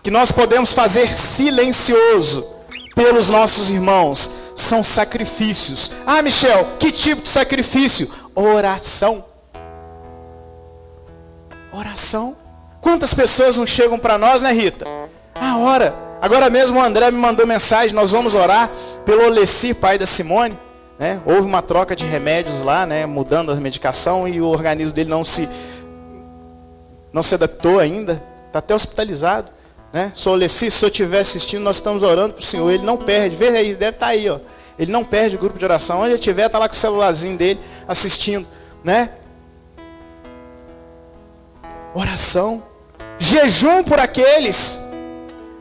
Que 0.00 0.12
nós 0.12 0.30
podemos 0.30 0.72
fazer 0.72 1.18
silencioso 1.18 2.48
pelos 2.94 3.28
nossos 3.28 3.68
irmãos. 3.68 4.30
São 4.54 4.84
sacrifícios. 4.84 5.90
Ah, 6.06 6.22
Michel, 6.22 6.76
que 6.78 6.92
tipo 6.92 7.22
de 7.22 7.28
sacrifício? 7.28 8.08
Oração. 8.32 9.24
Oração. 11.72 12.36
Quantas 12.80 13.12
pessoas 13.12 13.56
não 13.56 13.66
chegam 13.66 13.98
para 13.98 14.16
nós, 14.16 14.40
né, 14.40 14.52
Rita? 14.52 14.86
A 15.34 15.56
hora. 15.58 15.92
Agora 16.22 16.48
mesmo 16.48 16.78
o 16.78 16.82
André 16.82 17.10
me 17.10 17.18
mandou 17.18 17.44
mensagem, 17.44 17.92
nós 17.92 18.12
vamos 18.12 18.34
orar 18.34 18.70
pelo 19.04 19.24
Olessi, 19.24 19.74
pai 19.74 19.98
da 19.98 20.06
Simone. 20.06 20.56
Né? 21.00 21.18
Houve 21.24 21.46
uma 21.46 21.62
troca 21.62 21.96
de 21.96 22.04
remédios 22.04 22.60
lá, 22.60 22.84
né? 22.84 23.06
mudando 23.06 23.50
a 23.50 23.54
medicação 23.54 24.28
e 24.28 24.38
o 24.38 24.46
organismo 24.46 24.92
dele 24.92 25.08
não 25.08 25.24
se 25.24 25.48
não 27.10 27.22
se 27.22 27.34
adaptou 27.34 27.80
ainda, 27.80 28.22
está 28.46 28.58
até 28.58 28.74
hospitalizado. 28.74 29.50
Né? 29.94 30.12
Sou 30.14 30.34
Olessi, 30.34 30.70
se 30.70 30.84
eu 30.84 30.88
estiver 30.88 31.20
assistindo, 31.20 31.62
nós 31.62 31.76
estamos 31.76 32.02
orando 32.02 32.34
para 32.34 32.42
o 32.42 32.44
Senhor, 32.44 32.70
ele 32.70 32.84
não 32.84 32.98
perde, 32.98 33.34
vê 33.34 33.48
aí, 33.48 33.74
deve 33.74 33.96
estar 33.96 34.06
tá 34.06 34.12
aí, 34.12 34.28
ó. 34.28 34.38
Ele 34.78 34.92
não 34.92 35.02
perde 35.02 35.36
o 35.36 35.38
grupo 35.38 35.58
de 35.58 35.64
oração, 35.64 36.00
onde 36.00 36.08
ele 36.08 36.14
estiver, 36.16 36.46
está 36.46 36.58
lá 36.58 36.68
com 36.68 36.74
o 36.74 36.78
celularzinho 36.78 37.36
dele 37.36 37.58
assistindo. 37.88 38.46
Né? 38.84 39.10
Oração 41.94 42.62
jejum 43.18 43.82
por 43.82 43.98
aqueles. 43.98 44.78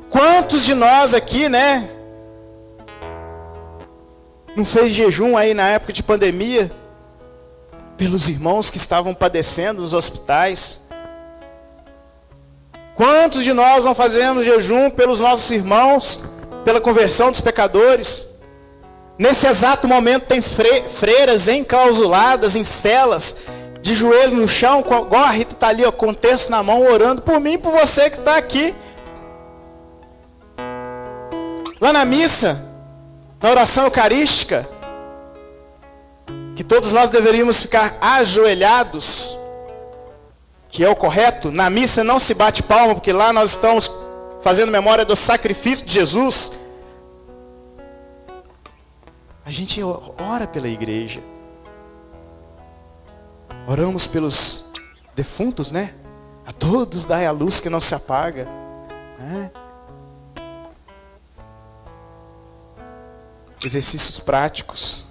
Quantos 0.10 0.66
de 0.66 0.74
nós 0.74 1.14
aqui, 1.14 1.48
né? 1.48 1.90
Não 4.60 4.66
fez 4.66 4.91
jejum 4.91 5.38
aí 5.38 5.53
na 5.53 5.70
época 5.70 5.93
de 5.93 6.03
pandemia? 6.03 6.70
Pelos 7.97 8.28
irmãos 8.28 8.70
que 8.70 8.76
estavam 8.76 9.14
padecendo 9.14 9.80
nos 9.82 9.93
hospitais. 9.93 10.82
Quantos 12.93 13.41
de 13.41 13.53
nós 13.53 13.86
não 13.86 13.95
fazemos 13.95 14.43
jejum 14.43 14.89
pelos 14.89 15.22
nossos 15.22 15.49
irmãos, 15.49 16.26
pela 16.66 16.82
conversão 16.82 17.32
dos 17.32 17.39
pecadores? 17.39 18.38
Nesse 19.18 19.47
exato 19.47 19.88
momento 19.88 20.26
tem 20.26 20.41
freiras 20.41 21.47
enclausuladas 21.47 22.57
em 22.57 22.66
celas, 22.66 23.38
de 23.82 23.95
joelho 23.95 24.36
no 24.36 24.47
chão, 24.47 24.82
igual 24.82 25.24
a 25.24 25.32
Rita 25.32 25.53
está 25.53 25.70
ali, 25.70 25.86
ó, 25.86 25.91
com 25.93 26.10
o 26.10 26.16
texto 26.16 26.49
na 26.49 26.62
mão, 26.62 26.86
orando 26.86 27.22
por 27.22 27.39
mim 27.39 27.53
e 27.53 27.57
por 27.57 27.72
você 27.72 28.10
que 28.10 28.20
está 28.20 28.36
aqui. 28.36 28.76
Lá 31.80 31.93
na 31.93 32.03
missa, 32.03 32.68
na 33.42 33.50
oração 33.50 33.86
eucarística, 33.86 34.68
que 36.56 36.64
todos 36.64 36.92
nós 36.92 37.10
deveríamos 37.10 37.62
ficar 37.62 37.98
ajoelhados, 38.02 39.38
que 40.68 40.84
é 40.84 40.90
o 40.90 40.96
correto. 40.96 41.52
Na 41.52 41.70
missa 41.70 42.04
não 42.04 42.20
se 42.20 42.34
bate 42.34 42.62
palma, 42.62 42.94
porque 42.94 43.14
lá 43.14 43.32
nós 43.32 43.52
estamos 43.52 43.90
fazendo 44.42 44.72
memória 44.72 45.06
do 45.06 45.16
sacrifício 45.16 45.86
de 45.86 45.94
Jesus. 45.94 46.52
A 49.46 49.52
gente 49.52 49.82
ora 49.82 50.46
pela 50.46 50.68
igreja. 50.68 51.22
Oramos 53.68 54.06
pelos 54.06 54.66
defuntos, 55.16 55.72
né? 55.72 55.94
A 56.46 56.52
todos 56.52 57.06
dai 57.06 57.26
a 57.26 57.32
luz 57.32 57.60
que 57.60 57.70
não 57.70 57.80
se 57.80 57.96
apaga. 57.96 58.48
Né? 59.18 59.52
Exercícios 63.64 64.20
práticos. 64.20 65.05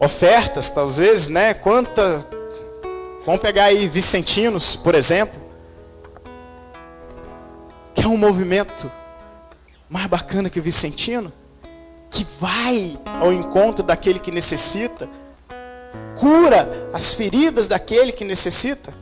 Ofertas, 0.00 0.68
talvez, 0.68 1.28
né? 1.28 1.54
Quanta. 1.54 2.26
Vamos 3.24 3.40
pegar 3.40 3.64
aí 3.64 3.88
Vicentinos, 3.88 4.76
por 4.76 4.94
exemplo. 4.94 5.38
Que 7.94 8.04
é 8.04 8.08
um 8.08 8.16
movimento 8.16 8.90
mais 9.88 10.06
bacana 10.06 10.50
que 10.50 10.60
o 10.60 10.62
Vicentino, 10.62 11.32
que 12.10 12.26
vai 12.38 12.98
ao 13.20 13.32
encontro 13.32 13.82
daquele 13.82 14.18
que 14.18 14.30
necessita, 14.30 15.08
cura 16.18 16.90
as 16.92 17.14
feridas 17.14 17.66
daquele 17.66 18.12
que 18.12 18.24
necessita. 18.24 18.92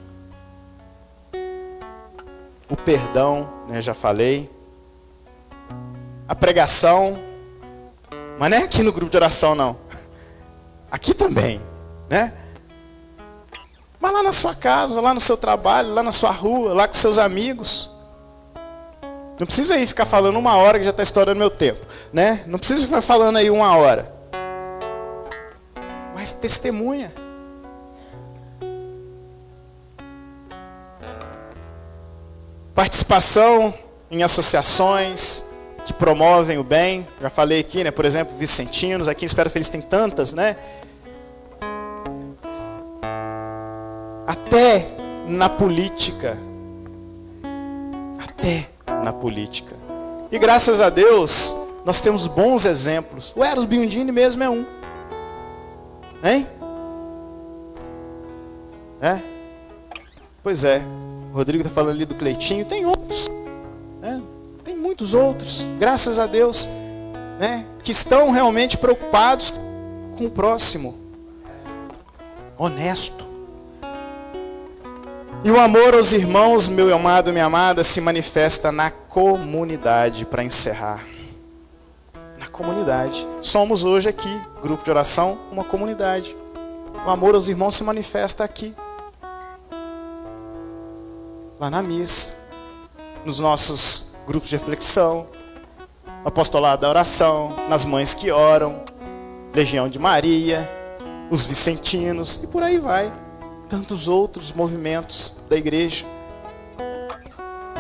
O 2.69 2.77
perdão, 2.77 3.49
né, 3.69 3.81
já 3.81 3.95
falei. 3.95 4.56
A 6.29 6.35
pregação, 6.35 7.19
mas 8.39 8.51
não 8.51 8.59
é 8.59 8.63
aqui 8.63 8.83
no 8.83 8.93
grupo 8.93 9.11
de 9.11 9.17
oração 9.17 9.55
não. 9.55 9.77
Aqui 10.91 11.15
também, 11.15 11.61
né? 12.09 12.33
Mas 14.01 14.13
lá 14.13 14.23
na 14.23 14.33
sua 14.33 14.55
casa, 14.55 15.01
lá 15.01 15.15
no 15.15 15.21
seu 15.21 15.37
trabalho, 15.37 15.95
lá 15.95 16.03
na 16.03 16.13
sua 16.13 16.31
rua, 16.31 16.73
lá 16.73 16.87
com 16.87 16.95
seus 16.95 17.19
amigos. 17.19 17.91
Não 19.39 19.47
precisa 19.47 19.75
aí 19.75 19.87
ficar 19.87 20.05
falando 20.05 20.39
uma 20.39 20.57
hora 20.57 20.79
que 20.79 20.85
já 20.85 20.91
está 20.91 21.03
estourando 21.03 21.39
meu 21.39 21.51
tempo, 21.51 21.85
né? 22.13 22.43
Não 22.47 22.59
precisa 22.59 22.87
ficar 22.87 23.03
falando 23.03 23.37
aí 23.37 23.51
uma 23.51 23.77
hora. 23.77 24.13
Mas 26.15 26.33
testemunha. 26.33 27.13
Participação 32.75 33.73
em 34.11 34.23
associações 34.23 35.45
que 35.87 35.93
promovem 35.93 36.59
o 36.59 36.65
bem. 36.65 37.07
Já 37.23 37.31
falei 37.31 37.61
aqui, 37.61 37.85
né? 37.85 37.93
Por 37.93 38.05
exemplo, 38.05 38.37
Vicentinos. 38.37 39.09
Aqui 39.09 39.25
em 39.25 39.27
Espera 39.27 39.49
Feliz 39.49 39.69
tem 39.69 39.81
tantas, 39.81 40.35
né? 40.35 40.57
Até 44.27 44.89
na 45.29 45.49
política. 45.49 46.37
Até 48.19 48.69
na 49.05 49.13
política. 49.13 49.77
E 50.33 50.39
graças 50.41 50.81
a 50.81 50.91
Deus, 50.91 51.57
nós 51.85 52.01
temos 52.01 52.27
bons 52.27 52.65
exemplos. 52.65 53.33
O 53.37 53.45
Eros 53.45 53.65
Biundini 53.65 54.11
mesmo 54.11 54.43
é 54.43 54.51
um. 54.51 54.67
Hein? 56.25 56.49
É? 59.01 59.21
Pois 60.43 60.65
é. 60.65 60.83
O 61.33 61.37
Rodrigo 61.37 61.63
está 61.63 61.73
falando 61.73 61.95
ali 61.95 62.05
do 62.05 62.17
Cleitinho. 62.17 62.65
Tem 62.65 62.85
outros. 62.85 63.31
Né? 64.01 64.21
Muitos 64.87 65.15
outros. 65.15 65.67
Graças 65.81 66.17
a 66.17 66.27
Deus. 66.29 66.69
Né? 67.41 67.67
Que 67.83 67.91
estão 67.91 68.31
realmente 68.31 68.79
preocupados 68.79 69.53
com 70.17 70.27
o 70.27 70.31
próximo. 70.31 70.97
Honesto. 72.57 73.27
E 75.43 75.51
o 75.51 75.59
amor 75.59 75.93
aos 75.93 76.13
irmãos, 76.13 76.69
meu 76.69 76.95
amado, 76.95 77.33
minha 77.33 77.47
amada, 77.47 77.83
se 77.83 78.01
manifesta 78.01 78.71
na 78.71 78.89
comunidade, 78.89 80.25
para 80.25 80.45
encerrar. 80.45 81.05
Na 82.39 82.47
comunidade. 82.47 83.27
Somos 83.43 83.85
hoje 83.85 84.09
aqui, 84.09 84.41
grupo 84.63 84.85
de 84.85 84.91
oração, 84.93 85.37
uma 85.51 85.65
comunidade. 85.65 86.37
O 87.05 87.11
amor 87.11 87.35
aos 87.35 87.49
irmãos 87.49 87.75
se 87.75 87.83
manifesta 87.83 88.45
aqui. 88.45 88.73
Lá 91.59 91.69
na 91.69 91.83
missa, 91.83 92.37
nos 93.25 93.41
nossos 93.41 94.16
grupos 94.27 94.49
de 94.49 94.57
reflexão, 94.57 95.27
apostolado 96.25 96.83
da 96.83 96.89
oração, 96.89 97.55
nas 97.69 97.85
mães 97.85 98.13
que 98.13 98.31
oram, 98.31 98.83
Legião 99.55 99.89
de 99.89 99.99
Maria, 99.99 100.69
os 101.31 101.47
vicentinos 101.47 102.41
e 102.43 102.47
por 102.47 102.63
aí 102.63 102.79
vai 102.79 103.13
tantos 103.69 104.09
outros 104.09 104.53
movimentos 104.53 105.37
da 105.49 105.57
igreja. 105.57 106.05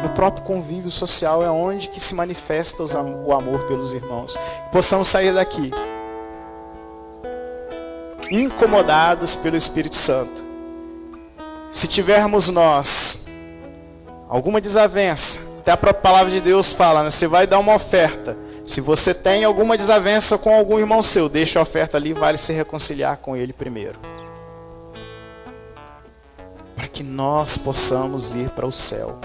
No 0.02 0.10
próprio 0.10 0.44
convívio 0.44 0.90
social 0.90 1.42
é 1.42 1.50
onde 1.50 1.88
que 1.88 1.98
se 1.98 2.14
manifesta 2.14 2.82
o 2.82 3.32
amor 3.32 3.66
pelos 3.66 3.92
irmãos. 3.92 4.36
Que 4.36 4.70
possamos 4.70 5.08
sair 5.08 5.32
daqui 5.32 5.70
incomodados 8.30 9.36
pelo 9.36 9.56
Espírito 9.56 9.94
Santo. 9.94 10.44
Se 11.70 11.86
tivermos 11.86 12.48
nós 12.48 13.26
alguma 14.28 14.60
desavença, 14.60 15.35
até 15.66 15.72
a 15.72 15.76
própria 15.76 16.00
palavra 16.00 16.30
de 16.30 16.40
Deus 16.40 16.72
fala, 16.72 17.02
né? 17.02 17.10
você 17.10 17.26
vai 17.26 17.44
dar 17.44 17.58
uma 17.58 17.74
oferta. 17.74 18.38
Se 18.64 18.80
você 18.80 19.12
tem 19.12 19.42
alguma 19.42 19.76
desavença 19.76 20.38
com 20.38 20.54
algum 20.54 20.78
irmão 20.78 21.02
seu, 21.02 21.28
deixa 21.28 21.58
a 21.58 21.62
oferta 21.62 21.96
ali 21.96 22.10
e 22.10 22.12
vale 22.12 22.38
se 22.38 22.52
reconciliar 22.52 23.16
com 23.16 23.36
ele 23.36 23.52
primeiro 23.52 23.98
para 26.76 26.86
que 26.86 27.02
nós 27.02 27.58
possamos 27.58 28.36
ir 28.36 28.48
para 28.50 28.64
o 28.64 28.70
céu. 28.70 29.18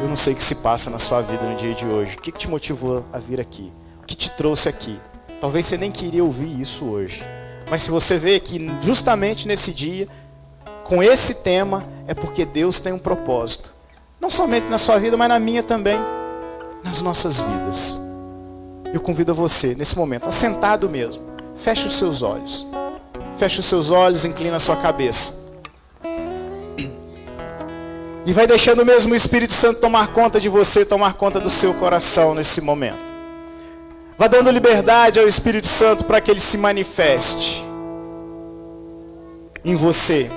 Eu 0.00 0.08
não 0.08 0.16
sei 0.16 0.32
o 0.32 0.36
que 0.36 0.42
se 0.42 0.54
passa 0.56 0.88
na 0.88 0.98
sua 0.98 1.20
vida 1.20 1.42
no 1.42 1.54
dia 1.54 1.74
de 1.74 1.86
hoje. 1.86 2.16
O 2.16 2.20
que 2.22 2.32
te 2.32 2.48
motivou 2.48 3.04
a 3.12 3.18
vir 3.18 3.40
aqui? 3.40 3.70
O 4.02 4.06
que 4.06 4.14
te 4.14 4.30
trouxe 4.30 4.70
aqui? 4.70 4.98
Talvez 5.38 5.66
você 5.66 5.76
nem 5.76 5.92
queria 5.92 6.24
ouvir 6.24 6.58
isso 6.58 6.86
hoje. 6.86 7.22
Mas 7.68 7.82
se 7.82 7.90
você 7.90 8.16
vê 8.16 8.40
que 8.40 8.58
justamente 8.80 9.46
nesse 9.46 9.74
dia, 9.74 10.08
com 10.84 11.02
esse 11.02 11.36
tema, 11.36 11.84
é 12.06 12.14
porque 12.14 12.44
Deus 12.44 12.78
tem 12.78 12.92
um 12.92 12.98
propósito. 12.98 13.74
Não 14.20 14.30
somente 14.30 14.68
na 14.68 14.78
sua 14.78 14.98
vida, 14.98 15.16
mas 15.16 15.28
na 15.28 15.38
minha 15.38 15.62
também. 15.62 15.98
Nas 16.82 17.00
nossas 17.00 17.40
vidas. 17.40 18.00
Eu 18.92 19.00
convido 19.00 19.32
a 19.32 19.34
você, 19.34 19.74
nesse 19.74 19.96
momento, 19.96 20.28
assentado 20.28 20.88
mesmo. 20.88 21.24
Feche 21.56 21.88
os 21.88 21.98
seus 21.98 22.22
olhos. 22.22 22.66
Feche 23.38 23.60
os 23.60 23.66
seus 23.66 23.90
olhos, 23.90 24.24
inclina 24.24 24.56
a 24.56 24.60
sua 24.60 24.76
cabeça. 24.76 25.44
E 28.26 28.32
vai 28.32 28.46
deixando 28.46 28.84
mesmo 28.84 29.12
o 29.12 29.16
Espírito 29.16 29.52
Santo 29.52 29.80
tomar 29.80 30.08
conta 30.12 30.40
de 30.40 30.48
você, 30.48 30.84
tomar 30.84 31.14
conta 31.14 31.38
do 31.38 31.50
seu 31.50 31.74
coração 31.74 32.34
nesse 32.34 32.60
momento. 32.60 32.96
Vá 34.16 34.28
dando 34.28 34.50
liberdade 34.50 35.18
ao 35.18 35.26
Espírito 35.26 35.66
Santo 35.66 36.04
para 36.04 36.20
que 36.20 36.30
ele 36.30 36.40
se 36.40 36.56
manifeste 36.56 37.66
em 39.64 39.76
você, 39.76 40.30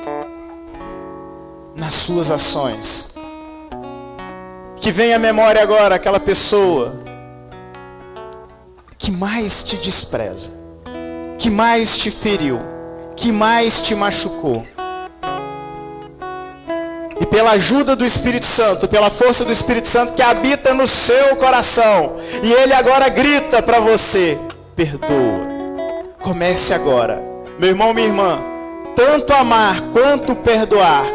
nas 1.78 1.94
suas 1.94 2.30
ações. 2.30 3.16
Que 4.76 4.92
venha 4.92 5.16
à 5.16 5.20
memória 5.20 5.62
agora 5.62 5.96
aquela 5.96 6.20
pessoa 6.20 7.00
que 8.98 9.12
mais 9.12 9.64
te 9.64 9.78
despreza, 9.78 10.52
que 11.38 11.50
mais 11.50 11.98
te 11.98 12.12
feriu 12.12 12.60
que 13.18 13.32
mais 13.32 13.82
te 13.82 13.96
machucou. 13.96 14.66
E 17.20 17.26
pela 17.26 17.52
ajuda 17.52 17.96
do 17.96 18.06
Espírito 18.06 18.46
Santo, 18.46 18.88
pela 18.88 19.10
força 19.10 19.44
do 19.44 19.52
Espírito 19.52 19.88
Santo 19.88 20.14
que 20.14 20.22
habita 20.22 20.74
no 20.74 20.86
seu 20.86 21.36
coração, 21.38 22.18
e 22.44 22.54
ele 22.54 22.74
agora 22.74 23.10
grita 23.10 23.62
para 23.62 23.80
você: 23.80 24.40
perdoa. 24.76 25.58
Comece 26.22 26.74
agora. 26.74 27.22
Meu 27.58 27.70
irmão, 27.70 27.94
minha 27.94 28.06
irmã, 28.06 28.40
tanto 28.96 29.34
amar 29.34 29.82
quanto 29.92 30.36
perdoar 30.36 31.06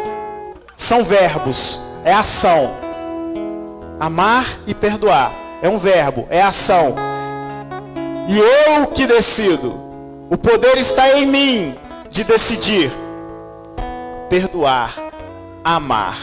são 0.83 1.03
verbos, 1.03 1.81
é 2.03 2.13
ação. 2.13 2.71
Amar 3.99 4.45
e 4.67 4.73
perdoar 4.73 5.33
é 5.61 5.69
um 5.69 5.77
verbo, 5.77 6.27
é 6.29 6.41
ação. 6.41 6.95
E 8.27 8.37
eu 8.37 8.87
que 8.87 9.07
decido. 9.07 9.81
O 10.29 10.37
poder 10.37 10.77
está 10.77 11.17
em 11.17 11.25
mim 11.25 11.75
de 12.09 12.23
decidir 12.25 12.91
perdoar, 14.29 14.95
amar. 15.63 16.17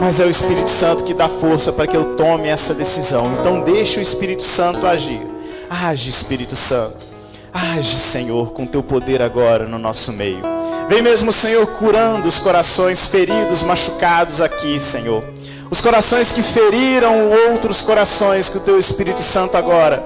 Mas 0.00 0.20
é 0.20 0.24
o 0.24 0.30
Espírito 0.30 0.70
Santo 0.70 1.02
que 1.02 1.12
dá 1.12 1.28
força 1.28 1.72
para 1.72 1.88
que 1.88 1.96
eu 1.96 2.16
tome 2.16 2.46
essa 2.46 2.72
decisão. 2.72 3.32
Então 3.32 3.62
deixe 3.62 3.98
o 3.98 4.02
Espírito 4.02 4.44
Santo 4.44 4.86
agir. 4.86 5.26
Age, 5.68 6.08
Espírito 6.08 6.54
Santo. 6.54 6.98
Age, 7.52 7.96
Senhor, 7.96 8.52
com 8.52 8.64
teu 8.64 8.82
poder 8.82 9.20
agora 9.20 9.66
no 9.66 9.78
nosso 9.78 10.12
meio. 10.12 10.57
Vem 10.88 11.02
mesmo, 11.02 11.30
Senhor, 11.30 11.66
curando 11.66 12.26
os 12.26 12.38
corações 12.38 13.06
feridos, 13.06 13.62
machucados 13.62 14.40
aqui, 14.40 14.80
Senhor. 14.80 15.22
Os 15.70 15.82
corações 15.82 16.32
que 16.32 16.42
feriram 16.42 17.30
outros 17.50 17.82
corações, 17.82 18.48
que 18.48 18.56
o 18.56 18.60
Teu 18.60 18.80
Espírito 18.80 19.20
Santo 19.20 19.58
agora 19.58 20.02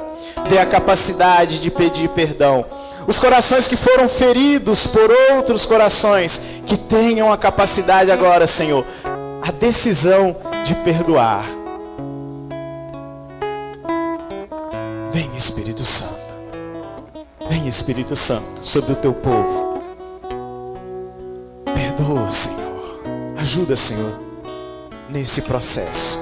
dê 0.49 0.59
a 0.59 0.67
capacidade 0.67 1.61
de 1.61 1.71
pedir 1.71 2.09
perdão. 2.09 2.67
Os 3.07 3.17
corações 3.17 3.69
que 3.69 3.77
foram 3.77 4.09
feridos 4.09 4.85
por 4.87 5.09
outros 5.35 5.65
corações, 5.65 6.45
que 6.67 6.77
tenham 6.77 7.33
a 7.33 7.39
capacidade 7.39 8.11
agora, 8.11 8.49
Senhor, 8.49 8.85
a 9.41 9.53
decisão 9.53 10.37
de 10.65 10.75
perdoar. 10.75 11.45
Vem 15.13 15.31
Espírito 15.37 15.85
Santo. 15.85 16.21
Vem 17.49 17.69
Espírito 17.69 18.17
Santo 18.17 18.65
sobre 18.65 18.93
o 18.93 18.97
teu 18.97 19.13
povo. 19.13 19.72
Perdoa, 22.03 22.31
Senhor. 22.33 23.01
Ajuda, 23.37 23.77
Senhor, 23.77 24.19
nesse 25.09 25.43
processo. 25.43 26.19